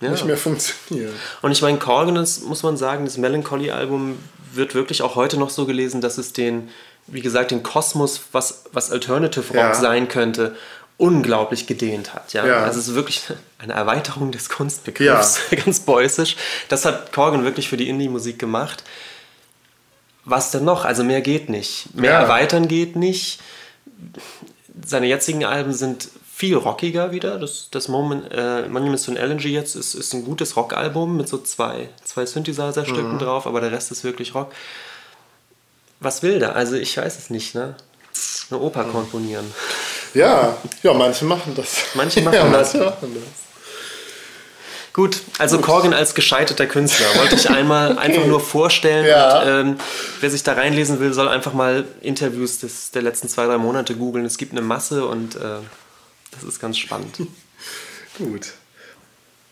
Ja. 0.00 0.10
nicht 0.10 0.24
mehr 0.26 0.36
funktioniert. 0.36 1.12
Und 1.42 1.52
ich 1.52 1.62
meine, 1.62 1.78
Corgan, 1.78 2.14
muss 2.14 2.62
man 2.62 2.76
sagen, 2.76 3.04
das 3.06 3.16
Melancholy-Album 3.16 4.18
wird 4.52 4.74
wirklich 4.74 5.02
auch 5.02 5.14
heute 5.16 5.38
noch 5.38 5.50
so 5.50 5.66
gelesen, 5.66 6.00
dass 6.00 6.18
es 6.18 6.32
den, 6.32 6.68
wie 7.08 7.20
gesagt, 7.20 7.50
den 7.50 7.62
Kosmos, 7.62 8.20
was, 8.32 8.64
was 8.72 8.90
Alternative 8.90 9.46
Rock 9.48 9.56
Ja. 9.56 9.74
sein 9.74 10.08
könnte, 10.08 10.56
unglaublich 10.96 11.66
gedehnt 11.66 12.12
hat. 12.14 12.32
Ja? 12.32 12.44
Ja. 12.46 12.64
Also 12.64 12.80
es 12.80 12.88
ist 12.88 12.94
wirklich 12.94 13.22
eine 13.58 13.72
Erweiterung 13.72 14.32
des 14.32 14.48
Kunstbegriffs, 14.48 15.40
ganz 15.64 15.80
beußisch. 15.80 16.36
Das 16.68 16.84
hat 16.84 17.12
Corgan 17.12 17.44
wirklich 17.44 17.68
für 17.68 17.76
die 17.76 17.88
Indie-Musik 17.88 18.38
gemacht. 18.38 18.82
Was 20.24 20.50
denn 20.50 20.64
noch? 20.64 20.84
Also 20.84 21.04
mehr 21.04 21.20
geht 21.20 21.48
nicht. 21.48 21.94
Mehr 21.94 22.12
Ja. 22.12 22.20
erweitern 22.22 22.68
geht 22.68 22.96
nicht. 22.96 23.40
Seine 24.84 25.06
jetzigen 25.06 25.44
Alben 25.44 25.72
sind 25.72 26.08
viel 26.32 26.56
rockiger 26.56 27.10
wieder. 27.12 27.38
Das, 27.38 27.68
das 27.70 27.88
Moment, 27.88 28.30
äh, 28.30 28.68
Monuments 28.68 29.04
to 29.04 29.12
LNG 29.12 29.46
jetzt 29.46 29.74
ist, 29.74 29.94
ist 29.94 30.12
ein 30.14 30.24
gutes 30.24 30.56
Rockalbum 30.56 31.16
mit 31.16 31.28
so 31.28 31.38
zwei, 31.38 31.88
zwei 32.04 32.26
Synthesizer-Stücken 32.26 33.14
Mhm. 33.14 33.18
drauf, 33.18 33.46
aber 33.46 33.60
der 33.60 33.72
Rest 33.72 33.90
ist 33.90 34.04
wirklich 34.04 34.34
Rock. 34.34 34.52
Was 36.00 36.22
will 36.22 36.38
der? 36.38 36.54
Also 36.56 36.76
ich 36.76 36.96
weiß 36.96 37.18
es 37.18 37.30
nicht, 37.30 37.54
ne? 37.54 37.74
Eine 38.50 38.60
Oper 38.60 38.84
komponieren. 38.84 39.52
Ja, 40.14 40.56
ja, 40.82 40.92
manche 40.94 41.24
machen 41.24 41.54
das. 41.54 41.76
Manche 41.94 42.20
machen 42.22 42.34
ja, 42.34 42.48
das. 42.48 42.74
Manche 42.74 42.90
machen 42.90 43.14
das. 43.14 43.48
Gut, 44.98 45.20
also 45.38 45.58
Gut. 45.58 45.66
Corgan 45.66 45.94
als 45.94 46.14
gescheiterter 46.14 46.66
Künstler 46.66 47.06
wollte 47.16 47.36
ich 47.36 47.48
einmal 47.50 47.98
einfach 48.00 48.26
nur 48.26 48.40
vorstellen. 48.40 49.06
Ja. 49.06 49.42
Und, 49.42 49.48
ähm, 49.48 49.78
wer 50.20 50.30
sich 50.30 50.42
da 50.42 50.54
reinlesen 50.54 50.98
will, 50.98 51.12
soll 51.12 51.28
einfach 51.28 51.52
mal 51.52 51.84
Interviews 52.00 52.58
des, 52.58 52.90
der 52.90 53.02
letzten 53.02 53.28
zwei, 53.28 53.46
drei 53.46 53.58
Monate 53.58 53.94
googeln. 53.94 54.24
Es 54.24 54.38
gibt 54.38 54.52
eine 54.52 54.60
Masse 54.60 55.06
und 55.06 55.36
äh, 55.36 55.60
das 56.32 56.42
ist 56.42 56.58
ganz 56.58 56.78
spannend. 56.78 57.16
Gut. 58.18 58.52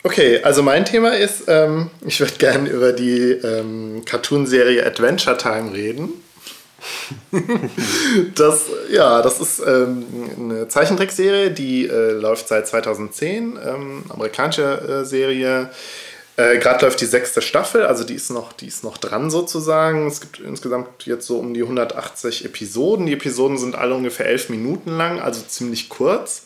Okay, 0.02 0.42
also 0.42 0.62
mein 0.62 0.84
Thema 0.84 1.16
ist, 1.16 1.44
ähm, 1.48 1.90
ich 2.04 2.18
würde 2.20 2.34
gerne 2.34 2.68
über 2.68 2.92
die 2.92 3.30
ähm, 3.30 4.02
Cartoonserie 4.04 4.84
Adventure 4.84 5.36
Time 5.36 5.72
reden. 5.72 6.10
das, 8.34 8.66
ja, 8.90 9.22
das 9.22 9.40
ist 9.40 9.62
ähm, 9.66 10.04
eine 10.38 10.68
Zeichentrickserie, 10.68 11.50
die 11.50 11.86
äh, 11.86 12.12
läuft 12.12 12.48
seit 12.48 12.66
2010, 12.68 13.58
ähm, 13.64 14.04
amerikanische 14.08 15.02
äh, 15.02 15.04
Serie. 15.04 15.70
Äh, 16.36 16.58
Gerade 16.58 16.84
läuft 16.84 17.00
die 17.00 17.06
sechste 17.06 17.40
Staffel, 17.40 17.86
also 17.86 18.04
die 18.04 18.14
ist, 18.14 18.30
noch, 18.30 18.52
die 18.52 18.66
ist 18.66 18.84
noch 18.84 18.98
dran 18.98 19.30
sozusagen. 19.30 20.06
Es 20.06 20.20
gibt 20.20 20.40
insgesamt 20.40 21.06
jetzt 21.06 21.26
so 21.26 21.38
um 21.38 21.54
die 21.54 21.62
180 21.62 22.44
Episoden. 22.44 23.06
Die 23.06 23.14
Episoden 23.14 23.56
sind 23.56 23.74
alle 23.74 23.94
ungefähr 23.94 24.26
elf 24.26 24.50
Minuten 24.50 24.96
lang, 24.96 25.20
also 25.20 25.40
ziemlich 25.42 25.88
kurz. 25.88 26.45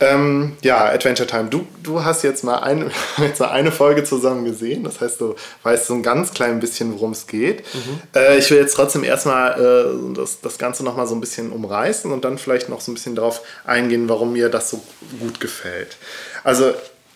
Ähm, 0.00 0.56
ja, 0.62 0.86
Adventure 0.86 1.26
Time. 1.26 1.50
Du, 1.50 1.66
du 1.82 2.02
hast 2.02 2.22
jetzt 2.22 2.42
mal, 2.42 2.60
ein, 2.60 2.90
jetzt 3.18 3.38
mal 3.38 3.50
eine 3.50 3.70
Folge 3.70 4.02
zusammen 4.02 4.46
gesehen. 4.46 4.82
Das 4.82 5.00
heißt, 5.00 5.20
du 5.20 5.34
weißt 5.62 5.86
so 5.86 5.94
ein 5.94 6.02
ganz 6.02 6.32
klein 6.32 6.58
bisschen, 6.58 6.94
worum 6.94 7.12
es 7.12 7.26
geht. 7.26 7.64
Mhm. 7.74 8.00
Äh, 8.14 8.38
ich 8.38 8.50
will 8.50 8.58
jetzt 8.58 8.74
trotzdem 8.74 9.04
erstmal 9.04 9.60
äh, 9.60 10.14
das, 10.14 10.40
das 10.40 10.56
Ganze 10.56 10.84
nochmal 10.84 11.06
so 11.06 11.14
ein 11.14 11.20
bisschen 11.20 11.52
umreißen 11.52 12.10
und 12.10 12.24
dann 12.24 12.38
vielleicht 12.38 12.70
noch 12.70 12.80
so 12.80 12.90
ein 12.90 12.94
bisschen 12.94 13.14
darauf 13.14 13.42
eingehen, 13.64 14.08
warum 14.08 14.32
mir 14.32 14.48
das 14.48 14.70
so 14.70 14.82
gut 15.20 15.38
gefällt. 15.38 15.98
Also 16.44 16.72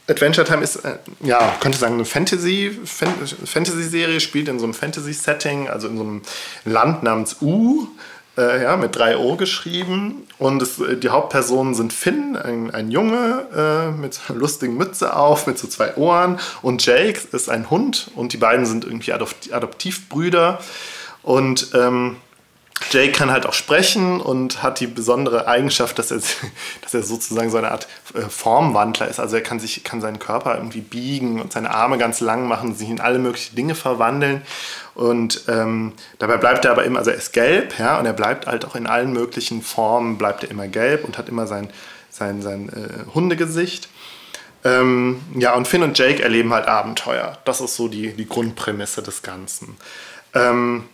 Adventure 0.06 0.46
Time 0.46 0.62
ist, 0.62 0.76
äh, 0.76 0.98
ja, 1.20 1.56
könnte 1.60 1.78
sagen, 1.78 1.94
eine 1.94 2.04
Fantasy, 2.04 2.78
Fantasy-Serie, 2.84 4.20
spielt 4.20 4.48
in 4.48 4.58
so 4.58 4.64
einem 4.64 4.74
Fantasy-Setting, 4.74 5.68
also 5.68 5.88
in 5.88 5.96
so 5.96 6.02
einem 6.02 6.22
Land 6.66 7.02
namens 7.02 7.36
U 7.40 7.88
äh, 8.36 8.62
ja, 8.62 8.76
mit 8.76 8.96
drei 8.96 9.16
O 9.16 9.36
geschrieben. 9.36 10.26
Und 10.38 10.62
es, 10.62 10.80
äh, 10.80 10.96
die 10.96 11.10
Hauptpersonen 11.10 11.74
sind 11.74 11.92
Finn, 11.92 12.36
ein, 12.36 12.70
ein 12.70 12.90
Junge 12.90 13.46
äh, 13.54 13.90
mit 13.90 14.20
einer 14.28 14.38
lustigen 14.38 14.76
Mütze 14.76 15.16
auf, 15.16 15.46
mit 15.46 15.58
so 15.58 15.68
zwei 15.68 15.96
Ohren. 15.96 16.38
Und 16.62 16.84
Jake 16.84 17.20
ist 17.32 17.48
ein 17.48 17.70
Hund 17.70 18.10
und 18.14 18.32
die 18.32 18.38
beiden 18.38 18.66
sind 18.66 18.84
irgendwie 18.84 19.12
Adoptivbrüder. 19.12 20.60
Und 21.22 21.70
ähm, 21.74 22.16
Jake 22.90 23.12
kann 23.12 23.30
halt 23.30 23.46
auch 23.46 23.52
sprechen 23.52 24.20
und 24.20 24.62
hat 24.62 24.80
die 24.80 24.86
besondere 24.86 25.46
Eigenschaft, 25.46 25.98
dass 25.98 26.10
er, 26.10 26.20
dass 26.82 26.94
er 26.94 27.02
sozusagen 27.02 27.50
so 27.50 27.58
eine 27.58 27.70
Art 27.70 27.88
äh, 28.14 28.22
Formwandler 28.22 29.08
ist. 29.08 29.20
Also 29.20 29.36
er 29.36 29.42
kann, 29.42 29.60
sich, 29.60 29.84
kann 29.84 30.00
seinen 30.00 30.18
Körper 30.18 30.56
irgendwie 30.56 30.80
biegen 30.80 31.40
und 31.40 31.52
seine 31.52 31.70
Arme 31.70 31.98
ganz 31.98 32.20
lang 32.20 32.46
machen, 32.46 32.74
sich 32.74 32.88
in 32.88 33.00
alle 33.00 33.18
möglichen 33.18 33.56
Dinge 33.56 33.74
verwandeln. 33.74 34.42
Und 34.94 35.42
ähm, 35.48 35.92
dabei 36.18 36.36
bleibt 36.36 36.64
er 36.64 36.70
aber 36.70 36.84
immer, 36.84 37.00
also 37.00 37.10
er 37.10 37.16
ist 37.16 37.32
gelb, 37.32 37.78
ja, 37.78 37.98
und 37.98 38.06
er 38.06 38.12
bleibt 38.12 38.46
halt 38.46 38.64
auch 38.64 38.76
in 38.76 38.86
allen 38.86 39.12
möglichen 39.12 39.62
Formen, 39.62 40.18
bleibt 40.18 40.44
er 40.44 40.50
immer 40.50 40.68
gelb 40.68 41.04
und 41.04 41.18
hat 41.18 41.28
immer 41.28 41.46
sein, 41.46 41.68
sein, 42.10 42.42
sein 42.42 42.68
äh, 42.68 43.14
Hundegesicht. 43.14 43.88
Ähm, 44.64 45.20
ja, 45.34 45.54
und 45.54 45.68
Finn 45.68 45.82
und 45.82 45.98
Jake 45.98 46.22
erleben 46.22 46.52
halt 46.54 46.66
Abenteuer. 46.66 47.38
Das 47.44 47.60
ist 47.60 47.76
so 47.76 47.88
die, 47.88 48.12
die 48.14 48.26
Grundprämisse 48.26 49.02
des 49.02 49.22
Ganzen. 49.22 49.76
Ähm, 50.32 50.84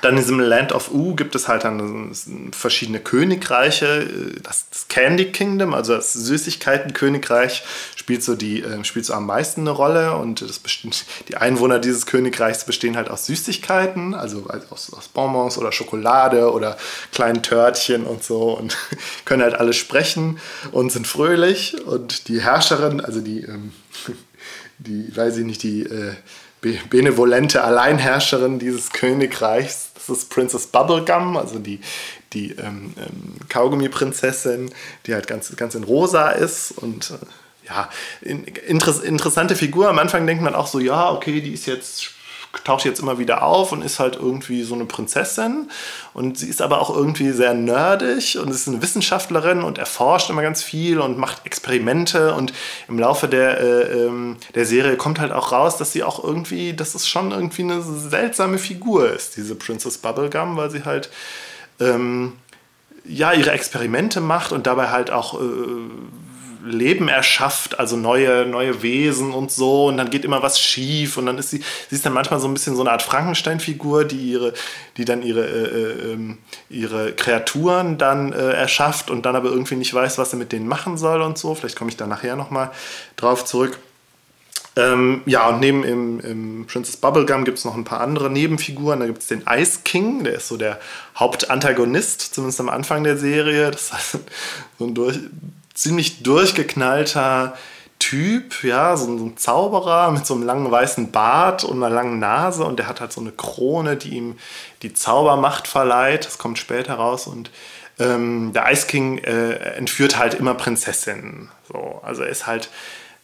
dann 0.00 0.14
in 0.14 0.20
diesem 0.20 0.40
Land 0.40 0.72
of 0.72 0.92
U 0.92 1.14
gibt 1.14 1.34
es 1.34 1.48
halt 1.48 1.64
dann 1.64 2.12
verschiedene 2.52 3.00
Königreiche. 3.00 4.06
Das, 4.42 4.66
Candy 4.88 5.32
Kingdom, 5.32 5.74
also 5.74 5.94
das 5.94 6.12
Süßigkeitenkönigreich, 6.12 7.62
spielt 7.96 8.22
so, 8.22 8.34
die, 8.34 8.62
äh, 8.62 8.84
spielt 8.84 9.06
so 9.06 9.14
am 9.14 9.26
meisten 9.26 9.62
eine 9.62 9.70
Rolle. 9.70 10.16
Und 10.16 10.42
das 10.42 10.58
bestimmt, 10.58 11.04
die 11.28 11.36
Einwohner 11.36 11.78
dieses 11.78 12.06
Königreichs 12.06 12.64
bestehen 12.64 12.96
halt 12.96 13.10
aus 13.10 13.26
Süßigkeiten, 13.26 14.14
also 14.14 14.46
aus, 14.70 14.92
aus 14.92 15.08
Bonbons 15.08 15.58
oder 15.58 15.72
Schokolade 15.72 16.52
oder 16.52 16.76
kleinen 17.12 17.42
Törtchen 17.42 18.04
und 18.04 18.22
so 18.22 18.56
und 18.56 18.76
können 19.24 19.42
halt 19.42 19.54
alle 19.54 19.72
sprechen 19.72 20.38
und 20.72 20.92
sind 20.92 21.06
fröhlich. 21.06 21.76
Und 21.86 22.28
die 22.28 22.40
Herrscherin, 22.40 23.00
also 23.00 23.20
die, 23.20 23.42
ähm, 23.42 23.72
die 24.78 25.14
weiß 25.16 25.38
ich 25.38 25.44
nicht, 25.44 25.62
die 25.62 25.82
äh, 25.82 26.14
benevolente 26.90 27.62
Alleinherrscherin 27.62 28.58
dieses 28.58 28.90
Königreichs. 28.90 29.90
Das 29.94 30.08
ist 30.08 30.30
Princess 30.30 30.66
Bubblegum, 30.66 31.36
also 31.36 31.58
die, 31.58 31.80
die 32.32 32.52
ähm, 32.52 32.94
ähm, 32.96 33.36
Kaugummi-Prinzessin, 33.48 34.70
die 35.06 35.14
halt 35.14 35.26
ganz, 35.26 35.54
ganz 35.56 35.74
in 35.74 35.84
rosa 35.84 36.30
ist 36.30 36.72
und 36.72 37.10
äh, 37.10 37.68
ja, 37.68 37.88
in, 38.20 38.44
inter 38.44 39.02
interessante 39.02 39.56
Figur. 39.56 39.88
Am 39.88 39.98
Anfang 39.98 40.26
denkt 40.26 40.42
man 40.42 40.54
auch 40.54 40.66
so, 40.66 40.78
ja, 40.80 41.10
okay, 41.10 41.40
die 41.40 41.52
ist 41.52 41.66
jetzt 41.66 42.13
taucht 42.62 42.84
jetzt 42.84 43.00
immer 43.00 43.18
wieder 43.18 43.42
auf 43.42 43.72
und 43.72 43.82
ist 43.82 43.98
halt 43.98 44.16
irgendwie 44.16 44.62
so 44.62 44.74
eine 44.74 44.84
Prinzessin. 44.84 45.70
Und 46.12 46.38
sie 46.38 46.48
ist 46.48 46.62
aber 46.62 46.80
auch 46.80 46.94
irgendwie 46.94 47.30
sehr 47.32 47.54
nerdig 47.54 48.38
und 48.38 48.50
ist 48.50 48.68
eine 48.68 48.82
Wissenschaftlerin 48.82 49.62
und 49.62 49.78
erforscht 49.78 50.30
immer 50.30 50.42
ganz 50.42 50.62
viel 50.62 51.00
und 51.00 51.18
macht 51.18 51.44
Experimente. 51.44 52.34
Und 52.34 52.52
im 52.88 52.98
Laufe 52.98 53.28
der, 53.28 53.60
äh, 53.60 54.04
ähm, 54.06 54.36
der 54.54 54.66
Serie 54.66 54.96
kommt 54.96 55.18
halt 55.20 55.32
auch 55.32 55.52
raus, 55.52 55.76
dass 55.76 55.92
sie 55.92 56.04
auch 56.04 56.22
irgendwie, 56.22 56.74
dass 56.74 56.94
es 56.94 57.08
schon 57.08 57.32
irgendwie 57.32 57.62
eine 57.62 57.82
seltsame 57.82 58.58
Figur 58.58 59.12
ist, 59.12 59.36
diese 59.36 59.54
Princess 59.54 59.98
Bubblegum, 59.98 60.56
weil 60.56 60.70
sie 60.70 60.84
halt 60.84 61.10
ähm, 61.80 62.34
ja 63.04 63.32
ihre 63.32 63.50
Experimente 63.50 64.20
macht 64.20 64.52
und 64.52 64.66
dabei 64.66 64.88
halt 64.88 65.10
auch 65.10 65.40
äh, 65.40 65.44
Leben 66.64 67.08
erschafft, 67.08 67.78
also 67.78 67.96
neue, 67.96 68.46
neue 68.46 68.82
Wesen 68.82 69.32
und 69.32 69.50
so. 69.50 69.86
Und 69.86 69.96
dann 69.96 70.10
geht 70.10 70.24
immer 70.24 70.42
was 70.42 70.58
schief. 70.58 71.16
Und 71.16 71.26
dann 71.26 71.38
ist 71.38 71.50
sie, 71.50 71.62
sie 71.88 71.96
ist 71.96 72.06
dann 72.06 72.12
manchmal 72.12 72.40
so 72.40 72.48
ein 72.48 72.54
bisschen 72.54 72.74
so 72.74 72.82
eine 72.82 72.92
Art 72.92 73.02
Frankenstein-Figur, 73.02 74.04
die 74.04 74.32
ihre, 74.32 74.54
die 74.96 75.04
dann 75.04 75.22
ihre, 75.22 75.44
äh, 75.46 76.10
äh, 76.10 76.12
ähm, 76.12 76.38
ihre 76.70 77.12
Kreaturen 77.12 77.98
dann 77.98 78.32
äh, 78.32 78.52
erschafft 78.52 79.10
und 79.10 79.26
dann 79.26 79.36
aber 79.36 79.50
irgendwie 79.50 79.76
nicht 79.76 79.92
weiß, 79.92 80.18
was 80.18 80.30
sie 80.30 80.36
mit 80.36 80.52
denen 80.52 80.66
machen 80.66 80.96
soll 80.96 81.22
und 81.22 81.38
so. 81.38 81.54
Vielleicht 81.54 81.76
komme 81.76 81.90
ich 81.90 81.96
da 81.96 82.06
nachher 82.06 82.36
nochmal 82.36 82.70
drauf 83.16 83.44
zurück. 83.44 83.78
Ähm, 84.76 85.22
ja, 85.26 85.48
und 85.48 85.60
neben 85.60 85.84
im, 85.84 86.20
im 86.20 86.66
Princess 86.66 86.96
Bubblegum 86.96 87.44
gibt 87.44 87.58
es 87.58 87.64
noch 87.64 87.76
ein 87.76 87.84
paar 87.84 88.00
andere 88.00 88.28
Nebenfiguren. 88.28 89.00
Da 89.00 89.06
gibt 89.06 89.18
es 89.22 89.28
den 89.28 89.44
Ice 89.48 89.80
King, 89.84 90.24
der 90.24 90.34
ist 90.34 90.48
so 90.48 90.56
der 90.56 90.80
Hauptantagonist, 91.16 92.34
zumindest 92.34 92.58
am 92.60 92.68
Anfang 92.68 93.04
der 93.04 93.16
Serie. 93.16 93.70
Das 93.70 93.92
ist 93.92 94.18
so 94.78 94.86
ein 94.86 94.94
durch, 94.94 95.18
ziemlich 95.74 96.22
durchgeknallter 96.22 97.54
Typ, 98.00 98.64
ja, 98.64 98.96
so 98.96 99.06
ein, 99.06 99.36
Zauberer 99.36 100.10
mit 100.10 100.26
so 100.26 100.34
einem 100.34 100.42
langen 100.42 100.70
weißen 100.70 101.10
Bart 101.10 101.64
und 101.64 101.82
einer 101.82 101.94
langen 101.94 102.18
Nase 102.18 102.64
und 102.64 102.78
der 102.78 102.86
hat 102.86 103.00
halt 103.00 103.12
so 103.12 103.20
eine 103.20 103.32
Krone, 103.32 103.96
die 103.96 104.10
ihm 104.10 104.36
die 104.82 104.92
Zaubermacht 104.92 105.66
verleiht. 105.66 106.26
Das 106.26 106.36
kommt 106.36 106.58
später 106.58 106.94
raus 106.94 107.26
und 107.26 107.50
ähm, 107.98 108.52
der 108.52 108.70
Ice 108.70 108.86
King 108.86 109.18
äh, 109.18 109.52
entführt 109.76 110.18
halt 110.18 110.34
immer 110.34 110.54
Prinzessinnen. 110.54 111.50
So, 111.72 112.00
also 112.02 112.24
er 112.24 112.28
ist 112.28 112.46
halt 112.46 112.68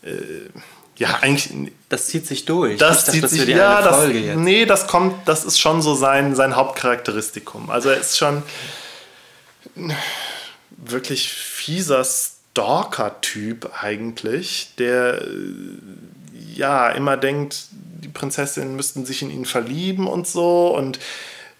äh, 0.03 0.13
ja 0.97 1.19
eigentlich. 1.21 1.73
Das 1.89 2.07
zieht 2.07 2.27
sich 2.27 2.45
durch. 2.45 2.79
Das 2.79 3.05
dachte, 3.05 3.13
zieht 3.13 3.25
das 3.25 3.31
sich 3.33 3.49
ja, 3.49 3.83
das, 3.83 4.09
nee, 4.37 4.65
das 4.65 4.87
kommt, 4.87 5.29
das 5.29 5.45
ist 5.45 5.59
schon 5.59 5.83
so 5.83 5.95
sein 5.95 6.35
sein 6.37 6.57
Hauptcharakteristikum. 6.57 7.69
Also 7.71 7.91
er 7.91 8.01
ist 8.01 8.17
schon 8.17 8.43
wirklich 10.71 11.31
fieser 11.33 12.05
Stalker-Typ 12.61 13.71
eigentlich, 13.81 14.75
der 14.79 15.23
äh, 15.23 15.27
ja 16.55 16.91
immer 16.91 17.17
denkt, 17.17 17.69
die 17.71 18.09
Prinzessinnen 18.09 18.77
müssten 18.77 19.07
sich 19.07 19.23
in 19.23 19.31
ihn 19.31 19.47
verlieben 19.47 20.07
und 20.07 20.27
so 20.27 20.77
und 20.77 20.99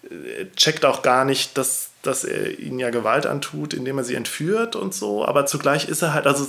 äh, 0.03 0.45
checkt 0.55 0.85
auch 0.85 1.01
gar 1.01 1.25
nicht, 1.25 1.57
dass, 1.57 1.89
dass 2.03 2.23
er 2.23 2.59
ihnen 2.59 2.77
ja 2.77 2.91
Gewalt 2.91 3.25
antut, 3.25 3.73
indem 3.73 3.97
er 3.97 4.03
sie 4.03 4.13
entführt 4.13 4.75
und 4.75 4.93
so. 4.93 5.25
Aber 5.25 5.47
zugleich 5.47 5.89
ist 5.89 6.03
er 6.03 6.13
halt, 6.13 6.27
also 6.27 6.47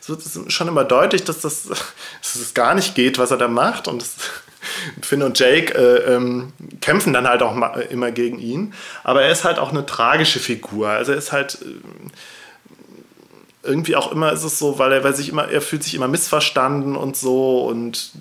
es 0.00 0.08
wird 0.08 0.52
schon 0.52 0.68
immer 0.68 0.84
deutlich, 0.84 1.24
dass 1.24 1.40
das, 1.40 1.64
dass 1.68 2.36
es 2.36 2.52
gar 2.52 2.74
nicht 2.74 2.94
geht, 2.94 3.18
was 3.18 3.30
er 3.30 3.38
da 3.38 3.48
macht. 3.48 3.88
Und 3.88 4.02
das, 4.02 4.16
Finn 5.02 5.22
und 5.22 5.38
Jake 5.38 5.74
äh, 5.74 6.14
ähm, 6.14 6.52
kämpfen 6.82 7.14
dann 7.14 7.26
halt 7.26 7.42
auch 7.42 7.56
immer 7.90 8.12
gegen 8.12 8.38
ihn. 8.38 8.74
Aber 9.02 9.22
er 9.22 9.32
ist 9.32 9.44
halt 9.44 9.58
auch 9.58 9.70
eine 9.70 9.86
tragische 9.86 10.40
Figur. 10.40 10.90
Also 10.90 11.12
er 11.12 11.18
ist 11.18 11.32
halt. 11.32 11.58
Äh, 11.62 12.10
irgendwie 13.64 13.96
auch 13.96 14.12
immer 14.12 14.32
ist 14.32 14.44
es 14.44 14.58
so, 14.58 14.78
weil 14.78 14.92
er, 14.92 15.04
weil 15.04 15.16
sich 15.16 15.28
immer, 15.28 15.48
er 15.48 15.60
fühlt 15.60 15.82
sich 15.82 15.94
immer 15.94 16.08
missverstanden 16.08 16.96
und 16.96 17.16
so 17.16 17.66
und 17.66 18.12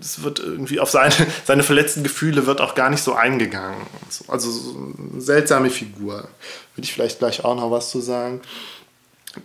es 0.00 0.22
wird 0.22 0.38
irgendwie 0.38 0.80
auf 0.80 0.90
seine, 0.90 1.14
seine 1.44 1.62
verletzten 1.62 2.02
Gefühle 2.02 2.46
wird 2.46 2.60
auch 2.60 2.74
gar 2.74 2.90
nicht 2.90 3.02
so 3.02 3.14
eingegangen. 3.14 3.80
Also 4.28 4.50
so 4.50 4.92
eine 5.12 5.20
seltsame 5.20 5.70
Figur. 5.70 6.28
Würde 6.74 6.84
ich 6.84 6.92
vielleicht 6.92 7.18
gleich 7.18 7.44
auch 7.44 7.56
noch 7.56 7.70
was 7.70 7.90
zu 7.90 8.00
sagen. 8.00 8.40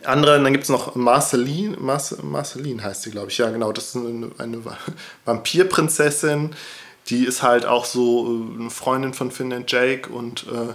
Andere, 0.03 0.41
dann 0.41 0.53
gibt 0.53 0.63
es 0.63 0.69
noch 0.69 0.95
Marceline, 0.95 1.77
Marceline 1.77 2.83
heißt 2.83 3.03
sie, 3.03 3.11
glaube 3.11 3.29
ich, 3.29 3.37
ja 3.37 3.49
genau, 3.49 3.71
das 3.71 3.89
ist 3.89 3.97
eine, 3.97 4.31
eine 4.37 4.59
Vampirprinzessin, 5.25 6.55
die 7.07 7.25
ist 7.25 7.43
halt 7.43 7.65
auch 7.65 7.85
so 7.85 8.25
äh, 8.25 8.61
eine 8.61 8.69
Freundin 8.69 9.13
von 9.13 9.29
Finn 9.29 9.51
und 9.51 9.71
Jake 9.71 10.09
und 10.09 10.45
äh, 10.47 10.73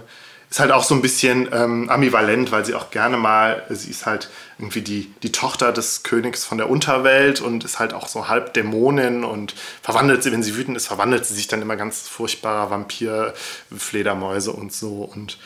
ist 0.49 0.59
halt 0.59 0.71
auch 0.71 0.83
so 0.83 0.95
ein 0.95 1.01
bisschen 1.01 1.47
ähm, 1.51 1.89
ambivalent, 1.89 2.51
weil 2.51 2.65
sie 2.65 2.73
auch 2.73 2.89
gerne 2.89 3.17
mal, 3.17 3.63
sie 3.69 3.91
ist 3.91 4.07
halt 4.07 4.29
irgendwie 4.57 4.81
die, 4.81 5.13
die 5.21 5.31
Tochter 5.31 5.71
des 5.71 6.01
Königs 6.01 6.43
von 6.43 6.57
der 6.57 6.69
Unterwelt 6.69 7.39
und 7.39 7.63
ist 7.63 7.77
halt 7.77 7.93
auch 7.93 8.07
so 8.07 8.27
halb 8.27 8.53
Dämonin 8.55 9.23
und 9.23 9.53
verwandelt 9.83 10.23
sie, 10.23 10.31
wenn 10.31 10.41
sie 10.41 10.55
wütend 10.55 10.75
ist, 10.75 10.87
verwandelt 10.87 11.25
sie 11.25 11.35
sich 11.35 11.47
dann 11.47 11.61
immer 11.61 11.75
ganz 11.75 12.07
furchtbarer 12.07 12.71
Vampir, 12.71 13.35
Fledermäuse 13.75 14.51
und 14.51 14.73
so 14.73 15.03
und 15.03 15.37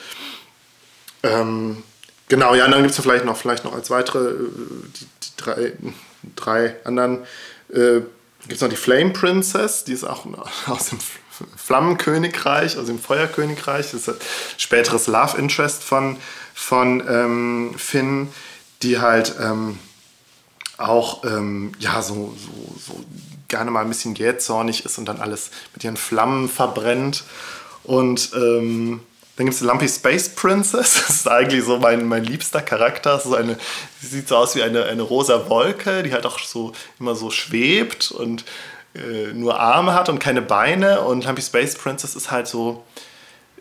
ähm, 1.23 1.83
genau, 2.29 2.55
ja, 2.55 2.65
und 2.65 2.71
dann 2.71 2.81
gibt 2.81 2.93
es 2.93 3.01
vielleicht 3.01 3.25
noch, 3.25 3.37
vielleicht 3.37 3.65
noch 3.65 3.73
als 3.73 3.89
weitere, 3.89 4.29
äh, 4.29 4.49
die, 4.95 5.05
die 5.05 5.29
drei, 5.37 5.73
drei 6.35 6.75
anderen, 6.85 7.23
äh, 7.73 8.01
gibt 8.41 8.55
es 8.55 8.61
noch 8.61 8.69
die 8.69 8.75
Flame 8.75 9.11
Princess, 9.11 9.83
die 9.83 9.93
ist 9.93 10.05
auch 10.05 10.25
aus 10.67 10.87
dem 10.87 10.99
Flammenkönigreich, 11.55 12.77
also 12.77 12.91
im 12.91 12.99
Feuerkönigreich. 12.99 13.91
Das 13.91 14.07
ist 14.07 14.09
ein 14.09 14.15
späteres 14.57 15.07
Love 15.07 15.37
Interest 15.37 15.83
von, 15.83 16.17
von 16.53 17.03
ähm, 17.07 17.75
Finn, 17.77 18.29
die 18.81 18.99
halt 18.99 19.35
ähm, 19.41 19.79
auch 20.77 21.23
ähm, 21.23 21.71
ja, 21.79 22.01
so, 22.01 22.35
so, 22.37 22.75
so 22.79 23.05
gerne 23.47 23.71
mal 23.71 23.81
ein 23.81 23.89
bisschen 23.89 24.15
jähzornig 24.15 24.85
ist 24.85 24.97
und 24.97 25.05
dann 25.05 25.21
alles 25.21 25.51
mit 25.73 25.83
ihren 25.83 25.97
Flammen 25.97 26.49
verbrennt. 26.49 27.23
Und 27.83 28.31
ähm, 28.35 29.01
dann 29.35 29.47
gibt 29.47 29.55
es 29.55 29.61
Lumpy 29.61 29.89
Space 29.89 30.29
Princess. 30.29 30.95
Das 31.07 31.09
ist 31.09 31.27
eigentlich 31.27 31.63
so 31.63 31.77
mein, 31.77 32.05
mein 32.07 32.23
liebster 32.23 32.61
Charakter. 32.61 33.19
So 33.19 33.35
eine, 33.35 33.57
sie 34.01 34.07
sieht 34.07 34.27
so 34.27 34.37
aus 34.37 34.55
wie 34.55 34.63
eine, 34.63 34.85
eine 34.85 35.01
rosa 35.01 35.49
Wolke, 35.49 36.03
die 36.03 36.13
halt 36.13 36.25
auch 36.25 36.39
so 36.39 36.73
immer 36.99 37.15
so 37.15 37.31
schwebt 37.31 38.11
und 38.11 38.45
äh, 38.95 39.33
nur 39.33 39.59
Arme 39.59 39.93
hat 39.93 40.09
und 40.09 40.19
keine 40.19 40.41
Beine. 40.41 41.01
Und 41.01 41.25
Lumpy 41.25 41.41
Space 41.41 41.75
Princess 41.75 42.15
ist 42.15 42.31
halt 42.31 42.47
so, 42.47 42.83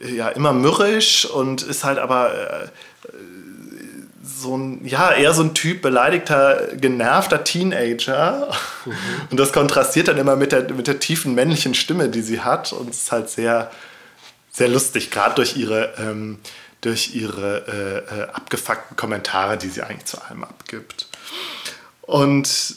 äh, 0.01 0.15
ja, 0.15 0.29
immer 0.29 0.53
mürrisch 0.53 1.25
und 1.25 1.63
ist 1.63 1.85
halt 1.85 1.99
aber 1.99 2.35
äh, 2.63 2.69
so 4.25 4.57
ein, 4.57 4.85
ja, 4.87 5.13
eher 5.13 5.35
so 5.35 5.43
ein 5.43 5.55
Typ 5.55 5.83
beleidigter, 5.83 6.69
genervter 6.77 7.45
Teenager. 7.45 8.53
Mhm. 8.85 8.93
Und 9.31 9.41
das 9.41 9.53
kontrastiert 9.53 10.09
dann 10.09 10.19
immer 10.19 10.37
mit 10.37 10.53
der, 10.53 10.73
mit 10.73 10.87
der 10.87 11.01
tiefen 11.01 11.35
männlichen 11.35 11.75
Stimme, 11.75 12.09
die 12.09 12.23
sie 12.23 12.41
hat. 12.41 12.73
Und 12.73 12.91
es 12.91 13.05
ist 13.05 13.13
halt 13.13 13.31
sehr, 13.31 13.71
sehr 14.51 14.69
lustig, 14.69 15.11
gerade 15.11 15.37
durch 15.37 15.57
ihre, 15.57 15.95
ähm, 15.99 16.39
durch 16.83 17.15
ihre 17.15 18.05
äh, 18.11 18.21
äh, 18.21 18.23
abgefuckten 18.33 18.97
Kommentare, 18.97 19.57
die 19.57 19.69
sie 19.69 19.83
eigentlich 19.83 20.05
zu 20.05 20.21
allem 20.21 20.45
abgibt. 20.45 21.09
Und 22.03 22.77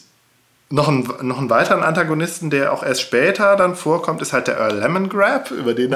noch 0.69 0.87
einen, 0.87 1.07
noch 1.21 1.37
einen 1.37 1.49
weiteren 1.49 1.83
Antagonisten, 1.83 2.49
der 2.49 2.73
auch 2.73 2.81
erst 2.81 3.01
später 3.01 3.55
dann 3.55 3.75
vorkommt, 3.75 4.21
ist 4.21 4.33
halt 4.33 4.47
der 4.47 4.57
Earl 4.57 4.79
Lemongrab. 4.79 5.51
Über 5.51 5.75
den, 5.75 5.95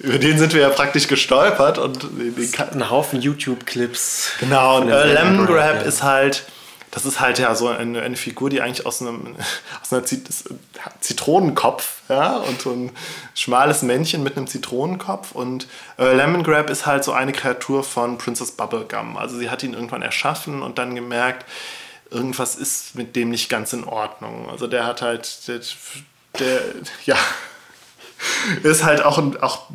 über 0.00 0.18
den 0.18 0.38
sind 0.38 0.52
wir 0.52 0.60
ja 0.60 0.68
praktisch 0.68 1.08
gestolpert. 1.08 1.78
Und 1.78 2.06
ein 2.72 2.90
Haufen 2.90 3.20
YouTube-Clips. 3.20 4.32
Genau, 4.40 4.80
und 4.80 4.90
Earl 4.90 5.12
Lemongrab 5.12 5.76
ja. 5.76 5.80
ist 5.82 6.02
halt, 6.02 6.44
das 6.90 7.06
ist 7.06 7.20
halt 7.20 7.38
ja 7.38 7.54
so 7.54 7.68
eine, 7.68 8.02
eine 8.02 8.16
Figur, 8.16 8.50
die 8.50 8.60
eigentlich 8.60 8.84
aus 8.84 9.00
einem 9.00 9.36
aus 9.82 9.90
einer 9.90 10.04
Zitronenkopf, 11.00 12.02
ja, 12.10 12.36
und 12.36 12.60
so 12.60 12.72
ein 12.72 12.90
schmales 13.34 13.80
Männchen 13.80 14.22
mit 14.22 14.36
einem 14.36 14.48
Zitronenkopf. 14.48 15.32
Und 15.32 15.66
Earl 15.96 16.16
Lemongrab 16.16 16.68
ist 16.68 16.84
halt 16.84 17.04
so 17.04 17.12
eine 17.12 17.32
Kreatur 17.32 17.84
von 17.84 18.18
Princess 18.18 18.50
Bubblegum. 18.50 19.16
Also 19.16 19.38
sie 19.38 19.48
hat 19.48 19.62
ihn 19.62 19.72
irgendwann 19.72 20.02
erschaffen 20.02 20.60
und 20.60 20.76
dann 20.76 20.94
gemerkt, 20.94 21.46
irgendwas 22.10 22.56
ist 22.56 22.94
mit 22.94 23.16
dem 23.16 23.30
nicht 23.30 23.48
ganz 23.48 23.72
in 23.72 23.84
Ordnung. 23.84 24.48
Also 24.50 24.66
der 24.66 24.84
hat 24.86 25.02
halt, 25.02 25.48
der, 25.48 25.60
der 26.38 26.60
ja, 27.04 27.16
ist 28.62 28.84
halt 28.84 29.02
auch, 29.02 29.18
auch 29.40 29.68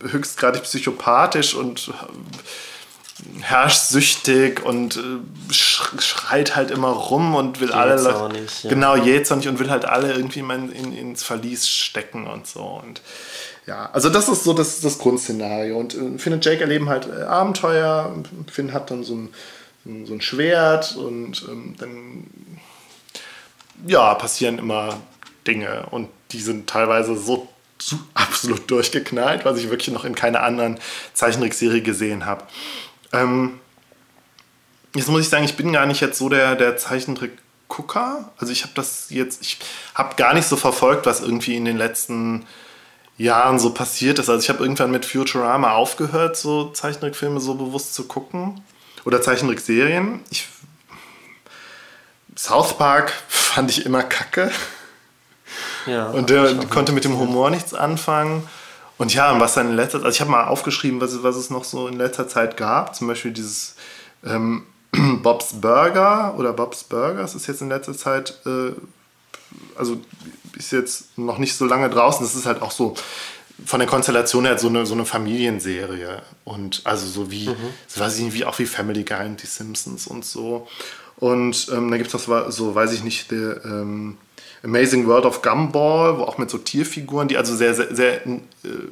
höchstgradig 0.00 0.62
psychopathisch 0.62 1.54
und 1.54 1.88
äh, 1.88 3.42
herrschsüchtig 3.42 4.64
und 4.64 4.96
äh, 4.96 5.52
schreit 5.52 6.56
halt 6.56 6.70
immer 6.70 6.88
rum 6.88 7.34
und 7.34 7.60
will 7.60 7.72
alle 7.72 8.28
nicht, 8.32 8.64
ja. 8.64 8.70
genau 8.70 8.96
jähzornig 8.96 9.48
und 9.48 9.58
will 9.60 9.70
halt 9.70 9.84
alle 9.84 10.12
irgendwie 10.12 10.40
in, 10.40 10.72
in, 10.72 10.92
ins 10.92 11.22
Verlies 11.22 11.68
stecken 11.68 12.26
und 12.26 12.46
so 12.46 12.62
und 12.62 13.02
ja, 13.66 13.88
also 13.92 14.10
das 14.10 14.28
ist 14.28 14.44
so 14.44 14.52
das, 14.52 14.80
das 14.80 14.98
Grundszenario 14.98 15.78
und 15.78 15.94
äh, 15.94 16.18
Finn 16.18 16.34
und 16.34 16.44
Jake 16.44 16.60
erleben 16.60 16.90
halt 16.90 17.10
Abenteuer. 17.10 18.14
Finn 18.50 18.74
hat 18.74 18.90
dann 18.90 19.04
so 19.04 19.14
ein 19.14 19.34
so 19.84 20.14
ein 20.14 20.20
Schwert 20.20 20.96
und 20.96 21.46
ähm, 21.48 21.74
dann 21.78 22.26
ja, 23.86 24.14
passieren 24.14 24.58
immer 24.58 25.00
Dinge 25.46 25.86
und 25.90 26.08
die 26.32 26.40
sind 26.40 26.68
teilweise 26.68 27.16
so 27.16 27.48
absolut 28.14 28.70
durchgeknallt, 28.70 29.44
was 29.44 29.58
ich 29.58 29.70
wirklich 29.70 29.94
noch 29.94 30.04
in 30.04 30.14
keiner 30.14 30.42
anderen 30.42 30.78
Zeichentrickserie 31.12 31.82
gesehen 31.82 32.24
habe. 32.24 32.44
Ähm, 33.12 33.60
jetzt 34.94 35.08
muss 35.08 35.20
ich 35.20 35.28
sagen, 35.28 35.44
ich 35.44 35.56
bin 35.56 35.72
gar 35.72 35.86
nicht 35.86 36.00
jetzt 36.00 36.18
so 36.18 36.28
der, 36.28 36.56
der 36.56 36.76
Zeichentrick-Gucker. 36.78 38.32
Also 38.38 38.52
ich 38.52 38.62
habe 38.62 38.72
das 38.74 39.10
jetzt, 39.10 39.42
ich 39.42 39.58
habe 39.94 40.16
gar 40.16 40.32
nicht 40.32 40.48
so 40.48 40.56
verfolgt, 40.56 41.04
was 41.04 41.20
irgendwie 41.20 41.56
in 41.56 41.66
den 41.66 41.76
letzten 41.76 42.46
Jahren 43.18 43.58
so 43.58 43.74
passiert 43.74 44.18
ist. 44.18 44.30
Also 44.30 44.42
ich 44.42 44.48
habe 44.48 44.62
irgendwann 44.62 44.90
mit 44.90 45.04
Futurama 45.04 45.72
aufgehört, 45.72 46.36
so 46.36 46.70
Zeichentrickfilme 46.70 47.38
so 47.38 47.54
bewusst 47.54 47.94
zu 47.94 48.04
gucken 48.04 48.62
oder 49.04 49.22
Zeichentrickserien. 49.22 50.20
Ich, 50.30 50.48
South 52.36 52.76
Park 52.78 53.12
fand 53.28 53.70
ich 53.70 53.86
immer 53.86 54.02
kacke. 54.02 54.50
Ja, 55.86 56.08
und 56.08 56.30
der 56.30 56.54
konnte 56.70 56.92
mit 56.92 57.04
dem 57.04 57.18
Humor 57.18 57.50
nichts 57.50 57.74
anfangen. 57.74 58.48
Und 58.96 59.12
ja, 59.12 59.32
und 59.32 59.40
was 59.40 59.54
dann 59.54 59.70
in 59.70 59.76
letzter 59.76 59.98
Zeit, 59.98 60.06
also 60.06 60.14
ich 60.14 60.20
habe 60.20 60.30
mal 60.30 60.44
aufgeschrieben, 60.44 61.00
was, 61.00 61.22
was 61.22 61.36
es 61.36 61.50
noch 61.50 61.64
so 61.64 61.88
in 61.88 61.94
letzter 61.94 62.28
Zeit 62.28 62.56
gab. 62.56 62.94
Zum 62.94 63.08
Beispiel 63.08 63.32
dieses 63.32 63.76
ähm, 64.24 64.64
Bob's 65.22 65.60
Burger 65.60 66.34
oder 66.38 66.52
Bob's 66.52 66.84
Burgers 66.84 67.34
ist 67.34 67.46
jetzt 67.46 67.60
in 67.60 67.68
letzter 67.68 67.96
Zeit, 67.96 68.38
äh, 68.46 68.72
also 69.76 70.00
ist 70.56 70.72
jetzt 70.72 71.18
noch 71.18 71.38
nicht 71.38 71.56
so 71.56 71.66
lange 71.66 71.90
draußen. 71.90 72.24
Das 72.24 72.34
ist 72.34 72.46
halt 72.46 72.62
auch 72.62 72.70
so 72.70 72.94
von 73.64 73.80
der 73.80 73.88
Konstellation 73.88 74.44
her 74.44 74.58
so 74.58 74.68
eine, 74.68 74.86
so 74.86 74.94
eine 74.94 75.04
Familienserie. 75.04 76.22
Und 76.44 76.82
also 76.84 77.06
so 77.06 77.30
wie, 77.30 77.48
mhm. 77.48 77.56
so 77.86 78.00
weiß 78.00 78.18
ich 78.18 78.24
nicht, 78.24 78.34
wie 78.34 78.44
auch 78.44 78.58
wie 78.58 78.66
Family 78.66 79.04
Guy 79.04 79.26
und 79.26 79.42
die 79.42 79.46
Simpsons 79.46 80.06
und 80.06 80.24
so. 80.24 80.66
Und 81.16 81.68
ähm, 81.72 81.90
da 81.90 81.96
gibt 81.96 82.12
es 82.12 82.26
noch 82.26 82.50
so, 82.50 82.74
weiß 82.74 82.92
ich 82.92 83.04
nicht, 83.04 83.30
der 83.30 83.64
ähm, 83.64 84.18
Amazing 84.64 85.06
World 85.06 85.26
of 85.26 85.42
Gumball, 85.42 86.18
wo 86.18 86.22
auch 86.22 86.38
mit 86.38 86.50
so 86.50 86.58
Tierfiguren, 86.58 87.28
die 87.28 87.36
also 87.36 87.54
sehr, 87.54 87.74
sehr, 87.74 87.94
sehr 87.94 88.26
äh, 88.26 88.38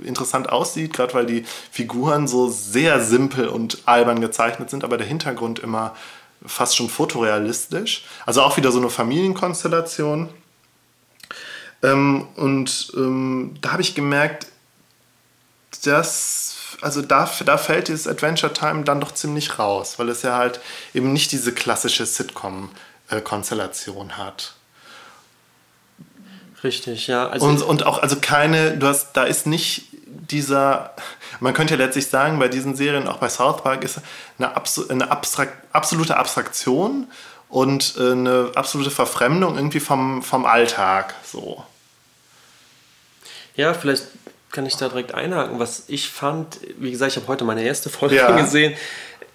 interessant 0.04 0.50
aussieht, 0.50 0.92
gerade 0.92 1.14
weil 1.14 1.26
die 1.26 1.44
Figuren 1.70 2.28
so 2.28 2.48
sehr 2.48 3.00
simpel 3.00 3.48
und 3.48 3.78
albern 3.86 4.20
gezeichnet 4.20 4.70
sind, 4.70 4.84
aber 4.84 4.98
der 4.98 5.06
Hintergrund 5.06 5.58
immer 5.58 5.96
fast 6.44 6.76
schon 6.76 6.88
fotorealistisch. 6.88 8.04
Also 8.26 8.42
auch 8.42 8.56
wieder 8.56 8.70
so 8.70 8.78
eine 8.78 8.90
Familienkonstellation. 8.90 10.28
Ähm, 11.82 12.26
und 12.36 12.92
ähm, 12.94 13.54
da 13.60 13.72
habe 13.72 13.82
ich 13.82 13.94
gemerkt, 13.94 14.46
das, 15.84 16.54
also 16.80 17.02
da, 17.02 17.28
da 17.44 17.58
fällt 17.58 17.88
dieses 17.88 18.06
Adventure 18.06 18.52
Time 18.52 18.84
dann 18.84 19.00
doch 19.00 19.12
ziemlich 19.12 19.58
raus, 19.58 19.98
weil 19.98 20.08
es 20.08 20.22
ja 20.22 20.36
halt 20.36 20.60
eben 20.94 21.12
nicht 21.12 21.32
diese 21.32 21.52
klassische 21.52 22.06
Sitcom-Konstellation 22.06 24.16
hat. 24.16 24.54
Richtig, 26.64 27.08
ja. 27.08 27.28
Also 27.28 27.46
und, 27.46 27.62
und 27.62 27.86
auch, 27.86 28.02
also 28.02 28.16
keine, 28.20 28.76
du 28.76 28.86
hast, 28.86 29.12
da 29.14 29.24
ist 29.24 29.46
nicht 29.46 29.86
dieser, 30.06 30.94
man 31.40 31.54
könnte 31.54 31.74
ja 31.74 31.78
letztlich 31.78 32.06
sagen, 32.06 32.38
bei 32.38 32.48
diesen 32.48 32.76
Serien, 32.76 33.08
auch 33.08 33.18
bei 33.18 33.28
South 33.28 33.62
Park, 33.62 33.84
ist 33.84 34.00
eine, 34.38 34.56
Abs 34.56 34.90
eine 34.90 35.10
Abstrakt, 35.10 35.52
absolute 35.72 36.16
Abstraktion 36.16 37.08
und 37.48 37.96
äh, 37.98 38.12
eine 38.12 38.52
absolute 38.54 38.90
Verfremdung 38.90 39.56
irgendwie 39.56 39.80
vom, 39.80 40.22
vom 40.22 40.46
Alltag. 40.46 41.14
So. 41.24 41.64
Ja, 43.56 43.74
vielleicht 43.74 44.04
kann 44.52 44.66
ich 44.66 44.76
da 44.76 44.88
direkt 44.88 45.14
einhaken. 45.14 45.58
Was 45.58 45.84
ich 45.88 46.08
fand, 46.08 46.60
wie 46.78 46.92
gesagt, 46.92 47.12
ich 47.12 47.16
habe 47.16 47.26
heute 47.26 47.44
meine 47.44 47.64
erste 47.64 47.88
Folge 47.88 48.16
ja. 48.16 48.36
gesehen. 48.38 48.74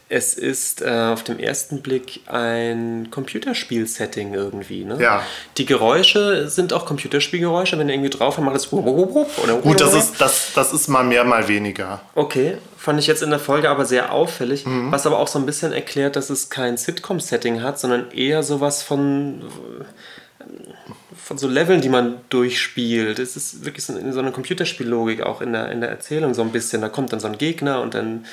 Es 0.09 0.35
ist 0.35 0.81
äh, 0.81 1.09
auf 1.11 1.23
den 1.23 1.37
ersten 1.37 1.81
Blick 1.81 2.21
ein 2.27 3.09
Computerspiel-Setting 3.11 4.33
irgendwie. 4.33 4.85
Ne? 4.85 4.97
Ja. 5.01 5.21
Die 5.57 5.65
Geräusche 5.65 6.47
sind 6.47 6.71
auch 6.71 6.85
Computerspielgeräusche. 6.85 7.77
Wenn 7.77 7.87
du 7.87 7.93
irgendwie 7.93 8.11
drauf 8.11 8.37
macht 8.37 8.55
es 8.55 8.71
oder 8.71 9.57
Gut, 9.57 9.81
das 9.81 9.93
ist, 9.93 10.21
das, 10.21 10.53
das 10.55 10.71
ist 10.71 10.87
mal 10.87 11.03
mehr, 11.03 11.25
mal 11.25 11.49
weniger. 11.49 11.99
Okay, 12.15 12.57
fand 12.77 12.99
ich 12.99 13.07
jetzt 13.07 13.21
in 13.21 13.31
der 13.31 13.39
Folge 13.39 13.69
aber 13.69 13.83
sehr 13.83 14.13
auffällig. 14.13 14.65
Mhm. 14.65 14.93
Was 14.93 15.05
aber 15.05 15.19
auch 15.19 15.27
so 15.27 15.39
ein 15.39 15.45
bisschen 15.45 15.73
erklärt, 15.73 16.15
dass 16.15 16.29
es 16.29 16.49
kein 16.49 16.77
Sitcom-Setting 16.77 17.61
hat, 17.61 17.77
sondern 17.77 18.11
eher 18.11 18.43
sowas 18.43 18.83
von 18.83 19.41
von 21.27 21.37
so 21.37 21.49
Leveln, 21.49 21.81
die 21.81 21.89
man 21.89 22.19
durchspielt. 22.29 23.19
Es 23.19 23.35
ist 23.35 23.65
wirklich 23.65 23.83
so, 23.83 23.97
in 23.97 24.13
so 24.13 24.19
einer 24.19 24.31
Computerspiellogik 24.31 25.21
auch 25.21 25.41
in 25.41 25.51
der, 25.51 25.69
in 25.73 25.81
der 25.81 25.89
Erzählung 25.89 26.33
so 26.33 26.41
ein 26.41 26.53
bisschen. 26.53 26.79
Da 26.79 26.87
kommt 26.87 27.11
dann 27.11 27.19
so 27.19 27.27
ein 27.27 27.37
Gegner 27.37 27.81
und 27.81 27.95
dann. 27.95 28.25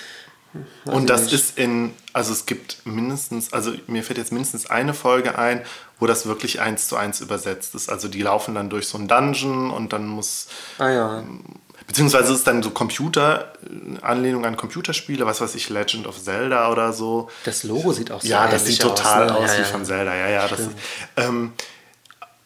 Und 0.85 1.11
das 1.11 1.25
nicht. 1.25 1.35
ist 1.35 1.59
in, 1.59 1.93
also 2.13 2.33
es 2.33 2.47
gibt 2.47 2.87
mindestens, 2.87 3.53
also 3.53 3.73
mir 3.89 4.05
fällt 4.05 4.19
jetzt 4.19 4.31
mindestens 4.31 4.71
eine 4.71 4.95
Folge 4.95 5.37
ein, 5.37 5.63
wo 5.99 6.07
das 6.07 6.27
wirklich 6.27 6.61
eins 6.61 6.87
zu 6.87 6.97
eins 6.97 7.21
übersetzt 7.21 7.75
ist. 7.75 7.91
Also 7.91 8.07
die 8.07 8.23
laufen 8.23 8.55
dann 8.55 8.71
durch 8.71 8.87
so 8.87 8.97
einen 8.97 9.09
Dungeon 9.09 9.73
und 9.73 9.93
dann 9.93 10.07
muss. 10.07 10.47
Ah 10.79 10.91
ja. 10.91 11.25
Beziehungsweise 11.89 12.33
ist 12.33 12.47
dann 12.47 12.63
so 12.63 12.71
Computer, 12.71 13.53
äh, 13.65 14.01
Anlehnung 14.03 14.47
an 14.47 14.57
Computerspiele, 14.57 15.27
was 15.27 15.41
weiß 15.41 15.57
ich, 15.57 15.69
Legend 15.69 16.07
of 16.07 16.23
Zelda 16.23 16.71
oder 16.71 16.93
so. 16.93 17.29
Das 17.45 17.65
Logo 17.65 17.93
sieht 17.93 18.13
auch 18.13 18.23
so 18.23 18.29
Ja, 18.29 18.47
das 18.47 18.67
sieht 18.67 18.81
total 18.81 19.31
aus, 19.31 19.41
ne? 19.41 19.45
aus 19.45 19.51
ja, 19.51 19.59
wie 19.59 19.63
ja. 19.63 19.69
von 19.69 19.85
Zelda, 19.85 20.15
ja, 20.15 20.29
ja. 20.29 20.47
Das 20.47 20.61
ist, 20.61 20.71
ähm, 21.17 21.25
ähm, 21.27 21.53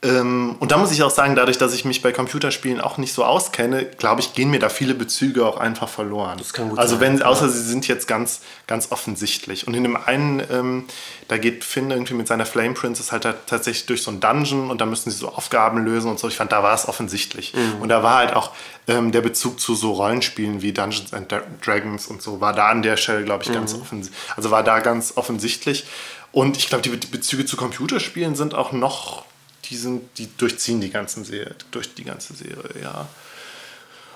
und 0.00 0.68
da 0.70 0.78
muss 0.78 0.92
ich 0.92 1.02
auch 1.02 1.10
sagen, 1.10 1.34
dadurch, 1.34 1.58
dass 1.58 1.74
ich 1.74 1.84
mich 1.84 2.02
bei 2.02 2.12
Computerspielen 2.12 2.80
auch 2.80 2.98
nicht 2.98 3.12
so 3.12 3.24
auskenne, 3.24 3.84
glaube 3.84 4.20
ich, 4.20 4.32
gehen 4.32 4.48
mir 4.48 4.60
da 4.60 4.68
viele 4.68 4.94
Bezüge 4.94 5.44
auch 5.44 5.56
einfach 5.56 5.88
verloren. 5.88 6.38
Das 6.38 6.52
kann 6.52 6.68
gut 6.68 6.78
also 6.78 6.94
sein. 6.94 7.18
wenn, 7.18 7.22
außer 7.22 7.46
ja. 7.46 7.48
sie 7.50 7.62
sind 7.62 7.88
jetzt 7.88 8.06
ganz, 8.06 8.40
ganz 8.68 8.92
offensichtlich. 8.92 9.66
Und 9.66 9.74
in 9.74 9.82
dem 9.82 9.96
einen, 9.96 10.40
ähm, 10.52 10.84
da 11.26 11.36
geht 11.36 11.64
Finn 11.64 11.90
irgendwie 11.90 12.14
mit 12.14 12.28
seiner 12.28 12.46
Flame 12.46 12.74
Princess 12.74 13.10
halt 13.10 13.26
tatsächlich 13.46 13.86
durch 13.86 14.04
so 14.04 14.12
einen 14.12 14.20
Dungeon 14.20 14.70
und 14.70 14.80
da 14.80 14.86
müssen 14.86 15.10
sie 15.10 15.16
so 15.16 15.30
Aufgaben 15.30 15.84
lösen 15.84 16.08
und 16.08 16.20
so. 16.20 16.28
Ich 16.28 16.36
fand, 16.36 16.52
da 16.52 16.62
war 16.62 16.74
es 16.74 16.86
offensichtlich. 16.86 17.54
Mhm. 17.54 17.82
Und 17.82 17.88
da 17.88 18.04
war 18.04 18.18
halt 18.18 18.34
auch 18.34 18.52
ähm, 18.86 19.10
der 19.10 19.22
Bezug 19.22 19.58
zu 19.58 19.74
so 19.74 19.94
Rollenspielen 19.94 20.62
wie 20.62 20.72
Dungeons 20.72 21.12
and 21.12 21.34
Dragons 21.66 22.06
und 22.06 22.22
so, 22.22 22.40
war 22.40 22.52
da 22.52 22.68
an 22.68 22.82
der 22.82 22.98
Stelle, 22.98 23.24
glaube 23.24 23.42
ich, 23.42 23.52
ganz 23.52 23.74
mhm. 23.74 23.82
offensichtlich. 23.82 24.22
Also 24.36 24.52
war 24.52 24.62
da 24.62 24.78
ganz 24.78 25.14
offensichtlich. 25.16 25.86
Und 26.30 26.56
ich 26.56 26.68
glaube, 26.68 26.88
die 26.88 26.90
Bezüge 26.90 27.46
zu 27.46 27.56
Computerspielen 27.56 28.36
sind 28.36 28.54
auch 28.54 28.70
noch 28.70 29.24
die 29.70 29.76
sind, 29.76 30.18
die 30.18 30.28
durchziehen 30.36 30.80
die 30.80 30.90
ganzen 30.90 31.24
Serie, 31.24 31.54
durch 31.70 31.94
die 31.94 32.04
ganze 32.04 32.34
Serie, 32.34 32.70
ja. 32.82 33.08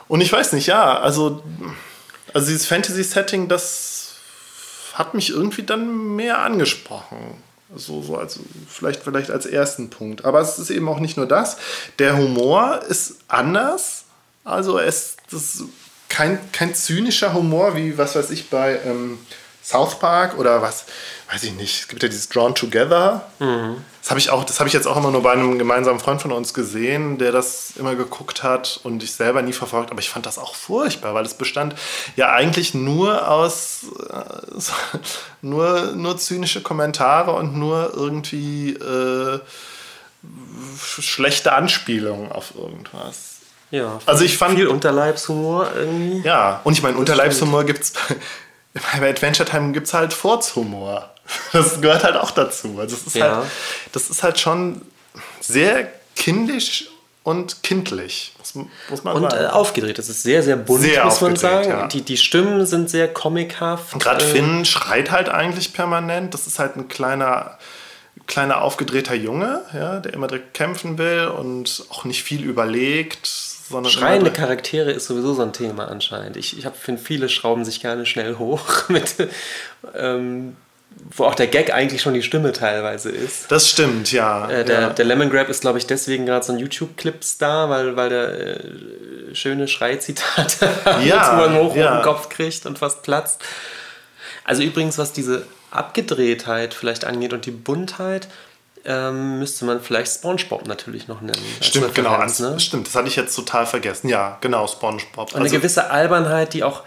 Und 0.09 0.21
ich 0.21 0.33
weiß 0.33 0.53
nicht, 0.53 0.67
ja, 0.67 0.99
also, 0.99 1.43
also 2.35 2.47
dieses 2.47 2.67
Fantasy-Setting, 2.67 3.49
das 3.49 4.15
hat 4.95 5.15
mich 5.15 5.31
irgendwie 5.31 5.63
dann 5.63 6.17
mehr 6.17 6.41
angesprochen. 6.41 7.43
So, 7.75 8.03
so 8.03 8.19
als, 8.19 8.39
vielleicht, 8.69 9.03
vielleicht 9.03 9.31
als 9.31 9.47
ersten 9.47 9.89
Punkt. 9.89 10.25
Aber 10.25 10.41
es 10.41 10.59
ist 10.59 10.71
eben 10.71 10.89
auch 10.89 11.01
nicht 11.01 11.17
nur 11.17 11.27
das. 11.27 11.57
Der 11.99 12.17
Humor 12.19 12.83
ist 12.87 13.17
anders. 13.29 14.05
Also 14.45 14.79
es 14.79 15.17
ist 15.31 15.65
kein, 16.11 16.39
kein 16.53 16.75
zynischer 16.75 17.33
Humor, 17.33 17.75
wie 17.75 17.97
was 17.97 18.15
weiß 18.15 18.31
ich 18.31 18.51
bei 18.51 18.79
ähm, 18.85 19.19
South 19.63 19.99
Park 19.99 20.39
oder 20.39 20.61
was, 20.61 20.87
weiß 21.31 21.45
ich 21.45 21.53
nicht, 21.53 21.83
es 21.83 21.89
gibt 21.89 22.03
ja 22.03 22.09
dieses 22.09 22.29
Drawn 22.29 22.55
Together. 22.55 23.27
Mhm. 23.39 23.85
Das 24.01 24.11
habe 24.11 24.19
ich 24.19 24.31
auch, 24.31 24.43
das 24.43 24.59
habe 24.59 24.67
ich 24.67 24.75
jetzt 24.75 24.89
auch 24.89 24.97
immer 24.97 25.13
nur 25.13 25.23
bei 25.23 25.31
einem 25.31 25.61
gemeinsamen 25.61 26.01
Freund 26.01 26.21
von 26.21 26.33
uns 26.33 26.53
gesehen, 26.53 27.19
der 27.19 27.31
das 27.31 27.75
immer 27.77 27.95
geguckt 27.95 28.43
hat 28.43 28.81
und 28.83 29.01
ich 29.05 29.13
selber 29.13 29.43
nie 29.43 29.53
verfolgt, 29.53 29.93
aber 29.93 30.01
ich 30.01 30.11
fand 30.11 30.27
das 30.27 30.39
auch 30.39 30.57
furchtbar, 30.57 31.15
weil 31.15 31.25
es 31.25 31.35
bestand 31.35 31.77
ja 32.17 32.33
eigentlich 32.33 32.75
nur 32.75 33.29
aus 33.29 33.87
äh, 34.11 34.99
nur, 35.43 35.93
nur 35.93 36.19
zynische 36.19 36.63
Kommentare 36.63 37.33
und 37.33 37.57
nur 37.57 37.93
irgendwie 37.95 38.71
äh, 38.73 39.39
schlechte 40.77 41.53
Anspielungen 41.53 42.33
auf 42.33 42.55
irgendwas. 42.57 43.33
Ja, 43.71 44.01
also 44.05 44.25
ich 44.25 44.37
fand 44.37 44.57
viel 44.57 44.67
Unterleibshumor 44.67 45.71
irgendwie. 45.75 46.27
Ja, 46.27 46.61
und 46.65 46.75
ich 46.75 46.83
meine, 46.83 46.99
Unterleibshumor 46.99 47.65
gibt 47.65 47.83
es 47.85 47.93
bei 48.75 49.11
Adventure 49.11 49.49
Time 49.49 49.73
gibt 49.73 49.87
es 49.87 49.95
halt 49.95 50.13
Furzhumor. 50.13 51.09
Das 51.53 51.81
gehört 51.81 52.03
halt 52.03 52.17
auch 52.17 52.33
dazu. 52.33 52.79
Also 52.79 52.97
das 52.97 53.07
ist, 53.07 53.17
ja. 53.17 53.37
halt, 53.37 53.47
das 53.93 54.11
ist 54.11 54.23
halt 54.23 54.41
schon 54.41 54.83
sehr 55.41 55.91
kindisch 56.17 56.89
und 57.23 57.63
kindlich, 57.63 58.35
muss, 58.39 58.55
muss 58.91 59.05
man 59.05 59.15
und 59.15 59.23
sagen. 59.23 59.37
Und 59.37 59.51
äh, 59.51 59.53
aufgedreht. 59.53 59.99
Das 59.99 60.09
ist 60.09 60.25
sehr, 60.25 60.43
sehr 60.43 60.57
bunt, 60.57 60.83
sehr 60.83 61.05
muss 61.05 61.21
man 61.21 61.37
sagen. 61.37 61.69
Ja. 61.69 61.87
Die, 61.87 62.03
die 62.03 62.17
Stimmen 62.17 62.67
sind 62.67 62.91
sehr 62.91 63.13
comichaft. 63.13 63.99
Gerade 64.01 64.25
äh, 64.25 64.29
Finn 64.29 64.65
schreit 64.65 65.13
halt 65.13 65.29
eigentlich 65.29 65.73
permanent. 65.73 66.35
Das 66.35 66.49
ist 66.49 66.59
halt 66.59 66.77
ein 66.77 66.89
kleiner, 66.89 67.59
kleiner 68.27 68.61
aufgedrehter 68.63 69.15
Junge, 69.15 69.63
ja, 69.73 70.01
der 70.01 70.13
immer 70.15 70.27
direkt 70.27 70.55
kämpfen 70.55 70.99
will 70.99 71.29
und 71.29 71.85
auch 71.91 72.05
nicht 72.05 72.25
viel 72.25 72.43
überlegt 72.43 73.52
sondern 73.69 73.93
Schreiende 73.93 74.31
Charaktere 74.31 74.91
ist 74.91 75.07
sowieso 75.07 75.35
so 75.35 75.43
ein 75.43 75.53
Thema 75.53 75.89
anscheinend. 75.89 76.37
Ich, 76.37 76.59
ich 76.59 76.67
finde, 76.69 77.01
viele 77.01 77.29
schrauben 77.29 77.65
sich 77.65 77.81
gerne 77.81 78.07
schnell 78.07 78.37
hoch, 78.39 78.65
mit, 78.89 79.15
ähm, 79.95 80.57
wo 81.17 81.25
auch 81.25 81.35
der 81.35 81.47
Gag 81.47 81.73
eigentlich 81.73 82.03
schon 82.03 82.15
die 82.15 82.23
Stimme 82.23 82.53
teilweise 82.53 83.11
ist. 83.11 83.51
Das 83.51 83.69
stimmt, 83.69 84.13
ja. 84.13 84.49
Äh, 84.51 84.65
der, 84.65 84.81
ja. 84.81 84.89
der 84.91 85.05
Lemon 85.05 85.31
Grab 85.31 85.49
ist, 85.49 85.63
glaube 85.63 85.79
ich, 85.79 85.87
deswegen 85.87 86.27
gerade 86.27 86.45
so 86.45 86.53
ein 86.53 86.59
YouTube-Clip-Star, 86.59 87.71
weil, 87.71 87.97
weil 87.97 88.09
der 88.11 88.41
äh, 88.41 89.35
schöne 89.35 89.69
Schreizitate 89.69 90.69
ja, 91.05 91.35
man 91.37 91.57
hoch 91.57 91.75
ja. 91.77 91.97
den 91.97 92.03
Kopf 92.03 92.29
kriegt 92.29 92.67
und 92.67 92.79
fast 92.79 93.03
platzt. 93.03 93.43
Also 94.45 94.63
übrigens, 94.63 94.99
was 94.99 95.13
diese 95.13 95.47
Abgedrehtheit 95.71 96.75
vielleicht 96.75 97.05
angeht 97.05 97.33
und 97.33 97.47
die 97.47 97.51
Buntheit, 97.51 98.29
ähm, 98.85 99.39
müsste 99.39 99.65
man 99.65 99.81
vielleicht 99.81 100.13
SpongeBob 100.13 100.67
natürlich 100.67 101.09
noch 101.09 101.21
nennen. 101.21 101.45
Stimmt, 101.61 101.95
genau. 101.95 102.19
Ne? 102.19 102.61
Stimmt, 102.61 102.87
das 102.87 102.95
hatte 102.95 103.09
ich 103.09 103.17
jetzt 103.17 103.35
total 103.35 103.67
vergessen. 103.67 104.09
Ja, 104.09 104.39
genau, 104.41 104.67
SpongeBob. 104.67 105.29
Und 105.31 105.37
eine 105.37 105.45
also, 105.45 105.57
gewisse 105.57 105.91
Albernheit, 105.91 106.55
die 106.55 106.65
auch, 106.65 106.83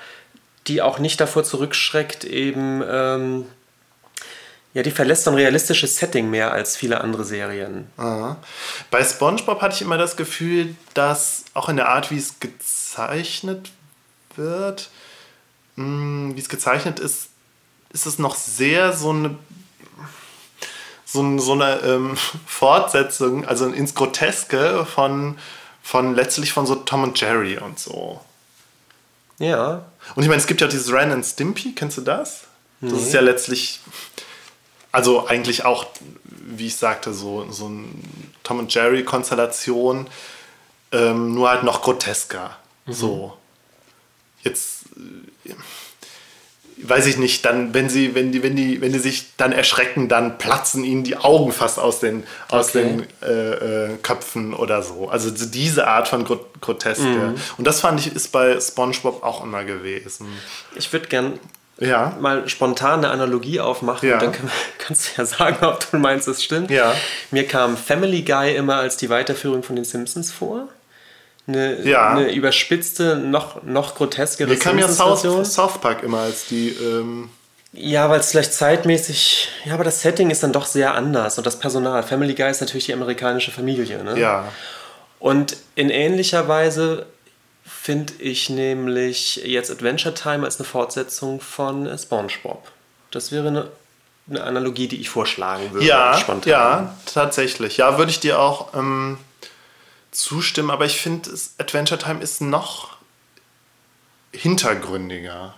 die 0.68 0.82
auch 0.82 1.00
nicht 1.00 1.20
davor 1.20 1.44
zurückschreckt, 1.44 2.24
eben. 2.24 2.84
Ähm, 2.88 3.46
ja, 4.74 4.84
die 4.84 4.92
verlässt 4.92 5.24
so 5.24 5.32
ein 5.32 5.38
realistisches 5.38 5.96
Setting 5.96 6.30
mehr 6.30 6.52
als 6.52 6.76
viele 6.76 7.00
andere 7.00 7.24
Serien. 7.24 7.88
Aha. 7.96 8.36
Bei 8.92 9.02
SpongeBob 9.02 9.62
hatte 9.62 9.76
ich 9.76 9.82
immer 9.82 9.98
das 9.98 10.18
Gefühl, 10.18 10.76
dass 10.94 11.46
auch 11.54 11.70
in 11.70 11.78
der 11.78 11.88
Art, 11.88 12.12
wie 12.12 12.18
es 12.18 12.42
gezeichnet 12.42 13.72
wird, 14.36 14.90
hm, 15.76 16.34
wie 16.36 16.40
es 16.42 16.50
gezeichnet 16.50 17.00
ist, 17.00 17.30
ist 17.94 18.06
es 18.06 18.20
noch 18.20 18.36
sehr 18.36 18.92
so 18.92 19.12
eine 19.12 19.38
so, 21.16 21.38
so 21.40 21.54
eine 21.54 21.80
ähm, 21.82 22.18
Fortsetzung, 22.46 23.46
also 23.46 23.68
ins 23.68 23.96
Groteske 23.96 24.86
von, 24.86 25.38
von 25.82 26.16
letztlich 26.16 26.54
von 26.54 26.66
so 26.66 26.76
Tom 26.76 27.04
und 27.04 27.20
Jerry 27.20 27.58
und 27.58 27.80
so. 27.80 28.22
Ja. 29.40 29.86
Und 30.16 30.24
ich 30.24 30.30
meine, 30.30 30.40
es 30.40 30.48
gibt 30.48 30.62
ja 30.62 30.68
dieses 30.68 30.92
Ren 30.92 31.12
and 31.12 31.26
Stimpy, 31.26 31.74
kennst 31.74 31.98
du 31.98 32.02
das? 32.02 32.44
Nee. 32.80 32.92
Das 32.92 33.02
ist 33.02 33.14
ja 33.14 33.22
letztlich, 33.22 33.80
also 34.92 35.28
eigentlich 35.28 35.66
auch, 35.66 35.88
wie 36.24 36.68
ich 36.68 36.76
sagte, 36.76 37.14
so, 37.14 37.52
so 37.52 37.68
ein 37.68 38.30
Tom 38.44 38.60
und 38.60 38.74
Jerry-Konstellation, 38.74 40.08
ähm, 40.92 41.34
nur 41.34 41.50
halt 41.50 41.64
noch 41.64 41.82
grotesker. 41.82 42.56
Mhm. 42.86 42.94
So. 42.94 43.38
Jetzt 44.44 44.86
äh, 45.46 45.54
weiß 46.78 47.06
ich 47.08 47.18
nicht, 47.18 47.46
dann, 47.46 47.74
wenn 47.74 47.90
sie, 47.90 48.16
wenn 48.16 48.32
die, 48.32 48.44
wenn 48.44 48.56
die, 48.56 48.82
wenn 48.82 48.92
die 48.92 49.00
sich 49.00 49.36
dann 49.38 49.52
erschrecken, 49.52 50.10
dann 50.10 50.38
platzen 50.38 50.84
ihnen 50.84 51.04
die 51.04 51.18
Augen 51.18 51.52
fast 51.52 51.80
aus 51.80 52.00
den, 52.00 52.24
aus 52.50 52.70
okay. 52.70 52.84
den 52.84 53.08
äh, 53.22 53.92
äh, 53.94 53.98
Köpfen 54.02 54.54
oder 54.54 54.82
so. 54.82 55.08
Also 55.10 55.32
diese 55.32 55.88
Art 55.88 56.08
von 56.08 56.26
Groteske. 56.26 57.04
Mhm. 57.04 57.36
Und 57.58 57.66
das 57.66 57.80
fand 57.80 58.00
ich, 58.00 58.14
ist 58.14 58.32
bei 58.32 58.60
SpongeBob 58.60 59.24
auch 59.24 59.44
immer 59.44 59.64
gewesen. 59.64 60.28
Ich 60.76 60.92
würde 60.92 61.08
gern 61.08 61.40
ja. 61.80 62.16
mal 62.20 62.48
spontan 62.50 63.00
eine 63.00 63.10
Analogie 63.10 63.60
aufmachen 63.60 64.08
ja. 64.08 64.16
und 64.16 64.24
dann 64.24 64.32
kann, 64.34 64.52
kannst 64.78 65.08
du 65.08 65.22
ja 65.22 65.26
sagen, 65.26 65.66
ob 65.66 65.90
du 65.90 65.98
meinst, 65.98 66.28
es 66.28 66.44
stimmt. 66.44 66.72
Ja. 66.72 66.94
Mir 67.32 67.48
kam 67.48 67.78
Family 67.78 68.22
Guy 68.22 68.56
immer 68.56 68.76
als 68.78 68.98
die 68.98 69.10
Weiterführung 69.10 69.64
von 69.64 69.76
den 69.76 69.86
Simpsons 69.86 70.32
vor 70.32 70.68
eine, 71.48 71.82
ja. 71.84 72.12
eine 72.12 72.34
überspitzte, 72.34 73.18
noch, 73.18 73.64
noch 73.64 73.96
groteskere 73.96 74.48
Mir 74.48 74.58
kam 74.58 74.80
ja 74.80 74.88
South, 74.88 75.22
South 75.52 75.78
Park 75.80 76.04
immer 76.04 76.20
als 76.20 76.48
die. 76.48 76.70
Ähm 76.70 77.30
ja, 77.74 78.10
weil 78.10 78.20
es 78.20 78.32
vielleicht 78.32 78.54
zeitmäßig. 78.54 79.50
Ja, 79.66 79.74
aber 79.74 79.84
das 79.84 80.02
Setting 80.02 80.30
ist 80.30 80.44
dann 80.44 80.54
doch 80.54 80.66
sehr 80.66 80.96
anders 80.96 81.38
und 81.38 81.46
das 81.46 81.60
Personal. 81.60 82.04
Family 82.04 82.34
Guy 82.34 82.50
ist 82.50 82.62
natürlich 82.62 82.86
die 82.86 82.94
amerikanische 82.94 83.52
Familie. 83.52 84.04
Ne? 84.04 84.20
Ja. 84.20 84.52
Und 85.20 85.58
in 85.76 85.90
ähnlicher 85.90 86.48
Weise 86.48 87.06
finde 87.66 88.14
ich 88.20 88.50
nämlich 88.50 89.38
jetzt 89.38 89.72
Adventure 89.72 90.14
Time 90.14 90.46
als 90.46 90.58
eine 90.58 90.66
Fortsetzung 90.66 91.42
von 91.42 91.90
SpongeBob. 91.98 92.64
Das 93.12 93.32
wäre 93.32 93.48
eine, 93.48 93.68
eine 94.30 94.44
Analogie, 94.44 94.88
die 94.88 95.02
ich 95.02 95.10
vorschlagen 95.10 95.72
würde. 95.72 95.86
Ja, 95.86 96.18
spontan. 96.18 96.52
ja, 96.52 96.96
tatsächlich. 97.12 97.78
Ja, 97.78 97.98
würde 97.98 98.12
ich 98.12 98.20
dir 98.20 98.40
auch. 98.40 98.74
Ähm 98.74 99.18
zustimmen, 100.16 100.72
aber 100.72 100.86
ich 100.86 101.00
finde, 101.00 101.30
Adventure 101.58 102.00
Time 102.00 102.22
ist 102.22 102.42
noch 102.42 102.98
hintergründiger. 104.32 105.54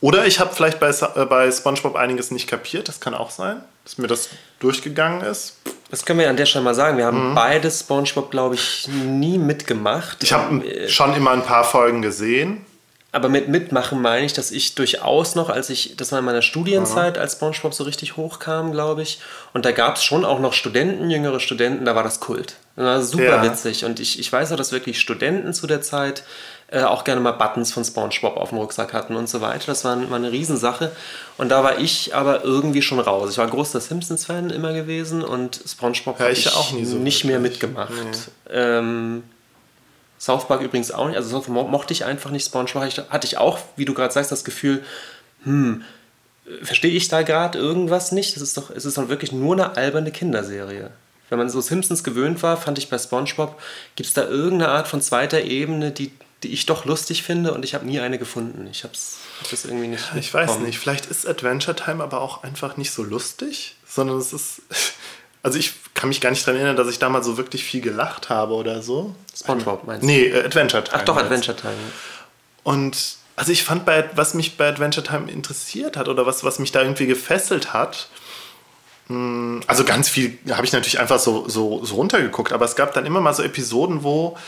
Oder 0.00 0.26
ich 0.26 0.38
habe 0.38 0.54
vielleicht 0.54 0.80
bei, 0.80 0.90
äh, 0.90 1.24
bei 1.24 1.50
SpongeBob 1.50 1.96
einiges 1.96 2.30
nicht 2.30 2.46
kapiert, 2.46 2.88
das 2.88 3.00
kann 3.00 3.14
auch 3.14 3.30
sein, 3.30 3.62
dass 3.84 3.96
mir 3.96 4.06
das 4.06 4.28
durchgegangen 4.58 5.22
ist. 5.22 5.56
Das 5.90 6.04
können 6.04 6.18
wir 6.18 6.28
an 6.28 6.36
der 6.36 6.46
Stelle 6.46 6.64
mal 6.64 6.74
sagen. 6.74 6.98
Wir 6.98 7.06
haben 7.06 7.30
mhm. 7.30 7.34
beide 7.34 7.70
SpongeBob, 7.70 8.30
glaube 8.30 8.56
ich, 8.56 8.86
nie 8.88 9.38
mitgemacht. 9.38 10.22
Ich 10.22 10.32
habe 10.32 10.66
äh, 10.66 10.88
schon 10.88 11.14
immer 11.14 11.30
ein 11.30 11.44
paar 11.44 11.64
Folgen 11.64 12.02
gesehen. 12.02 12.66
Aber 13.14 13.28
mit 13.28 13.46
mitmachen 13.46 14.02
meine 14.02 14.26
ich, 14.26 14.32
dass 14.32 14.50
ich 14.50 14.74
durchaus 14.74 15.36
noch, 15.36 15.48
als 15.48 15.70
ich, 15.70 15.94
das 15.96 16.10
war 16.10 16.18
in 16.18 16.24
meiner 16.24 16.42
Studienzeit, 16.42 17.16
als 17.16 17.34
SpongeBob 17.34 17.72
so 17.72 17.84
richtig 17.84 18.16
hochkam, 18.16 18.72
glaube 18.72 19.02
ich. 19.02 19.20
Und 19.52 19.64
da 19.64 19.70
gab 19.70 19.94
es 19.94 20.02
schon 20.02 20.24
auch 20.24 20.40
noch 20.40 20.52
Studenten, 20.52 21.10
jüngere 21.10 21.38
Studenten, 21.38 21.84
da 21.84 21.94
war 21.94 22.02
das 22.02 22.18
Kult. 22.18 22.56
Das 22.74 22.84
war 22.84 23.02
super 23.02 23.36
ja. 23.36 23.42
witzig. 23.44 23.84
Und 23.84 24.00
ich, 24.00 24.18
ich 24.18 24.32
weiß 24.32 24.50
auch, 24.50 24.56
dass 24.56 24.72
wirklich 24.72 24.98
Studenten 24.98 25.54
zu 25.54 25.68
der 25.68 25.80
Zeit 25.80 26.24
äh, 26.72 26.82
auch 26.82 27.04
gerne 27.04 27.20
mal 27.20 27.30
Buttons 27.30 27.72
von 27.72 27.84
SpongeBob 27.84 28.36
auf 28.36 28.48
dem 28.48 28.58
Rucksack 28.58 28.92
hatten 28.92 29.14
und 29.14 29.28
so 29.28 29.40
weiter. 29.40 29.66
Das 29.66 29.84
war, 29.84 30.10
war 30.10 30.16
eine 30.16 30.32
Riesensache. 30.32 30.90
Und 31.38 31.50
da 31.50 31.62
war 31.62 31.78
ich 31.78 32.16
aber 32.16 32.42
irgendwie 32.42 32.82
schon 32.82 32.98
raus. 32.98 33.30
Ich 33.30 33.38
war 33.38 33.46
großer 33.46 33.80
Simpsons-Fan 33.80 34.50
immer 34.50 34.72
gewesen 34.72 35.22
und 35.22 35.60
SpongeBob 35.64 36.18
ja, 36.18 36.24
habe 36.24 36.32
ich, 36.32 36.52
auch 36.52 36.72
nie 36.72 36.84
so 36.84 36.96
nicht 36.96 37.24
mehr 37.24 37.38
mitgemacht. 37.38 37.92
Nee. 37.92 38.50
Ähm, 38.50 39.22
South 40.24 40.48
Park 40.48 40.62
übrigens 40.62 40.90
auch 40.90 41.06
nicht. 41.06 41.16
Also 41.16 41.28
Park 41.28 41.48
mochte 41.48 41.92
ich 41.92 42.06
einfach 42.06 42.30
nicht. 42.30 42.46
SpongeBob 42.46 42.82
hatte 43.10 43.26
ich 43.26 43.36
auch, 43.36 43.58
wie 43.76 43.84
du 43.84 43.92
gerade 43.92 44.12
sagst, 44.12 44.32
das 44.32 44.42
Gefühl, 44.42 44.82
hm, 45.42 45.84
verstehe 46.62 46.92
ich 46.92 47.08
da 47.08 47.20
gerade 47.20 47.58
irgendwas 47.58 48.10
nicht? 48.10 48.34
Es 48.34 48.40
ist 48.40 48.56
doch, 48.56 48.70
es 48.70 48.86
ist 48.86 48.96
doch 48.96 49.10
wirklich 49.10 49.32
nur 49.32 49.52
eine 49.52 49.76
alberne 49.76 50.10
Kinderserie. 50.12 50.90
Wenn 51.28 51.38
man 51.38 51.50
so 51.50 51.60
Simpsons 51.60 52.04
gewöhnt 52.04 52.42
war, 52.42 52.56
fand 52.56 52.78
ich 52.78 52.88
bei 52.88 52.96
SpongeBob, 52.96 53.60
gibt 53.96 54.08
es 54.08 54.14
da 54.14 54.24
irgendeine 54.24 54.70
Art 54.70 54.88
von 54.88 55.02
zweiter 55.02 55.42
Ebene, 55.42 55.90
die, 55.90 56.10
die 56.42 56.54
ich 56.54 56.64
doch 56.64 56.86
lustig 56.86 57.22
finde 57.22 57.52
und 57.52 57.62
ich 57.62 57.74
habe 57.74 57.84
nie 57.84 58.00
eine 58.00 58.18
gefunden. 58.18 58.66
Ich 58.70 58.82
habe 58.84 58.94
hab 59.40 59.50
das 59.50 59.66
irgendwie 59.66 59.88
nicht. 59.88 60.04
Ich 60.16 60.32
weiß 60.32 60.58
nicht, 60.60 60.78
vielleicht 60.78 61.04
ist 61.04 61.28
Adventure 61.28 61.76
Time 61.76 62.02
aber 62.02 62.22
auch 62.22 62.44
einfach 62.44 62.78
nicht 62.78 62.92
so 62.92 63.02
lustig, 63.02 63.76
sondern 63.86 64.16
es 64.16 64.32
ist. 64.32 64.62
Also 65.44 65.58
ich 65.58 65.74
kann 65.92 66.08
mich 66.08 66.22
gar 66.22 66.30
nicht 66.30 66.44
daran 66.46 66.56
erinnern, 66.56 66.76
dass 66.76 66.88
ich 66.88 66.98
damals 66.98 67.26
so 67.26 67.36
wirklich 67.36 67.62
viel 67.62 67.82
gelacht 67.82 68.30
habe 68.30 68.54
oder 68.54 68.80
so. 68.80 69.14
SpongeBob 69.36 69.84
meinst 69.84 70.02
du? 70.02 70.06
Nee, 70.06 70.24
äh, 70.28 70.42
Adventure 70.42 70.82
Time. 70.82 70.96
Ach 70.98 71.04
doch, 71.04 71.18
Adventure 71.18 71.54
Time. 71.54 71.74
Und 72.62 73.16
also 73.36 73.52
ich 73.52 73.62
fand, 73.62 73.84
bei, 73.84 74.08
was 74.14 74.32
mich 74.32 74.56
bei 74.56 74.66
Adventure 74.68 75.06
Time 75.06 75.30
interessiert 75.30 75.98
hat 75.98 76.08
oder 76.08 76.24
was, 76.24 76.44
was 76.44 76.58
mich 76.58 76.72
da 76.72 76.80
irgendwie 76.80 77.06
gefesselt 77.06 77.74
hat, 77.74 78.08
hm, 79.08 79.62
also 79.66 79.84
ganz 79.84 80.08
viel 80.08 80.38
habe 80.50 80.64
ich 80.64 80.72
natürlich 80.72 80.98
einfach 80.98 81.18
so, 81.18 81.46
so, 81.46 81.84
so 81.84 81.96
runtergeguckt, 81.96 82.54
aber 82.54 82.64
es 82.64 82.74
gab 82.74 82.94
dann 82.94 83.04
immer 83.04 83.20
mal 83.20 83.34
so 83.34 83.42
Episoden, 83.42 84.02
wo, 84.02 84.38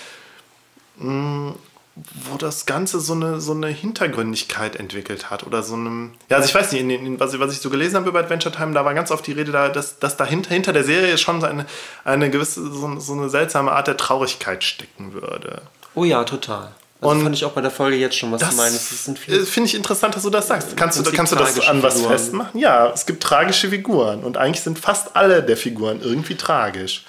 hm, 0.99 1.55
wo 1.97 2.37
das 2.37 2.67
Ganze 2.67 3.01
so 3.01 3.15
eine, 3.15 3.41
so 3.41 3.53
eine 3.53 3.69
Hintergründigkeit 3.69 4.77
entwickelt 4.77 5.31
hat 5.31 5.47
oder 5.47 5.63
so 5.63 5.75
einem. 5.75 6.13
Ja, 6.29 6.37
also 6.37 6.49
ich 6.49 6.55
weiß 6.55 6.73
nicht, 6.73 6.83
in, 6.83 6.91
in, 6.91 7.21
was, 7.21 7.39
was 7.39 7.53
ich 7.53 7.61
so 7.61 7.71
gelesen 7.71 7.97
habe 7.97 8.11
über 8.11 8.19
Adventure 8.19 8.55
Time, 8.55 8.75
da 8.75 8.85
war 8.85 8.93
ganz 8.93 9.11
oft 9.11 9.27
die 9.27 9.33
Rede, 9.33 9.51
da, 9.51 9.71
dass, 9.71 9.99
dass 9.99 10.17
dahinter 10.19 10.51
hinter 10.51 10.75
der 10.75 10.85
Serie 10.85 11.17
schon 11.17 11.41
so 11.41 11.47
eine, 11.47 11.65
eine 12.05 12.29
gewisse, 12.31 12.71
so, 12.71 13.01
so 13.01 13.15
eine 13.15 13.31
seltsame 13.31 13.73
Art 13.73 13.87
der 13.87 13.97
Traurigkeit 13.97 14.63
stecken 14.63 15.15
würde. 15.15 15.63
Oh 15.95 16.05
ja, 16.05 16.23
total. 16.25 16.73
Also 17.01 17.15
und 17.15 17.23
fand 17.23 17.35
ich 17.35 17.45
auch 17.45 17.53
bei 17.53 17.61
der 17.61 17.71
Folge 17.71 17.97
jetzt 17.97 18.17
schon, 18.17 18.33
was 18.33 18.41
du 18.41 18.57
meinst. 18.57 18.89
Finde 18.89 19.69
ich 19.69 19.75
interessant, 19.75 20.15
dass 20.15 20.23
du 20.23 20.31
das 20.31 20.49
sagst. 20.49 20.77
Kannst 20.77 20.99
du, 20.99 21.13
kannst 21.13 21.33
du 21.33 21.37
das 21.37 21.61
an 21.69 21.83
was 21.83 21.95
Figuren. 21.95 22.13
festmachen? 22.13 22.61
Ja, 22.61 22.91
es 22.93 23.07
gibt 23.07 23.23
tragische 23.23 23.71
Figuren 23.71 24.25
und 24.25 24.37
eigentlich 24.37 24.63
sind 24.63 24.79
fast 24.79 25.15
alle 25.15 25.43
der 25.43 25.57
Figuren 25.57 26.01
irgendwie 26.03 26.37
tragisch. 26.37 27.05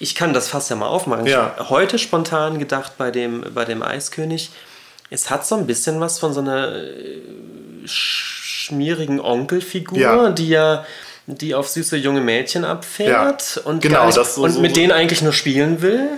Ich 0.00 0.14
kann 0.14 0.32
das 0.32 0.48
fast 0.48 0.70
ja 0.70 0.76
mal 0.76 0.88
aufmachen. 0.88 1.26
Ja. 1.26 1.54
heute 1.68 1.98
spontan 1.98 2.58
gedacht 2.58 2.94
bei 2.98 3.10
dem, 3.10 3.44
bei 3.54 3.64
dem 3.64 3.82
Eiskönig, 3.82 4.50
es 5.10 5.30
hat 5.30 5.46
so 5.46 5.56
ein 5.56 5.66
bisschen 5.66 6.00
was 6.00 6.18
von 6.18 6.32
so 6.32 6.40
einer 6.40 6.74
äh, 6.74 7.20
schmierigen 7.84 9.20
Onkelfigur, 9.20 9.98
ja. 9.98 10.30
die 10.30 10.48
ja 10.48 10.84
die 11.26 11.54
auf 11.54 11.68
süße 11.68 11.96
junge 11.96 12.20
Mädchen 12.20 12.64
abfährt 12.64 13.56
ja. 13.56 13.62
und, 13.62 13.82
genau, 13.82 14.06
nicht, 14.06 14.14
so, 14.14 14.42
und 14.42 14.52
so 14.52 14.60
mit 14.60 14.74
so 14.74 14.80
denen 14.80 14.92
eigentlich 14.92 15.22
nur 15.22 15.32
spielen 15.32 15.82
will. 15.82 16.08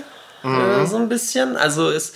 Mhm. 0.42 0.60
Äh, 0.60 0.86
so 0.86 0.96
ein 0.96 1.08
bisschen. 1.08 1.56
Also 1.56 1.90
es 1.90 2.12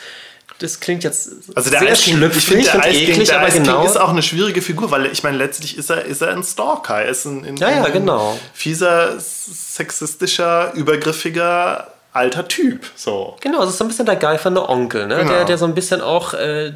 das 0.59 0.81
klingt 0.81 1.05
jetzt 1.05 1.31
also 1.55 1.71
der 1.71 1.81
sehr 1.81 1.91
Eisking, 1.91 2.17
schlüpfig 2.17 2.39
ich 2.39 2.47
finde, 2.47 2.65
der 2.65 2.85
Eisking, 2.85 3.09
eklig, 3.11 3.29
der 3.29 3.41
aber 3.41 3.51
genau. 3.51 3.85
ist 3.85 3.97
auch 3.97 4.09
eine 4.09 4.23
schwierige 4.23 4.63
Figur, 4.63 4.91
weil 4.91 5.07
ich 5.07 5.23
meine, 5.23 5.37
letztlich 5.37 5.77
ist 5.77 5.91
er, 5.91 6.05
ist 6.05 6.23
er 6.23 6.31
ein 6.31 6.43
Stalker. 6.43 7.03
Er 7.03 7.11
ist 7.11 7.27
ein, 7.27 7.45
ein, 7.45 7.57
ja, 7.57 7.71
ja, 7.71 7.89
genau. 7.89 8.39
fieser, 8.55 9.15
sexistischer, 9.19 10.73
übergriffiger 10.75 11.93
alter 12.13 12.49
Typ. 12.49 12.87
So. 12.97 13.37
Genau, 13.41 13.61
das 13.61 13.71
ist 13.71 13.79
so 13.79 13.85
ein 13.85 13.89
bisschen 13.89 14.07
der 14.07 14.17
geifernde 14.17 14.67
Onkel, 14.69 15.07
ne? 15.07 15.19
Genau. 15.19 15.31
der, 15.31 15.45
der 15.45 15.59
so 15.59 15.67
ein 15.67 15.75
bisschen 15.75 16.01
auch 16.01 16.33
äh, 16.33 16.73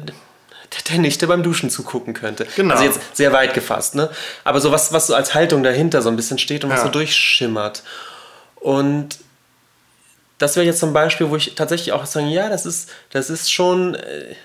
der 0.89 0.97
Nichte 0.99 1.27
beim 1.27 1.43
Duschen 1.43 1.69
zugucken 1.69 2.13
könnte. 2.13 2.47
Genau. 2.55 2.75
Also 2.75 2.85
jetzt 2.85 2.99
sehr 3.13 3.33
weit 3.33 3.53
gefasst, 3.53 3.95
ne? 3.95 4.09
Aber 4.43 4.61
so 4.61 4.71
was, 4.71 4.93
was 4.93 5.07
so 5.07 5.15
als 5.15 5.33
Haltung 5.33 5.63
dahinter 5.63 6.01
so 6.01 6.09
ein 6.09 6.15
bisschen 6.15 6.37
steht 6.37 6.63
und 6.63 6.69
ja. 6.69 6.75
was 6.75 6.83
so 6.83 6.89
durchschimmert. 6.89 7.83
Und 8.55 9.17
das 10.41 10.55
wäre 10.55 10.65
jetzt 10.65 10.79
zum 10.79 10.93
Beispiel, 10.93 11.29
wo 11.29 11.35
ich 11.35 11.53
tatsächlich 11.55 11.91
auch 11.91 12.05
sagen, 12.05 12.27
ja, 12.27 12.49
das 12.49 12.65
ist, 12.65 12.89
das 13.11 13.29
ist 13.29 13.51
schon 13.51 13.95
äh, 13.95 14.35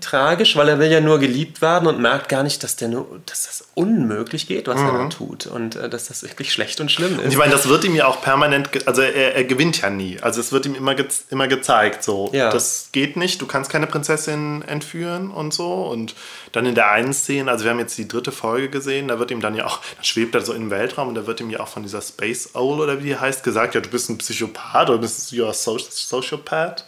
tragisch, 0.00 0.56
weil 0.56 0.68
er 0.68 0.78
will 0.78 0.90
ja 0.90 1.00
nur 1.00 1.18
geliebt 1.18 1.62
werden 1.62 1.86
und 1.86 2.00
merkt 2.00 2.28
gar 2.28 2.42
nicht, 2.42 2.62
dass, 2.62 2.76
der 2.76 2.88
nur, 2.88 3.20
dass 3.26 3.44
das 3.44 3.64
unmöglich 3.74 4.46
geht, 4.46 4.66
was 4.66 4.80
mhm. 4.80 4.86
er 4.86 4.92
da 4.92 5.08
tut. 5.08 5.46
Und 5.46 5.76
äh, 5.76 5.88
dass 5.88 6.08
das 6.08 6.22
wirklich 6.22 6.52
schlecht 6.52 6.80
und 6.80 6.90
schlimm 6.90 7.14
ist. 7.18 7.24
Und 7.24 7.30
ich 7.30 7.36
meine, 7.36 7.52
das 7.52 7.68
wird 7.68 7.84
ihm 7.84 7.94
ja 7.94 8.06
auch 8.06 8.22
permanent, 8.22 8.86
also 8.86 9.02
er, 9.02 9.34
er 9.34 9.44
gewinnt 9.44 9.80
ja 9.82 9.90
nie. 9.90 10.18
Also 10.20 10.40
es 10.40 10.52
wird 10.52 10.66
ihm 10.66 10.74
immer, 10.74 10.94
ge 10.94 11.06
immer 11.30 11.48
gezeigt, 11.48 12.02
so, 12.02 12.30
ja. 12.32 12.50
das 12.50 12.88
geht 12.92 13.16
nicht, 13.16 13.40
du 13.40 13.46
kannst 13.46 13.70
keine 13.70 13.86
Prinzessin 13.86 14.62
entführen 14.62 15.30
und 15.30 15.52
so. 15.52 15.84
Und 15.84 16.14
dann 16.52 16.66
in 16.66 16.74
der 16.74 16.90
einen 16.90 17.12
Szene, 17.12 17.50
also 17.50 17.64
wir 17.64 17.70
haben 17.70 17.78
jetzt 17.78 17.96
die 17.98 18.08
dritte 18.08 18.32
Folge 18.32 18.68
gesehen, 18.68 19.08
da 19.08 19.18
wird 19.18 19.30
ihm 19.30 19.40
dann 19.40 19.54
ja 19.54 19.66
auch, 19.66 19.80
da 19.96 20.04
schwebt 20.04 20.34
er 20.34 20.40
so 20.40 20.52
im 20.52 20.70
Weltraum 20.70 21.08
und 21.08 21.14
da 21.14 21.26
wird 21.26 21.40
ihm 21.40 21.50
ja 21.50 21.60
auch 21.60 21.68
von 21.68 21.82
dieser 21.82 22.00
Space 22.00 22.54
Owl 22.54 22.80
oder 22.80 23.00
wie 23.00 23.08
die 23.08 23.16
heißt, 23.16 23.44
gesagt, 23.44 23.74
ja, 23.74 23.80
du 23.80 23.88
bist 23.88 24.08
ein 24.08 24.18
Psychopath 24.18 24.90
oder 24.90 24.98
bist 24.98 25.30
du 25.32 25.46
ein 25.46 25.52
Sociopath. 25.52 26.84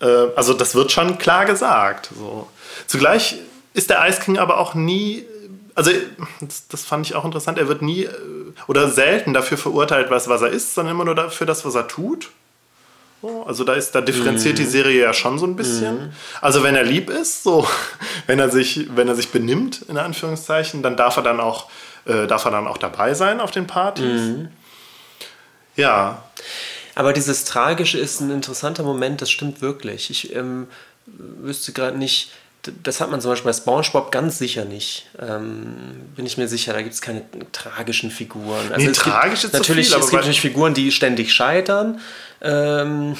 Äh, 0.00 0.06
also 0.36 0.54
das 0.54 0.74
wird 0.74 0.92
schon 0.92 1.18
klar 1.18 1.44
gesagt. 1.44 2.10
So. 2.16 2.48
Zugleich 2.86 3.36
ist 3.74 3.90
der 3.90 4.06
Ice 4.08 4.20
King 4.20 4.38
aber 4.38 4.58
auch 4.58 4.74
nie, 4.74 5.24
also 5.74 5.90
das, 6.40 6.68
das, 6.68 6.84
fand 6.84 7.06
ich 7.06 7.14
auch 7.14 7.24
interessant, 7.24 7.58
er 7.58 7.68
wird 7.68 7.82
nie 7.82 8.04
äh, 8.04 8.10
oder 8.66 8.88
selten 8.88 9.32
dafür 9.32 9.58
verurteilt, 9.58 10.10
was, 10.10 10.28
was 10.28 10.42
er 10.42 10.50
ist, 10.50 10.74
sondern 10.74 10.94
immer 10.94 11.04
nur 11.04 11.14
dafür 11.14 11.46
das, 11.46 11.64
was 11.64 11.74
er 11.74 11.88
tut. 11.88 12.30
Also 13.46 13.64
da 13.64 13.74
ist, 13.74 13.94
da 13.94 14.00
differenziert 14.00 14.54
mhm. 14.54 14.62
die 14.62 14.64
Serie 14.64 15.02
ja 15.02 15.12
schon 15.12 15.38
so 15.38 15.44
ein 15.44 15.54
bisschen. 15.54 16.06
Mhm. 16.06 16.12
Also 16.40 16.62
wenn 16.62 16.74
er 16.74 16.84
lieb 16.84 17.10
ist, 17.10 17.42
so, 17.42 17.68
wenn 18.26 18.38
er 18.38 18.48
sich, 18.48 18.96
wenn 18.96 19.08
er 19.08 19.14
sich 19.14 19.30
benimmt, 19.30 19.82
in 19.88 19.98
Anführungszeichen, 19.98 20.82
dann 20.82 20.96
darf 20.96 21.18
er 21.18 21.22
dann 21.22 21.38
auch, 21.38 21.68
äh, 22.06 22.26
darf 22.26 22.46
er 22.46 22.50
dann 22.50 22.66
auch 22.66 22.78
dabei 22.78 23.12
sein 23.12 23.40
auf 23.40 23.50
den 23.50 23.66
Partys. 23.66 24.20
Mhm. 24.20 24.48
Ja. 25.76 26.22
Aber 27.00 27.14
dieses 27.14 27.46
Tragische 27.46 27.96
ist 27.96 28.20
ein 28.20 28.30
interessanter 28.30 28.82
Moment, 28.82 29.22
das 29.22 29.30
stimmt 29.30 29.62
wirklich. 29.62 30.10
Ich 30.10 30.36
ähm, 30.36 30.66
wüsste 31.06 31.72
gerade 31.72 31.96
nicht, 31.96 32.30
das 32.82 33.00
hat 33.00 33.10
man 33.10 33.22
zum 33.22 33.30
Beispiel 33.30 33.50
bei 33.50 33.56
SpongeBob 33.56 34.12
ganz 34.12 34.36
sicher 34.36 34.66
nicht. 34.66 35.06
Ähm, 35.18 35.76
bin 36.14 36.26
ich 36.26 36.36
mir 36.36 36.46
sicher, 36.46 36.74
da 36.74 36.82
gibt 36.82 36.92
es 36.92 37.00
keine 37.00 37.22
tragischen 37.52 38.10
Figuren. 38.10 38.70
Also 38.70 38.86
nee, 38.86 38.92
tragisch 38.92 39.44
ist 39.44 39.54
natürlich, 39.54 39.88
viel, 39.88 39.96
es 39.98 40.10
gibt 40.10 40.12
natürlich 40.12 40.42
Figuren, 40.42 40.74
die 40.74 40.92
ständig 40.92 41.32
scheitern. 41.32 42.02
Ähm, 42.42 43.16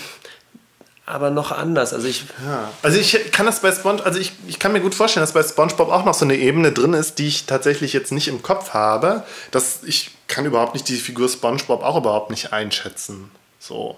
aber 1.07 1.31
noch 1.31 1.51
anders. 1.51 1.95
Also 1.95 2.07
ich, 2.07 2.24
ja. 2.45 2.70
also 2.83 3.01
ich 3.01 3.33
kann 3.33 3.47
das 3.47 3.62
bei 3.62 3.72
SpongeBob, 3.72 4.05
also 4.05 4.20
ich, 4.20 4.33
ich 4.47 4.59
kann 4.59 4.74
mir 4.74 4.81
gut 4.81 4.95
vorstellen, 4.95 5.22
dass 5.22 5.33
bei 5.33 5.43
SpongeBob 5.43 5.89
auch 5.91 6.05
noch 6.05 6.12
so 6.12 6.26
eine 6.26 6.37
Ebene 6.37 6.70
drin 6.72 6.93
ist, 6.93 7.18
die 7.18 7.28
ich 7.28 7.47
tatsächlich 7.47 7.95
jetzt 7.95 8.12
nicht 8.12 8.28
im 8.28 8.43
Kopf 8.43 8.74
habe. 8.74 9.24
Dass 9.53 9.85
ich 9.85 10.11
kann 10.26 10.45
überhaupt 10.45 10.74
nicht 10.74 10.87
die 10.87 10.97
Figur 10.97 11.31
SpongeBob 11.31 11.83
auch 11.83 11.97
überhaupt 11.97 12.31
nicht 12.31 12.53
einschätzen. 12.53 13.31
So. 13.61 13.97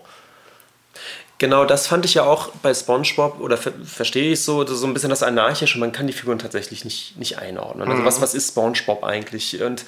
Genau, 1.39 1.65
das 1.65 1.87
fand 1.87 2.05
ich 2.05 2.15
ja 2.15 2.25
auch 2.25 2.51
bei 2.63 2.75
SpongeBob 2.75 3.41
oder 3.41 3.57
ver 3.57 3.73
verstehe 3.85 4.33
ich 4.33 4.45
so, 4.45 4.67
so 4.67 4.87
ein 4.87 4.93
bisschen 4.93 5.11
das 5.11 5.23
Anarchische. 5.23 5.79
Man 5.79 5.91
kann 5.91 6.07
die 6.07 6.13
Figuren 6.13 6.39
tatsächlich 6.39 6.85
nicht, 6.85 7.17
nicht 7.17 7.39
einordnen. 7.39 7.89
Also, 7.89 8.03
mhm. 8.03 8.07
was, 8.07 8.21
was 8.21 8.35
ist 8.35 8.49
SpongeBob 8.51 9.03
eigentlich? 9.03 9.63
Und 9.63 9.85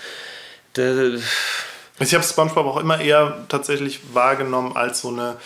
ich 0.76 2.14
habe 2.14 2.24
SpongeBob 2.24 2.66
auch 2.66 2.78
immer 2.78 3.00
eher 3.00 3.44
tatsächlich 3.48 4.00
wahrgenommen 4.14 4.74
als 4.74 5.02
so 5.02 5.08
eine 5.08 5.36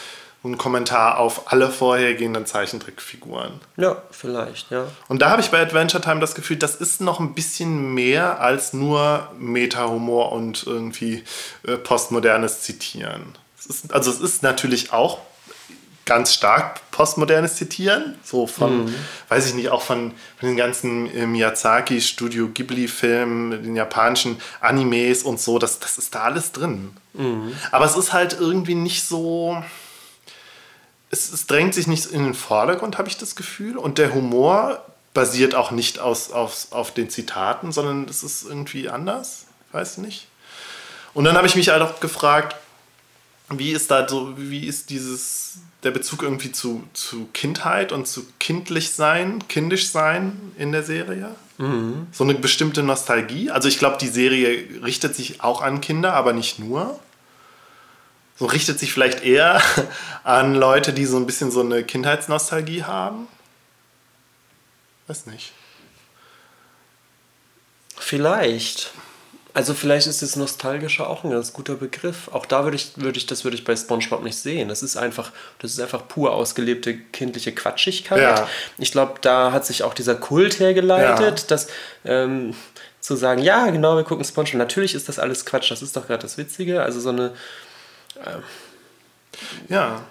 ein 0.44 0.56
Kommentar 0.56 1.18
auf 1.18 1.52
alle 1.52 1.68
vorhergehenden 1.68 2.46
Zeichentrickfiguren. 2.46 3.60
Ja, 3.76 4.02
vielleicht, 4.10 4.70
ja. 4.70 4.86
Und 5.08 5.20
da 5.20 5.30
habe 5.30 5.42
ich 5.42 5.50
bei 5.50 5.60
Adventure 5.60 6.00
Time 6.00 6.20
das 6.20 6.36
Gefühl, 6.36 6.56
das 6.56 6.76
ist 6.76 7.00
noch 7.00 7.18
ein 7.18 7.34
bisschen 7.34 7.92
mehr 7.92 8.40
als 8.40 8.72
nur 8.72 9.28
Meta-Humor 9.38 10.30
und 10.32 10.64
irgendwie 10.64 11.24
äh, 11.66 11.76
postmodernes 11.76 12.62
Zitieren. 12.62 13.36
Ist, 13.68 13.92
also 13.92 14.10
es 14.10 14.20
ist 14.20 14.42
natürlich 14.42 14.92
auch 14.92 15.20
ganz 16.08 16.32
stark 16.32 16.90
postmodernes 16.90 17.56
Zitieren, 17.56 18.14
so 18.24 18.46
von, 18.46 18.86
mhm. 18.86 18.94
weiß 19.28 19.46
ich 19.46 19.54
nicht, 19.54 19.68
auch 19.68 19.82
von, 19.82 20.14
von 20.38 20.48
den 20.48 20.56
ganzen 20.56 21.14
äh, 21.14 21.26
Miyazaki, 21.26 22.00
Studio 22.00 22.48
Ghibli-Filmen, 22.48 23.50
den 23.62 23.76
japanischen 23.76 24.40
Animes 24.60 25.22
und 25.22 25.38
so, 25.38 25.58
das, 25.58 25.80
das 25.80 25.98
ist 25.98 26.14
da 26.14 26.22
alles 26.22 26.52
drin. 26.52 26.96
Mhm. 27.12 27.52
Aber 27.72 27.84
es 27.84 27.94
ist 27.94 28.14
halt 28.14 28.38
irgendwie 28.40 28.74
nicht 28.74 29.04
so, 29.04 29.62
es, 31.10 31.30
es 31.30 31.46
drängt 31.46 31.74
sich 31.74 31.86
nicht 31.86 32.06
in 32.06 32.24
den 32.24 32.34
Vordergrund, 32.34 32.96
habe 32.96 33.08
ich 33.08 33.18
das 33.18 33.36
Gefühl, 33.36 33.76
und 33.76 33.98
der 33.98 34.14
Humor 34.14 34.82
basiert 35.12 35.54
auch 35.54 35.72
nicht 35.72 35.98
aus, 35.98 36.32
aus, 36.32 36.68
auf 36.70 36.94
den 36.94 37.10
Zitaten, 37.10 37.70
sondern 37.70 38.08
es 38.08 38.22
ist 38.22 38.44
irgendwie 38.44 38.88
anders, 38.88 39.44
weiß 39.72 39.98
nicht. 39.98 40.26
Und 41.12 41.24
dann 41.24 41.36
habe 41.36 41.46
ich 41.46 41.54
mich 41.54 41.68
halt 41.68 41.82
auch 41.82 42.00
gefragt, 42.00 42.56
wie 43.50 43.72
ist 43.72 43.90
da 43.90 44.06
so, 44.06 44.34
wie 44.36 44.66
ist 44.66 44.90
dieses, 44.90 45.58
der 45.82 45.90
Bezug 45.90 46.22
irgendwie 46.22 46.52
zu, 46.52 46.84
zu 46.92 47.28
Kindheit 47.32 47.92
und 47.92 48.06
zu 48.06 48.26
kindlich 48.38 48.90
sein, 48.90 49.42
kindisch 49.48 49.90
sein 49.90 50.52
in 50.58 50.72
der 50.72 50.82
Serie? 50.82 51.34
Mhm. 51.56 52.06
So 52.12 52.24
eine 52.24 52.34
bestimmte 52.34 52.82
Nostalgie. 52.82 53.50
Also 53.50 53.68
ich 53.68 53.78
glaube, 53.78 53.96
die 53.98 54.08
Serie 54.08 54.82
richtet 54.82 55.14
sich 55.14 55.40
auch 55.40 55.62
an 55.62 55.80
Kinder, 55.80 56.14
aber 56.14 56.32
nicht 56.32 56.58
nur. 56.58 56.98
So 58.36 58.46
richtet 58.46 58.78
sich 58.78 58.92
vielleicht 58.92 59.24
eher 59.24 59.62
an 60.24 60.54
Leute, 60.54 60.92
die 60.92 61.06
so 61.06 61.16
ein 61.16 61.26
bisschen 61.26 61.50
so 61.50 61.60
eine 61.60 61.82
Kindheitsnostalgie 61.82 62.84
haben. 62.84 63.26
Weiß 65.06 65.26
nicht. 65.26 65.52
Vielleicht. 67.96 68.92
Also 69.58 69.74
vielleicht 69.74 70.06
ist 70.06 70.22
das 70.22 70.36
Nostalgische 70.36 71.04
auch 71.04 71.24
ein 71.24 71.32
ganz 71.32 71.52
guter 71.52 71.74
Begriff. 71.74 72.28
Auch 72.30 72.46
da 72.46 72.62
würde 72.62 72.76
ich, 72.76 72.92
würde 72.94 73.18
ich, 73.18 73.26
das 73.26 73.42
würde 73.42 73.56
ich 73.56 73.64
bei 73.64 73.74
SpongeBob 73.74 74.22
nicht 74.22 74.36
sehen. 74.36 74.68
Das 74.68 74.84
ist 74.84 74.96
einfach, 74.96 75.32
das 75.58 75.72
ist 75.72 75.80
einfach 75.80 76.06
pur 76.06 76.32
ausgelebte 76.32 76.96
kindliche 76.96 77.50
Quatschigkeit. 77.50 78.22
Ja. 78.22 78.48
Ich 78.78 78.92
glaube, 78.92 79.14
da 79.20 79.50
hat 79.50 79.66
sich 79.66 79.82
auch 79.82 79.94
dieser 79.94 80.14
Kult 80.14 80.60
hergeleitet, 80.60 81.40
ja. 81.40 81.46
dass 81.48 81.66
ähm, 82.04 82.54
zu 83.00 83.16
sagen, 83.16 83.42
ja, 83.42 83.68
genau, 83.70 83.96
wir 83.96 84.04
gucken 84.04 84.24
SpongeBob. 84.24 84.58
Natürlich 84.60 84.94
ist 84.94 85.08
das 85.08 85.18
alles 85.18 85.44
Quatsch, 85.44 85.72
das 85.72 85.82
ist 85.82 85.96
doch 85.96 86.06
gerade 86.06 86.22
das 86.22 86.38
Witzige. 86.38 86.80
Also 86.84 87.00
so 87.00 87.08
eine. 87.08 87.32
Äh, 88.24 89.72
ja. 89.74 90.02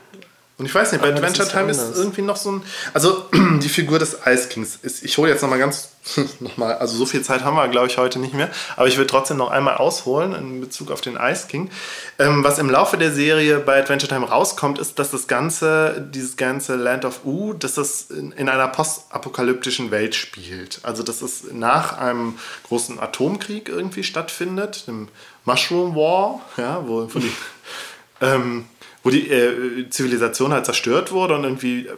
Und 0.60 0.66
ich 0.66 0.74
weiß 0.74 0.91
nicht, 0.91 1.01
bei 1.01 1.14
Adventure 1.14 1.47
Time 1.47 1.70
ist 1.70 1.95
irgendwie 1.95 2.24
noch 2.24 2.36
so 2.36 2.51
ein. 2.51 2.64
Also 2.91 3.26
die 3.62 3.70
Figur 3.70 3.99
des 3.99 4.18
Ice 4.26 4.47
Kings 4.47 4.80
ist. 4.82 5.03
Ich 5.03 5.16
hole 5.20 5.30
jetzt 5.30 5.43
nochmal 5.43 5.60
ganz. 5.60 5.89
nochmal, 6.39 6.74
also 6.76 6.97
so 6.97 7.05
viel 7.05 7.22
Zeit 7.22 7.43
haben 7.43 7.55
wir, 7.55 7.68
glaube 7.68 7.88
ich, 7.88 7.97
heute 7.97 8.18
nicht 8.18 8.34
mehr. 8.34 8.49
Aber 8.76 8.88
ich 8.88 8.97
will 8.97 9.05
trotzdem 9.05 9.38
noch 9.38 9.51
einmal 9.51 9.76
ausholen 9.76 10.34
in 10.34 10.62
Bezug 10.62 10.89
auf 10.89 11.01
den 11.01 11.16
Ice 11.16 11.47
King. 11.47 11.70
Ähm, 12.18 12.43
was 12.43 12.58
im 12.58 12.72
Laufe 12.72 12.97
der 12.97 13.12
Serie 13.12 13.60
bei 13.60 13.80
Adventure 13.80 14.12
Time 14.12 14.28
rauskommt, 14.28 14.80
ist, 14.80 14.97
dass 14.97 15.12
das 15.12 15.28
ganze, 15.28 16.08
dieses 16.12 16.38
ganze 16.38 16.76
Land 16.76 17.05
of 17.05 17.24
U, 17.24 17.53
dass 17.53 17.76
das 17.76 18.10
in, 18.10 18.32
in 18.32 18.49
einer 18.49 18.68
postapokalyptischen 18.68 19.91
Welt 19.91 20.16
spielt. 20.16 20.80
Also 20.82 21.03
dass 21.03 21.22
es 21.22 21.51
nach 21.51 21.99
einem 21.99 22.39
großen 22.64 22.99
Atomkrieg 22.99 23.70
irgendwie 23.70 24.03
stattfindet, 24.03 24.88
dem 24.88 25.10
Mushroom 25.45 25.95
War, 25.95 26.41
ja, 26.58 26.82
wo, 26.88 27.14
wo 27.14 27.20
die. 27.20 27.32
ähm, 28.22 28.66
wo 29.08 29.10
die 29.10 29.30
äh, 29.32 29.89
Zivilisation 29.89 30.51
halt 30.51 30.66
zerstört 30.66 31.14
wurde 31.14 31.36
und 31.36 31.45
irgendwie 31.45 31.88
äh, 31.88 31.95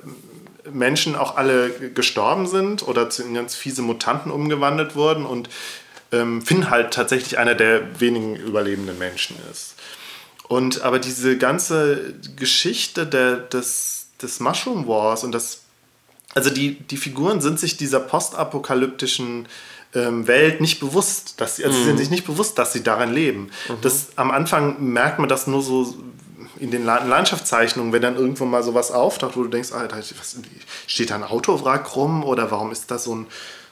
Menschen 0.72 1.16
auch 1.16 1.38
alle 1.38 1.72
gestorben 1.96 2.46
sind 2.46 2.88
oder 2.88 3.10
zu 3.10 3.34
ganz 3.34 3.56
fiese 3.56 3.82
Mutanten 3.82 4.32
umgewandelt 4.32 4.96
wurden 4.96 5.26
und 5.26 5.50
ähm, 6.12 6.44
Finn 6.44 6.70
halt 6.70 6.94
tatsächlich 6.94 7.40
einer 7.40 7.56
der 7.56 8.00
wenigen 8.00 8.36
überlebenden 8.36 9.00
Menschen 9.00 9.38
ist. 9.52 9.74
Und 10.48 10.84
aber 10.84 11.00
diese 11.00 11.36
ganze 11.40 12.14
Geschichte 12.36 13.08
der, 13.08 13.38
des, 13.38 14.10
des 14.22 14.40
Mushroom 14.40 14.88
Wars 14.88 15.24
und 15.24 15.32
das, 15.32 15.62
also 16.36 16.52
die, 16.52 16.76
die 16.76 16.98
Figuren 16.98 17.42
sind 17.42 17.60
sich 17.60 17.76
dieser 17.76 18.02
postapokalyptischen 18.02 19.48
ähm, 19.96 20.28
Welt 20.28 20.62
nicht 20.62 20.80
bewusst, 20.80 21.42
dass 21.42 21.56
sie, 21.56 21.66
also 21.66 21.76
mhm. 21.76 21.80
sie 21.80 21.86
sind 21.86 21.96
mhm. 21.96 22.00
sich 22.02 22.10
nicht 22.12 22.26
bewusst, 22.28 22.60
dass 22.60 22.72
sie 22.72 22.84
darin 22.84 23.12
leben. 23.12 23.50
Mhm. 23.68 23.82
Das, 23.82 24.10
am 24.16 24.30
Anfang 24.30 24.94
merkt 24.94 25.18
man 25.18 25.28
das 25.28 25.48
nur 25.48 25.64
so 25.64 25.96
in 26.60 26.72
den 26.72 26.86
Landschaftszeichnungen, 26.86 27.94
wenn 27.94 28.02
dann 28.02 28.16
irgendwo 28.16 28.46
mal 28.46 28.64
sowas 28.64 28.92
auftaucht, 28.92 29.38
wo 29.38 29.44
du 29.44 29.50
denkst, 29.50 29.72
Alter, 29.72 29.98
was, 29.98 30.38
steht 30.88 31.10
da 31.10 31.16
ein 31.16 31.24
Autowrack 31.24 31.96
rum 31.96 32.24
oder 32.24 32.52
warum 32.52 32.72
ist 32.72 32.92
das 32.92 33.06
so 33.06 33.16
ein, 33.16 33.28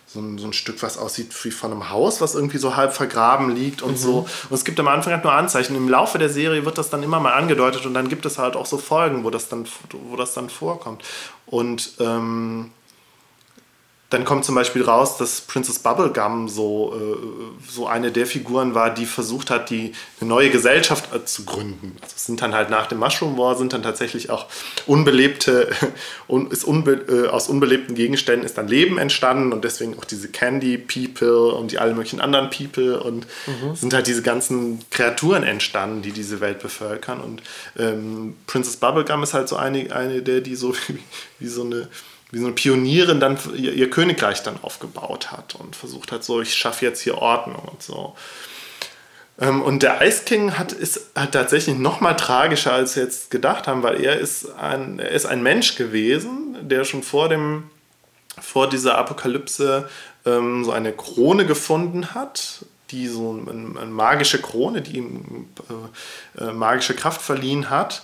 so 0.06 0.20
ein, 0.20 0.38
so 0.38 0.48
ein, 0.48 0.54
Stück, 0.54 0.82
was 0.82 0.98
aussieht 0.98 1.34
wie 1.44 1.52
von 1.52 1.72
einem 1.72 1.90
Haus, 1.90 2.22
was 2.22 2.34
irgendwie 2.34 2.58
so 2.58 2.76
halb 2.78 2.94
vergraben 2.94 3.54
liegt 3.54 3.82
und 3.82 3.92
mhm. 3.92 3.98
so. 3.98 4.18
Und 4.50 4.56
es 4.56 4.64
gibt 4.64 4.80
am 4.80 4.88
Anfang 4.88 5.14
halt 5.14 5.24
nur 5.24 5.34
Anzeichen. 5.34 5.76
Im 5.76 5.90
Laufe 5.90 6.18
der 6.18 6.30
Serie 6.30 6.64
wird 6.66 6.78
das 6.78 6.90
dann 6.90 7.04
immer 7.04 7.20
mal 7.20 7.34
angedeutet 7.34 7.86
und 7.86 7.94
dann 7.94 8.08
gibt 8.08 8.26
es 8.26 8.38
halt 8.38 8.56
auch 8.56 8.66
so 8.66 8.78
Folgen, 8.78 9.24
wo 9.26 9.30
das 9.30 9.50
dann, 9.50 9.66
wo 9.92 10.16
das 10.16 10.34
dann 10.34 10.50
vorkommt. 10.50 11.04
Und 11.46 11.92
ähm, 12.00 12.72
dann 14.10 14.24
kommt 14.24 14.45
zum 14.45 14.55
Beispiel 14.55 14.84
raus, 14.84 15.18
dass 15.18 15.41
Princess 15.41 15.80
Bubblegum 15.80 16.47
so, 16.47 16.95
äh, 16.95 17.70
so 17.70 17.88
eine 17.88 18.10
der 18.10 18.26
Figuren 18.26 18.74
war, 18.74 18.93
die 18.93 19.05
versucht 19.05 19.49
hat, 19.49 19.70
die, 19.70 19.91
eine 20.22 20.30
neue 20.30 20.49
Gesellschaft 20.49 21.14
äh, 21.14 21.26
zu 21.26 21.43
gründen. 21.43 21.97
Also 22.01 22.14
es 22.16 22.26
sind 22.26 22.41
dann 22.41 22.53
halt 22.53 22.70
nach 22.70 22.88
dem 22.88 22.99
Mushroom 22.99 23.38
War 23.38 23.58
sind 23.58 23.74
dann 23.74 23.84
tatsächlich 23.84 24.30
auch 24.30 24.45
unbelebte, 24.86 25.70
un, 26.30 26.49
ist 26.51 26.64
unbe, 26.64 26.93
äh, 26.93 27.28
aus 27.28 27.49
unbelebten 27.49 27.95
Gegenständen 27.95 28.45
ist 28.45 28.58
dann 28.58 28.70
Leben 28.70 28.97
entstanden 28.97 29.51
und 29.51 29.66
deswegen 29.66 29.97
auch 29.99 30.05
diese 30.05 30.30
Candy 30.30 30.78
People 30.78 31.51
und 31.53 31.72
die 31.72 31.80
alle 31.80 31.93
möglichen 31.93 32.22
anderen 32.22 32.49
People 32.49 33.01
und 33.01 33.28
mhm. 33.45 33.76
sind 33.76 33.93
halt 33.93 34.08
diese 34.08 34.22
ganzen 34.22 34.86
Kreaturen 34.89 35.43
entstanden, 35.43 36.01
die 36.01 36.14
diese 36.14 36.39
Welt 36.39 36.60
bevölkern. 36.60 37.20
Und 37.20 37.43
ähm, 37.78 38.38
Princess 38.47 38.78
Bubblegum 38.78 39.22
ist 39.24 39.34
halt 39.34 39.49
so 39.49 39.58
eine, 39.58 39.93
eine 39.93 40.22
der, 40.22 40.39
die 40.39 40.55
so 40.55 40.74
wie, 40.88 40.99
wie 41.39 41.47
so 41.47 41.64
eine 41.64 41.89
wie 42.32 42.39
so 42.39 42.45
eine 42.45 42.55
Pionierin 42.55 43.19
dann 43.19 43.38
ihr, 43.55 43.73
ihr, 43.73 43.89
Königreich 43.89 44.43
dann 44.43 44.61
aufgebaut 44.61 45.32
hat 45.32 45.55
und 45.55 45.75
versucht 45.75 46.11
hat, 46.11 46.23
so, 46.23 46.41
ich 46.41 46.53
schaffe 46.53 46.86
jetzt 46.86 47.01
hier 47.01 47.17
Ordnung 47.17 47.61
und 47.71 47.82
so. 47.82 48.15
Ähm, 49.39 49.61
und 49.61 49.84
der 49.84 50.01
Ice 50.01 50.23
King 50.25 50.57
hat, 50.57 50.71
ist 50.73 51.11
hat 51.15 51.32
tatsächlich 51.32 51.78
noch 51.78 52.01
mal 52.01 52.15
tragischer, 52.15 52.73
als 52.73 52.95
wir 52.95 53.03
jetzt 53.03 53.32
gedacht 53.32 53.67
haben, 53.67 53.84
weil 53.84 54.03
er 54.03 54.19
ist 54.19 54.51
ein, 54.55 54.99
er 54.99 55.11
ist 55.11 55.25
ein 55.25 55.41
Mensch 55.41 55.75
gewesen, 55.75 56.57
der 56.61 56.84
schon 56.84 57.03
vor, 57.03 57.30
dem, 57.30 57.69
vor 58.41 58.67
dieser 58.67 58.97
Apokalypse 58.97 59.89
ähm, 60.25 60.65
so 60.65 60.71
eine 60.71 60.91
Krone 60.91 61.45
gefunden 61.45 62.13
hat, 62.13 62.65
die 62.91 63.07
so 63.07 63.41
eine, 63.47 63.80
eine 63.80 63.91
magische 63.91 64.41
Krone, 64.41 64.82
die 64.82 64.97
ihm 64.97 65.47
äh, 66.38 66.43
äh, 66.43 66.51
magische 66.51 66.93
Kraft 66.93 67.21
verliehen 67.21 67.69
hat 67.69 68.03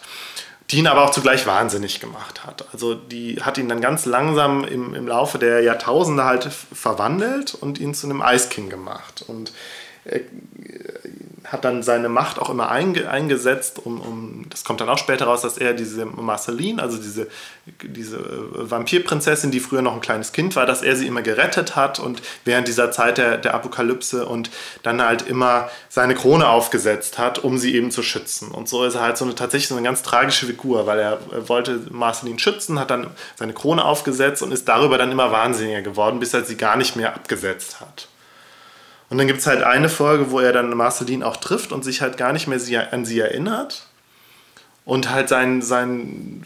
die 0.72 0.80
ihn 0.80 0.88
aber 0.88 1.04
auch 1.04 1.12
zugleich 1.12 1.46
wahnsinnig 1.46 2.00
gemacht 2.00 2.46
hat. 2.46 2.66
Also 2.74 2.96
die 2.96 3.42
hat 3.42 3.58
ihn 3.58 3.70
dann 3.70 3.82
ganz 3.82 4.06
langsam 4.06 4.64
im, 4.64 4.94
im 4.94 5.08
Laufe 5.08 5.38
der 5.38 5.62
Jahrtausende 5.62 6.24
halt 6.24 6.46
verwandelt 6.46 7.54
und 7.54 7.80
ihn 7.80 7.94
zu 7.94 8.08
einem 8.08 8.24
Ice 8.26 8.50
King 8.50 8.70
gemacht. 8.70 9.24
Und 9.28 9.52
er 10.06 10.22
hat 11.54 11.64
dann 11.64 11.84
seine 11.84 12.10
Macht 12.10 12.40
auch 12.40 12.50
immer 12.50 12.70
einge 12.70 13.10
eingesetzt, 13.10 13.80
um, 13.86 14.02
um, 14.02 14.46
das 14.50 14.64
kommt 14.64 14.82
dann 14.82 14.90
auch 14.90 14.98
später 14.98 15.26
raus, 15.26 15.44
dass 15.44 15.60
er 15.60 15.74
diese 15.74 16.06
Marceline, 16.06 16.82
also 16.82 16.98
diese, 16.98 17.28
diese 17.84 18.18
äh, 18.18 18.72
Vampirprinzessin, 18.72 19.52
die 19.52 19.60
früher 19.60 19.84
noch 19.84 19.94
ein 19.94 20.02
kleines 20.02 20.32
Kind 20.34 20.56
war, 20.56 20.66
dass 20.66 20.82
er 20.82 20.96
sie 20.96 21.06
immer 21.06 21.22
gerettet 21.22 21.76
hat 21.76 22.00
und 22.00 22.24
während 22.44 22.68
dieser 22.68 22.92
Zeit 22.92 23.20
der, 23.20 23.38
der 23.38 23.54
Apokalypse 23.54 24.26
und 24.26 24.50
dann 24.82 25.02
halt 25.02 25.22
immer 25.22 25.70
seine 25.90 26.16
Krone 26.16 26.50
aufgesetzt 26.50 27.20
hat, 27.20 27.38
um 27.38 27.60
sie 27.60 27.76
eben 27.76 27.92
zu 27.92 28.02
schützen. 28.02 28.50
Und 28.50 28.68
so 28.68 28.84
ist 28.84 28.96
er 28.96 29.02
halt 29.02 29.18
so 29.18 29.26
eine 29.26 29.36
tatsächlich 29.36 29.68
so 29.68 29.76
eine 29.76 29.86
ganz 29.86 30.02
tragische 30.02 30.48
Figur, 30.48 30.88
weil 30.88 30.98
er, 30.98 31.20
er 31.32 31.50
wollte 31.50 31.82
Marceline 31.92 32.40
schützen, 32.40 32.80
hat 32.80 32.90
dann 32.90 33.12
seine 33.36 33.54
Krone 33.54 33.86
aufgesetzt 33.86 34.42
und 34.42 34.52
ist 34.52 34.68
darüber 34.68 34.98
dann 34.98 35.12
immer 35.12 35.32
wahnsinniger 35.32 35.84
geworden, 35.84 36.20
bis 36.20 36.34
er 36.34 36.44
sie 36.44 36.58
gar 36.58 36.78
nicht 36.78 36.96
mehr 36.96 37.14
abgesetzt 37.14 37.80
hat. 37.80 38.08
Und 39.14 39.20
dann 39.20 39.28
gibt 39.28 39.42
es 39.42 39.46
halt 39.46 39.62
eine 39.62 39.90
Folge, 39.90 40.32
wo 40.32 40.40
er 40.40 40.54
dann 40.54 40.76
Marceline 40.76 41.24
auch 41.24 41.38
trifft 41.38 41.72
und 41.72 41.84
sich 41.84 42.02
halt 42.02 42.18
gar 42.18 42.34
nicht 42.34 42.48
mehr 42.48 42.60
sie, 42.60 42.80
an 42.80 43.06
sie 43.06 43.20
erinnert. 43.20 43.86
Und 44.86 45.12
halt 45.12 45.30
sein, 45.30 45.62
sein 45.62 46.44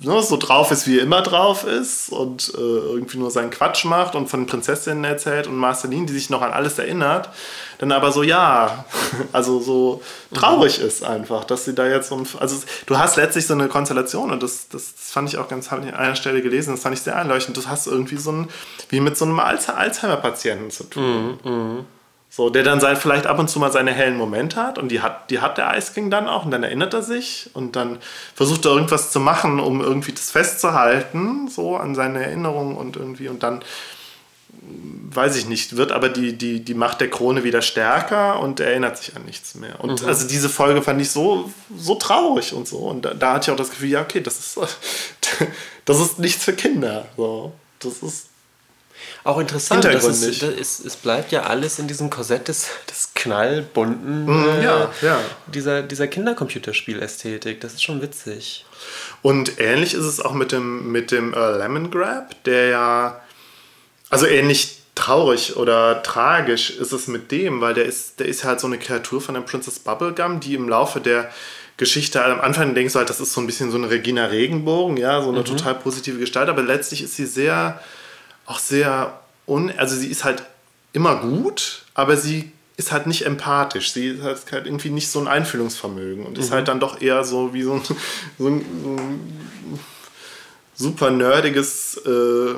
ne, 0.00 0.22
so 0.22 0.36
drauf 0.36 0.70
ist, 0.70 0.86
wie 0.86 0.98
er 0.98 1.02
immer 1.02 1.22
drauf 1.22 1.64
ist 1.64 2.10
und 2.10 2.52
äh, 2.54 2.60
irgendwie 2.60 3.18
nur 3.18 3.32
seinen 3.32 3.50
Quatsch 3.50 3.84
macht 3.84 4.14
und 4.14 4.28
von 4.28 4.46
Prinzessinnen 4.46 5.02
erzählt 5.02 5.48
und 5.48 5.56
Marceline, 5.56 6.06
die 6.06 6.12
sich 6.12 6.30
noch 6.30 6.40
an 6.40 6.52
alles 6.52 6.78
erinnert, 6.78 7.30
dann 7.78 7.90
aber 7.90 8.12
so, 8.12 8.22
ja, 8.22 8.84
also 9.32 9.60
so 9.60 10.00
traurig 10.32 10.80
ist 10.80 11.02
einfach, 11.02 11.42
dass 11.42 11.64
sie 11.64 11.74
da 11.74 11.88
jetzt 11.88 12.10
so, 12.10 12.22
also 12.38 12.62
du 12.86 12.96
hast 12.96 13.16
letztlich 13.16 13.48
so 13.48 13.54
eine 13.54 13.66
Konstellation 13.66 14.30
und 14.30 14.40
das, 14.40 14.68
das, 14.68 14.94
das 14.94 15.10
fand 15.10 15.28
ich 15.28 15.36
auch 15.36 15.48
ganz, 15.48 15.72
habe 15.72 15.84
ich 15.84 15.92
an 15.92 15.98
einer 15.98 16.14
Stelle 16.14 16.42
gelesen, 16.42 16.74
das 16.74 16.82
fand 16.82 16.94
ich 16.94 17.02
sehr 17.02 17.16
einleuchtend, 17.16 17.56
du 17.56 17.66
hast 17.66 17.88
irgendwie 17.88 18.18
so 18.18 18.30
ein, 18.30 18.48
wie 18.88 19.00
mit 19.00 19.18
so 19.18 19.24
einem 19.24 19.40
Alzheimer-Patienten 19.40 20.70
zu 20.70 20.84
tun. 20.84 21.38
Mhm. 21.44 21.50
mhm. 21.50 21.84
So, 22.36 22.50
der 22.50 22.64
dann 22.64 22.80
sein, 22.80 22.96
vielleicht 22.96 23.28
ab 23.28 23.38
und 23.38 23.48
zu 23.48 23.60
mal 23.60 23.70
seine 23.70 23.92
hellen 23.92 24.16
Momente 24.16 24.56
hat 24.56 24.76
und 24.76 24.88
die 24.88 25.02
hat, 25.02 25.30
die 25.30 25.38
hat 25.38 25.56
der 25.56 25.78
Ice 25.78 25.92
King 25.92 26.10
dann 26.10 26.26
auch 26.26 26.44
und 26.44 26.50
dann 26.50 26.64
erinnert 26.64 26.92
er 26.92 27.02
sich 27.02 27.48
und 27.54 27.76
dann 27.76 27.98
versucht 28.34 28.64
er 28.64 28.72
irgendwas 28.72 29.12
zu 29.12 29.20
machen, 29.20 29.60
um 29.60 29.80
irgendwie 29.80 30.10
das 30.10 30.32
festzuhalten, 30.32 31.46
so 31.46 31.76
an 31.76 31.94
seine 31.94 32.24
Erinnerungen 32.24 32.76
und 32.76 32.96
irgendwie 32.96 33.28
und 33.28 33.44
dann 33.44 33.62
weiß 34.60 35.36
ich 35.36 35.46
nicht, 35.46 35.76
wird 35.76 35.92
aber 35.92 36.08
die, 36.08 36.36
die, 36.36 36.64
die 36.64 36.74
Macht 36.74 37.00
der 37.00 37.08
Krone 37.08 37.44
wieder 37.44 37.62
stärker 37.62 38.40
und 38.40 38.58
er 38.58 38.70
erinnert 38.70 38.98
sich 38.98 39.14
an 39.14 39.24
nichts 39.24 39.54
mehr. 39.54 39.78
Und 39.78 40.02
mhm. 40.02 40.08
also 40.08 40.26
diese 40.26 40.48
Folge 40.48 40.82
fand 40.82 41.00
ich 41.00 41.10
so, 41.10 41.52
so 41.78 41.94
traurig 41.94 42.52
und 42.52 42.66
so. 42.66 42.78
Und 42.78 43.04
da, 43.04 43.14
da 43.14 43.34
hatte 43.34 43.48
ich 43.48 43.54
auch 43.54 43.58
das 43.58 43.70
Gefühl, 43.70 43.90
ja, 43.90 44.02
okay, 44.02 44.20
das 44.20 44.40
ist, 44.40 44.58
das 45.84 46.00
ist 46.00 46.18
nichts 46.18 46.42
für 46.42 46.54
Kinder. 46.54 47.06
So. 47.16 47.52
Das 47.78 47.98
ist 47.98 48.26
auch 49.24 49.38
interessant, 49.38 49.84
dass 49.84 50.04
es, 50.04 50.42
es, 50.42 50.80
es, 50.80 50.96
bleibt 50.96 51.32
ja 51.32 51.44
alles 51.44 51.78
in 51.78 51.88
diesem 51.88 52.10
Korsett 52.10 52.48
des, 52.48 52.68
des 52.90 53.10
knallbunten, 53.14 54.26
mm, 54.26 54.48
äh, 54.48 54.64
ja, 54.64 54.92
ja. 55.02 55.20
Dieser, 55.46 55.82
dieser 55.82 56.06
Kindercomputerspielästhetik. 56.06 57.60
Das 57.60 57.74
ist 57.74 57.82
schon 57.82 58.02
witzig. 58.02 58.64
Und 59.22 59.58
ähnlich 59.58 59.94
ist 59.94 60.04
es 60.04 60.20
auch 60.20 60.34
mit 60.34 60.52
dem, 60.52 60.92
mit 60.92 61.10
dem 61.10 61.32
uh, 61.34 61.58
Lemon 61.58 61.90
Grab, 61.90 62.42
der 62.44 62.68
ja, 62.68 63.20
also 64.10 64.26
ähnlich 64.26 64.80
traurig 64.94 65.56
oder 65.56 66.02
tragisch 66.02 66.70
ist 66.70 66.92
es 66.92 67.08
mit 67.08 67.32
dem, 67.32 67.60
weil 67.60 67.74
der 67.74 67.84
ist, 67.84 68.20
der 68.20 68.26
ist 68.26 68.44
halt 68.44 68.60
so 68.60 68.66
eine 68.66 68.78
Kreatur 68.78 69.20
von 69.20 69.34
der 69.34 69.42
Princess 69.42 69.78
Bubblegum, 69.78 70.40
die 70.40 70.54
im 70.54 70.68
Laufe 70.68 71.00
der 71.00 71.30
Geschichte, 71.76 72.24
am 72.24 72.40
Anfang 72.40 72.74
denkst 72.74 72.92
du 72.92 73.00
halt, 73.00 73.10
das 73.10 73.20
ist 73.20 73.32
so 73.32 73.40
ein 73.40 73.46
bisschen 73.46 73.72
so 73.72 73.76
eine 73.76 73.90
Regina 73.90 74.26
Regenbogen, 74.26 74.96
ja, 74.96 75.20
so 75.22 75.30
eine 75.30 75.40
mhm. 75.40 75.44
total 75.44 75.74
positive 75.74 76.18
Gestalt, 76.18 76.48
aber 76.48 76.62
letztlich 76.62 77.02
ist 77.02 77.16
sie 77.16 77.26
sehr 77.26 77.80
auch 78.46 78.58
sehr, 78.58 79.20
un 79.46 79.72
also 79.76 79.96
sie 79.96 80.08
ist 80.08 80.24
halt 80.24 80.44
immer 80.92 81.16
gut, 81.16 81.84
aber 81.94 82.16
sie 82.16 82.52
ist 82.76 82.92
halt 82.92 83.06
nicht 83.06 83.24
empathisch. 83.24 83.92
Sie 83.92 84.20
hat 84.22 84.50
halt 84.52 84.66
irgendwie 84.66 84.90
nicht 84.90 85.08
so 85.08 85.20
ein 85.20 85.28
Einfühlungsvermögen 85.28 86.26
und 86.26 86.38
ist 86.38 86.50
mhm. 86.50 86.54
halt 86.54 86.68
dann 86.68 86.80
doch 86.80 87.00
eher 87.00 87.24
so 87.24 87.54
wie 87.54 87.62
so 87.62 87.74
ein, 87.74 87.82
so 88.38 88.48
ein, 88.48 88.64
so 88.82 88.90
ein 88.96 89.78
super 90.74 91.10
nerdiges, 91.10 91.96
äh, 92.04 92.54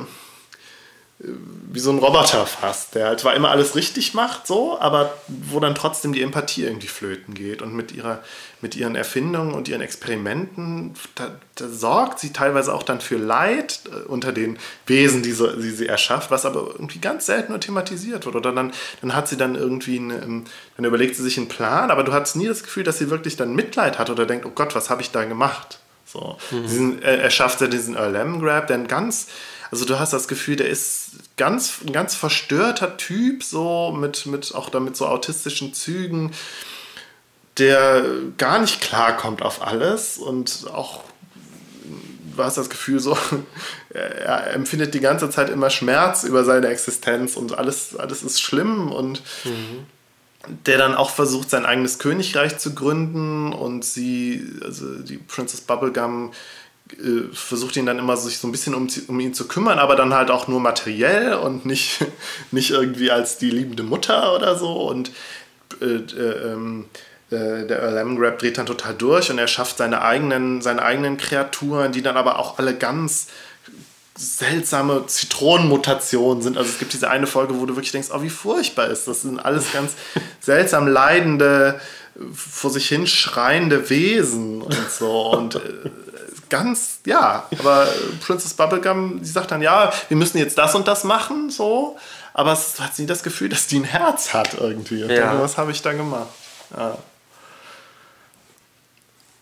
wie 1.19 1.81
so 1.81 1.91
ein 1.91 1.99
Roboter 1.99 2.45
fast, 2.45 2.95
der 2.95 3.07
halt 3.07 3.21
zwar 3.21 3.35
immer 3.35 3.51
alles 3.51 3.75
richtig 3.75 4.13
macht, 4.13 4.47
so, 4.47 4.79
aber 4.79 5.15
wo 5.29 5.59
dann 5.61 5.75
trotzdem 5.75 6.13
die 6.13 6.21
Empathie 6.21 6.65
irgendwie 6.65 6.89
flöten 6.89 7.33
geht. 7.33 7.63
Und 7.63 7.75
mit, 7.75 7.93
ihrer, 7.93 8.23
mit 8.61 8.77
ihren 8.77 8.97
Erfindungen 8.97 9.55
und 9.55 9.67
ihren 9.67 9.81
Experimenten, 9.81 10.93
da, 11.15 11.37
da 11.55 11.69
sorgt 11.69 12.19
sie 12.19 12.35
teilweise 12.35 12.75
auch 12.75 12.83
dann 12.83 13.01
für 13.01 13.17
Leid 13.17 13.81
äh, 13.87 14.05
unter 14.09 14.31
den 14.31 14.59
Wesen, 14.85 15.23
die, 15.23 15.33
so, 15.33 15.47
die 15.47 15.71
sie 15.71 15.87
erschafft, 15.87 16.31
was 16.31 16.45
aber 16.45 16.73
irgendwie 16.73 16.99
ganz 16.99 17.25
selten 17.25 17.53
nur 17.53 17.61
thematisiert 17.61 18.27
wird. 18.27 18.37
Oder 18.37 18.53
dann, 18.53 18.73
dann 19.01 19.15
hat 19.15 19.27
sie 19.27 19.39
dann 19.39 19.55
irgendwie, 19.55 19.99
eine, 19.99 20.17
ähm, 20.23 20.45
dann 20.77 20.85
überlegt 20.85 21.17
sie 21.17 21.23
sich 21.23 21.39
einen 21.39 21.49
Plan, 21.49 21.91
aber 21.91 22.05
du 22.05 22.13
hast 22.13 22.37
nie 22.37 22.47
das 22.47 22.63
Gefühl, 22.63 22.85
dass 22.85 22.99
sie 22.99 23.09
wirklich 23.09 23.37
dann 23.37 23.55
Mitleid 23.55 23.99
hat 23.99 24.11
oder 24.11 24.27
denkt, 24.27 24.45
oh 24.45 24.53
Gott, 24.55 24.75
was 24.75 24.91
habe 24.91 25.01
ich 25.01 25.13
da 25.13 25.25
gemacht? 25.25 25.79
So. 26.05 26.37
Mhm. 26.51 26.63
Diesen, 26.63 27.03
äh, 27.03 27.17
er 27.17 27.31
schafft 27.31 27.63
ja 27.63 27.69
diesen 27.69 27.97
Earl 27.97 28.39
Grab, 28.39 28.67
der 28.67 28.77
ein 28.77 28.87
ganz 28.87 29.29
also 29.71 29.85
du 29.85 29.99
hast 29.99 30.13
das 30.13 30.29
Gefühl, 30.29 30.57
der 30.57 30.69
ist 30.69 31.11
ganz, 31.37 31.81
ein 31.87 31.93
ganz 31.93 32.15
verstörter 32.15 32.97
Typ, 32.97 33.43
so 33.43 33.93
mit, 33.93 34.27
mit 34.27 34.55
auch 34.55 34.71
damit 34.71 34.97
so 34.97 35.07
autistischen 35.07 35.75
Zügen, 35.75 36.33
der 37.59 38.05
gar 38.39 38.59
nicht 38.59 38.81
klarkommt 38.81 39.43
auf 39.43 39.63
alles 39.63 40.19
und 40.19 40.67
auch 40.73 41.05
du 42.37 42.45
hast 42.45 42.59
das 42.59 42.71
Gefühl 42.71 43.01
so, 43.01 43.17
er 43.91 44.53
empfindet 44.53 44.95
die 44.95 45.01
ganze 45.01 45.31
Zeit 45.31 45.51
immer 45.51 45.71
Schmerz 45.71 46.25
über 46.25 46.45
seine 46.45 46.69
Existenz 46.69 47.37
und 47.37 47.59
alles, 47.59 47.97
alles 47.97 48.23
ist 48.23 48.41
schlimm 48.41 48.93
und 48.93 49.23
mhm. 49.45 49.87
der 50.67 50.79
dann 50.79 50.95
auch 50.95 51.11
versucht, 51.11 51.51
sein 51.51 51.67
eigenes 51.67 51.99
Königreich 51.99 52.59
zu 52.59 52.75
gründen 52.75 53.53
und 53.53 53.85
sie, 53.85 54.47
also 54.63 54.99
die 54.99 55.19
Princess 55.19 55.61
Bubblegum 55.61 56.33
äh, 56.93 57.35
versucht 57.35 57.77
ihn 57.77 57.87
dann 57.87 57.99
immer 57.99 58.17
sich 58.17 58.39
so 58.39 58.47
ein 58.47 58.53
bisschen 58.53 58.75
um, 58.75 58.89
um, 59.09 59.21
ihn 59.21 59.35
zu 59.35 59.49
kümmern, 59.49 59.79
aber 59.79 59.97
dann 59.97 60.15
halt 60.15 60.31
auch 60.31 60.49
nur 60.49 60.61
materiell 60.61 61.35
und 61.35 61.67
nicht, 61.67 62.05
nicht 62.51 62.71
irgendwie 62.71 63.11
als 63.11 63.39
die 63.39 63.51
liebende 63.51 63.83
Mutter 63.83 64.35
oder 64.35 64.57
so. 64.57 64.73
Und 64.73 65.11
äh, 65.81 65.85
äh, 65.85 66.53
ähm, 66.53 66.87
äh, 67.31 67.67
der 67.67 67.91
Lemongrab 67.91 68.39
dreht 68.39 68.59
dann 68.59 68.67
total 68.67 68.95
durch 68.95 69.31
und 69.31 69.39
er 69.39 69.49
schafft 69.49 69.79
seine 69.79 70.03
eigenen, 70.03 70.63
seine 70.63 70.83
eigenen 70.83 71.17
Kreaturen, 71.17 71.93
die 71.93 72.03
dann 72.03 72.17
aber 72.17 72.39
auch 72.39 72.59
alle 72.59 72.75
ganz 72.75 73.29
seltsame 74.17 75.07
Zitronenmutationen 75.07 76.43
sind. 76.43 76.57
Also 76.57 76.71
es 76.71 76.79
gibt 76.79 76.93
diese 76.93 77.11
eine 77.11 77.27
Folge, 77.27 77.59
wo 77.61 77.67
du 77.67 77.75
wirklich 77.77 77.93
denkst, 77.93 78.09
oh, 78.13 78.23
wie 78.23 78.31
furchtbar 78.31 78.87
ist 78.87 79.09
das. 79.09 79.23
sind 79.23 79.41
alles 79.41 79.73
ganz 79.73 79.93
seltsam 80.41 80.87
leidende, 80.87 81.81
vor 82.33 82.71
sich 82.71 82.89
hin 82.89 83.07
schreiende 83.07 83.91
Wesen 83.91 84.63
und 84.63 84.91
so. 84.91 85.33
Und 85.33 85.57
äh, 85.57 85.61
ganz, 86.49 87.01
ja, 87.05 87.47
aber 87.59 87.89
Princess 88.21 88.55
Bubblegum, 88.55 89.21
die 89.21 89.29
sagt 89.29 89.51
dann, 89.51 89.63
ja, 89.63 89.93
wir 90.09 90.17
müssen 90.17 90.39
jetzt 90.39 90.59
das 90.59 90.75
und 90.75 90.87
das 90.89 91.05
machen, 91.05 91.51
so, 91.51 91.99
aber 92.35 92.53
es 92.53 92.79
hat 92.81 92.99
nie 92.99 93.07
das 93.07 93.23
Gefühl, 93.23 93.49
dass 93.49 93.67
die 93.67 93.79
ein 93.79 93.85
Herz 93.85 94.35
hat 94.35 94.55
irgendwie. 94.55 95.03
Und 95.03 95.11
ja. 95.11 95.29
denke, 95.29 95.43
was 95.43 95.57
habe 95.57 95.71
ich 95.71 95.83
da 95.83 95.93
gemacht? 95.93 96.29
Ja. 96.77 96.99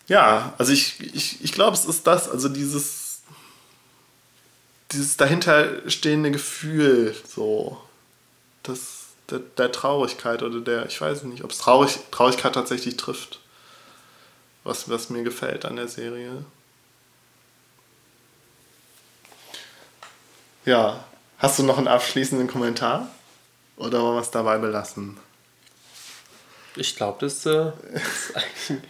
ja, 0.07 0.53
also 0.57 0.71
ich, 0.71 0.99
ich, 1.13 1.43
ich 1.43 1.51
glaube, 1.51 1.75
es 1.75 1.85
ist 1.85 2.05
das, 2.07 2.29
also 2.29 2.49
dieses, 2.49 3.21
dieses 4.91 5.17
dahinterstehende 5.17 6.31
Gefühl, 6.31 7.15
so, 7.27 7.81
das, 8.63 9.05
der, 9.29 9.39
der 9.39 9.71
Traurigkeit 9.71 10.43
oder 10.43 10.61
der, 10.61 10.85
ich 10.85 10.99
weiß 10.99 11.23
nicht, 11.23 11.43
ob 11.43 11.51
es 11.51 11.57
Traurig, 11.57 11.99
Traurigkeit 12.11 12.53
tatsächlich 12.53 12.97
trifft, 12.97 13.39
was, 14.63 14.89
was 14.89 15.09
mir 15.09 15.23
gefällt 15.23 15.65
an 15.65 15.75
der 15.75 15.87
Serie. 15.87 16.45
Ja. 20.65 21.03
Hast 21.37 21.59
du 21.59 21.63
noch 21.63 21.77
einen 21.77 21.87
abschließenden 21.87 22.47
Kommentar? 22.47 23.09
Oder 23.77 24.01
wollen 24.01 24.15
wir 24.15 24.21
es 24.21 24.31
dabei 24.31 24.57
belassen? 24.57 25.17
Ich 26.75 26.95
glaube, 26.95 27.17
das, 27.21 27.45
äh, 27.45 27.71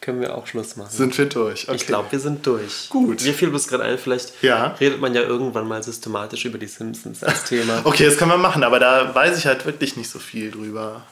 können 0.00 0.20
wir 0.20 0.36
auch 0.36 0.46
Schluss 0.46 0.76
machen. 0.76 0.90
Sind 0.90 1.16
wir 1.18 1.26
durch? 1.26 1.68
Okay. 1.68 1.76
Ich 1.76 1.86
glaube, 1.86 2.10
wir 2.12 2.20
sind 2.20 2.46
durch. 2.46 2.88
Gut. 2.88 3.22
Mir 3.22 3.34
fiel 3.34 3.50
bloß 3.50 3.68
gerade 3.68 3.84
ein, 3.84 3.98
vielleicht 3.98 4.42
ja. 4.42 4.68
redet 4.80 5.00
man 5.00 5.14
ja 5.14 5.22
irgendwann 5.22 5.66
mal 5.66 5.82
systematisch 5.82 6.44
über 6.44 6.58
die 6.58 6.66
Simpsons 6.66 7.22
als 7.24 7.44
Thema. 7.44 7.80
okay, 7.84 8.06
das 8.06 8.16
kann 8.16 8.28
man 8.28 8.40
machen, 8.40 8.62
aber 8.64 8.78
da 8.78 9.14
weiß 9.14 9.38
ich 9.38 9.46
halt 9.46 9.66
wirklich 9.66 9.96
nicht 9.96 10.10
so 10.10 10.18
viel 10.18 10.50
drüber. 10.50 11.02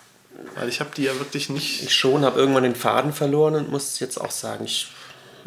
Weil 0.54 0.68
ich 0.68 0.80
habe 0.80 0.90
die 0.96 1.04
ja 1.04 1.18
wirklich 1.18 1.50
nicht. 1.50 1.82
Ich 1.82 1.94
schon, 1.94 2.24
habe 2.24 2.38
irgendwann 2.38 2.62
den 2.62 2.74
Faden 2.74 3.12
verloren 3.12 3.54
und 3.54 3.70
muss 3.70 3.98
jetzt 4.00 4.20
auch 4.20 4.30
sagen, 4.30 4.64
ich 4.64 4.88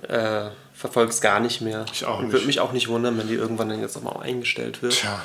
äh, 0.08 0.50
verfolge 0.80 1.12
es 1.12 1.20
gar 1.20 1.42
nicht 1.42 1.60
mehr. 1.60 1.86
Ich 1.92 2.06
auch 2.06 2.20
nicht. 2.20 2.28
Und 2.28 2.32
würde 2.32 2.46
mich 2.46 2.62
auch 2.62 2.72
nicht 2.72 2.88
wundern, 2.88 3.18
wenn 3.18 3.28
die 3.28 3.34
irgendwann 3.34 3.68
dann 3.68 3.82
jetzt 3.82 3.98
auch 3.98 4.02
mal 4.02 4.22
eingestellt 4.22 4.82
wird. 4.82 4.94
Tja. 4.94 5.22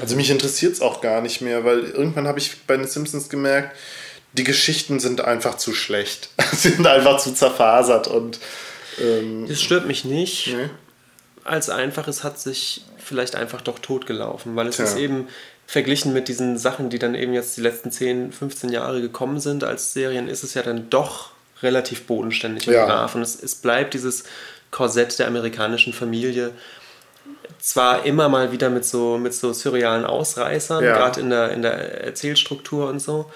Also 0.00 0.16
mich 0.16 0.28
interessiert 0.28 0.72
es 0.72 0.80
auch 0.80 1.00
gar 1.00 1.20
nicht 1.20 1.40
mehr, 1.40 1.64
weil 1.64 1.84
irgendwann 1.84 2.26
habe 2.26 2.40
ich 2.40 2.62
bei 2.66 2.76
den 2.76 2.88
Simpsons 2.88 3.28
gemerkt, 3.28 3.76
die 4.32 4.42
Geschichten 4.42 4.98
sind 4.98 5.20
einfach 5.20 5.56
zu 5.56 5.72
schlecht. 5.72 6.30
Sind 6.52 6.86
einfach 6.86 7.18
zu 7.18 7.32
zerfasert 7.32 8.08
und. 8.08 8.40
Ähm, 9.00 9.46
das 9.46 9.60
stört 9.60 9.86
mich 9.86 10.04
nicht. 10.04 10.48
Nee. 10.48 10.70
Als 11.44 11.68
einfach, 11.68 12.08
es 12.08 12.24
hat 12.24 12.40
sich 12.40 12.84
vielleicht 12.98 13.36
einfach 13.36 13.60
doch 13.60 13.78
totgelaufen, 13.78 14.56
weil 14.56 14.68
es 14.68 14.76
Tja. 14.76 14.86
ist 14.86 14.96
eben 14.96 15.28
verglichen 15.66 16.12
mit 16.12 16.28
diesen 16.28 16.58
Sachen, 16.58 16.88
die 16.88 16.98
dann 16.98 17.14
eben 17.14 17.34
jetzt 17.34 17.56
die 17.56 17.60
letzten 17.60 17.92
10, 17.92 18.32
15 18.32 18.70
Jahre 18.70 19.00
gekommen 19.00 19.38
sind 19.38 19.64
als 19.64 19.92
Serien, 19.92 20.28
ist 20.28 20.42
es 20.44 20.54
ja 20.54 20.62
dann 20.62 20.88
doch 20.88 21.30
relativ 21.62 22.06
bodenständig 22.06 22.66
und 22.66 22.74
ja. 22.74 22.86
brav. 22.86 23.14
Und 23.14 23.22
es, 23.22 23.40
es 23.40 23.54
bleibt 23.54 23.94
dieses 23.94 24.24
Korsett 24.72 25.16
der 25.20 25.28
amerikanischen 25.28 25.92
Familie. 25.92 26.50
Zwar 27.60 28.04
immer 28.04 28.28
mal 28.28 28.50
wieder 28.50 28.70
mit 28.70 28.84
so, 28.84 29.18
mit 29.18 29.32
so 29.34 29.52
surrealen 29.52 30.04
Ausreißern, 30.04 30.82
ja. 30.82 30.96
gerade 30.96 31.20
in 31.20 31.30
der, 31.30 31.52
in 31.52 31.62
der 31.62 32.02
Erzählstruktur 32.02 32.88
und 32.88 32.98
so. 32.98 33.30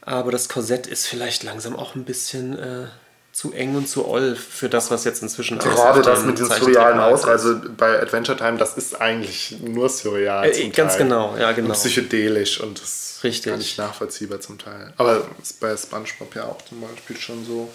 Aber 0.00 0.32
das 0.32 0.48
Korsett 0.48 0.88
ist 0.88 1.06
vielleicht 1.06 1.44
langsam 1.44 1.76
auch 1.76 1.94
ein 1.94 2.04
bisschen 2.04 2.58
äh, 2.58 2.86
zu 3.32 3.52
eng 3.52 3.76
und 3.76 3.86
zu 3.86 4.08
oll 4.08 4.34
für 4.34 4.68
das, 4.68 4.90
was 4.90 5.04
jetzt 5.04 5.22
inzwischen 5.22 5.58
Gerade 5.58 6.00
das 6.00 6.24
mit 6.24 6.38
diesen 6.38 6.56
surrealen 6.56 6.98
Ausreißern 6.98 7.56
also 7.56 7.70
bei 7.76 8.00
Adventure 8.00 8.38
Time, 8.38 8.56
das 8.56 8.76
ist 8.76 9.00
eigentlich 9.00 9.56
nur 9.60 9.88
surreal. 9.88 10.48
Äh, 10.48 10.70
ganz 10.70 10.94
Teil. 10.94 11.02
genau, 11.04 11.36
ja, 11.36 11.52
genau. 11.52 11.68
Und 11.68 11.74
psychedelisch 11.74 12.60
und 12.60 12.80
das 12.80 13.22
ist 13.22 13.44
gar 13.44 13.56
nicht 13.56 13.76
nachvollziehbar 13.76 14.40
zum 14.40 14.58
Teil. 14.58 14.92
Aber 14.96 15.26
bei 15.60 15.76
SpongeBob 15.76 16.34
ja 16.34 16.44
auch 16.44 16.62
zum 16.62 16.80
Beispiel 16.80 17.16
schon 17.18 17.44
so. 17.44 17.68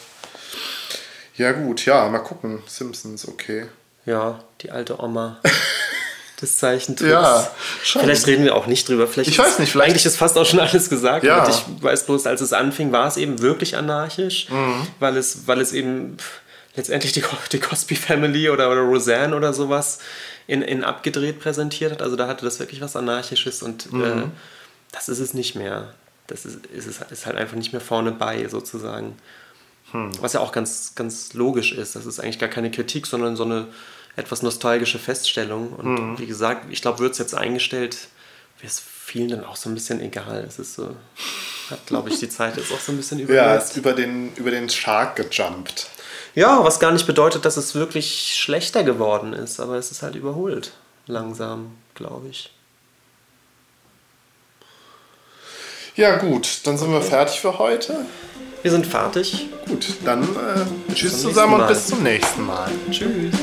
Ja, 1.36 1.51
gut, 1.51 1.86
ja, 1.86 2.07
mal 2.09 2.19
gucken. 2.19 2.61
Simpsons, 2.67 3.27
okay. 3.27 3.67
Ja, 4.05 4.43
die 4.61 4.71
alte 4.71 5.01
Oma 5.01 5.39
des 6.41 6.58
Zeichentricks. 6.58 7.12
Ja, 7.12 7.51
schon. 7.83 8.01
Vielleicht 8.01 8.28
reden 8.28 8.43
wir 8.43 8.55
auch 8.55 8.67
nicht 8.67 8.87
drüber. 8.89 9.08
Vielleicht 9.08 9.29
ich 9.29 9.39
weiß 9.39 9.59
nicht, 9.59 9.71
vielleicht. 9.71 9.91
Eigentlich 9.91 10.05
ist 10.05 10.17
fast 10.17 10.37
auch 10.37 10.45
schon 10.45 10.59
alles 10.59 10.89
gesagt. 10.89 11.24
Ja. 11.24 11.47
Ich 11.47 11.63
weiß 11.83 12.05
bloß, 12.05 12.25
als 12.28 12.41
es 12.41 12.53
anfing, 12.53 12.91
war 12.91 13.08
es 13.08 13.17
eben 13.17 13.41
wirklich 13.41 13.78
anarchisch, 13.78 14.49
mhm. 14.49 14.87
weil, 14.99 15.17
es, 15.17 15.47
weil 15.47 15.62
es 15.62 15.71
eben 15.74 16.17
letztendlich 16.75 17.13
die, 17.13 17.24
die 17.51 17.59
Cosby 17.59 17.95
Family 17.95 18.49
oder, 18.49 18.71
oder 18.71 18.82
Roseanne 18.82 19.36
oder 19.36 19.53
sowas 19.53 19.99
in, 20.47 20.62
in 20.62 20.83
abgedreht 20.83 21.39
präsentiert 21.39 21.91
hat. 21.91 22.01
Also 22.01 22.16
da 22.16 22.28
hatte 22.28 22.45
das 22.45 22.59
wirklich 22.59 22.82
was 22.82 22.95
Anarchisches 22.95 23.62
und 23.62 23.91
mhm. 23.91 24.03
äh, 24.03 24.24
das 24.91 25.09
ist 25.09 25.20
es 25.20 25.33
nicht 25.33 25.55
mehr. 25.55 25.93
Das 26.28 26.45
ist, 26.45 26.66
ist, 26.67 27.01
ist 27.09 27.25
halt 27.25 27.37
einfach 27.37 27.58
nicht 27.58 27.74
mehr 27.74 27.82
vorne 27.82 28.12
bei, 28.12 28.47
sozusagen. 28.47 29.17
Hm. 29.92 30.12
Was 30.22 30.34
ja 30.34 30.39
auch 30.39 30.51
ganz, 30.51 30.93
ganz 30.96 31.34
logisch 31.34 31.72
ist. 31.72 31.96
Das 31.96 32.05
ist 32.05 32.20
eigentlich 32.20 32.39
gar 32.39 32.50
keine 32.50 32.72
Kritik, 32.72 33.08
sondern 33.08 33.36
so 33.36 33.43
eine 33.43 33.68
etwas 34.16 34.42
nostalgische 34.42 35.00
Feststellung. 35.00 35.74
Und 35.74 35.97
hm. 35.97 36.20
wie 36.20 36.28
gesagt, 36.28 36.66
ich 36.70 36.82
glaube, 36.82 37.00
wird 37.00 37.13
es 37.13 37.18
jetzt 37.18 37.36
eingestellt, 37.36 38.08
wäre 38.59 38.68
es 38.68 38.80
vielen 38.80 39.30
dann 39.30 39.46
auch 39.46 39.55
so 39.55 39.70
ein 39.70 39.74
bisschen 39.74 40.00
egal. 40.00 40.46
Es 40.47 40.59
ist 40.59 40.76
so, 40.76 40.96
hat, 41.70 41.86
glaube 41.88 42.09
ich, 42.09 42.20
die 42.20 42.30
Zeit 42.30 42.58
jetzt 42.58 42.72
auch 42.72 42.80
so 42.80 42.92
ein 42.92 42.97
bisschen 42.97 43.20
über. 43.20 43.34
Ja, 43.36 43.55
ist 43.55 43.76
über 43.78 43.93
den, 43.93 44.34
über 44.36 44.51
den 44.51 44.70
Shark 44.70 45.16
gejumpt. 45.16 45.88
Ja, 46.34 46.63
was 46.63 46.80
gar 46.80 46.92
nicht 46.92 47.08
bedeutet, 47.08 47.43
dass 47.43 47.58
es 47.58 47.76
wirklich 47.76 48.36
schlechter 48.38 48.84
geworden 48.84 49.34
ist, 49.34 49.59
aber 49.59 49.76
es 49.76 49.92
ist 49.92 50.01
halt 50.01 50.16
überholt. 50.16 50.72
Langsam, 51.08 51.74
glaube 51.93 52.30
ich. 52.30 52.51
Ja, 55.96 56.18
gut, 56.18 56.62
dann 56.63 56.78
sind 56.78 56.92
wir 56.92 57.01
fertig 57.01 57.42
für 57.42 57.59
heute. 57.59 58.05
Wir 58.62 58.71
sind 58.71 58.86
fertig. 58.86 59.47
Gut, 59.67 59.88
dann 60.05 60.24
äh, 60.24 60.93
tschüss 60.93 61.21
zusammen 61.21 61.62
und 61.62 61.67
bis 61.67 61.88
zum 61.88 62.04
nächsten 62.04 62.46
Mal. 62.46 62.70
Tschüss. 62.92 63.36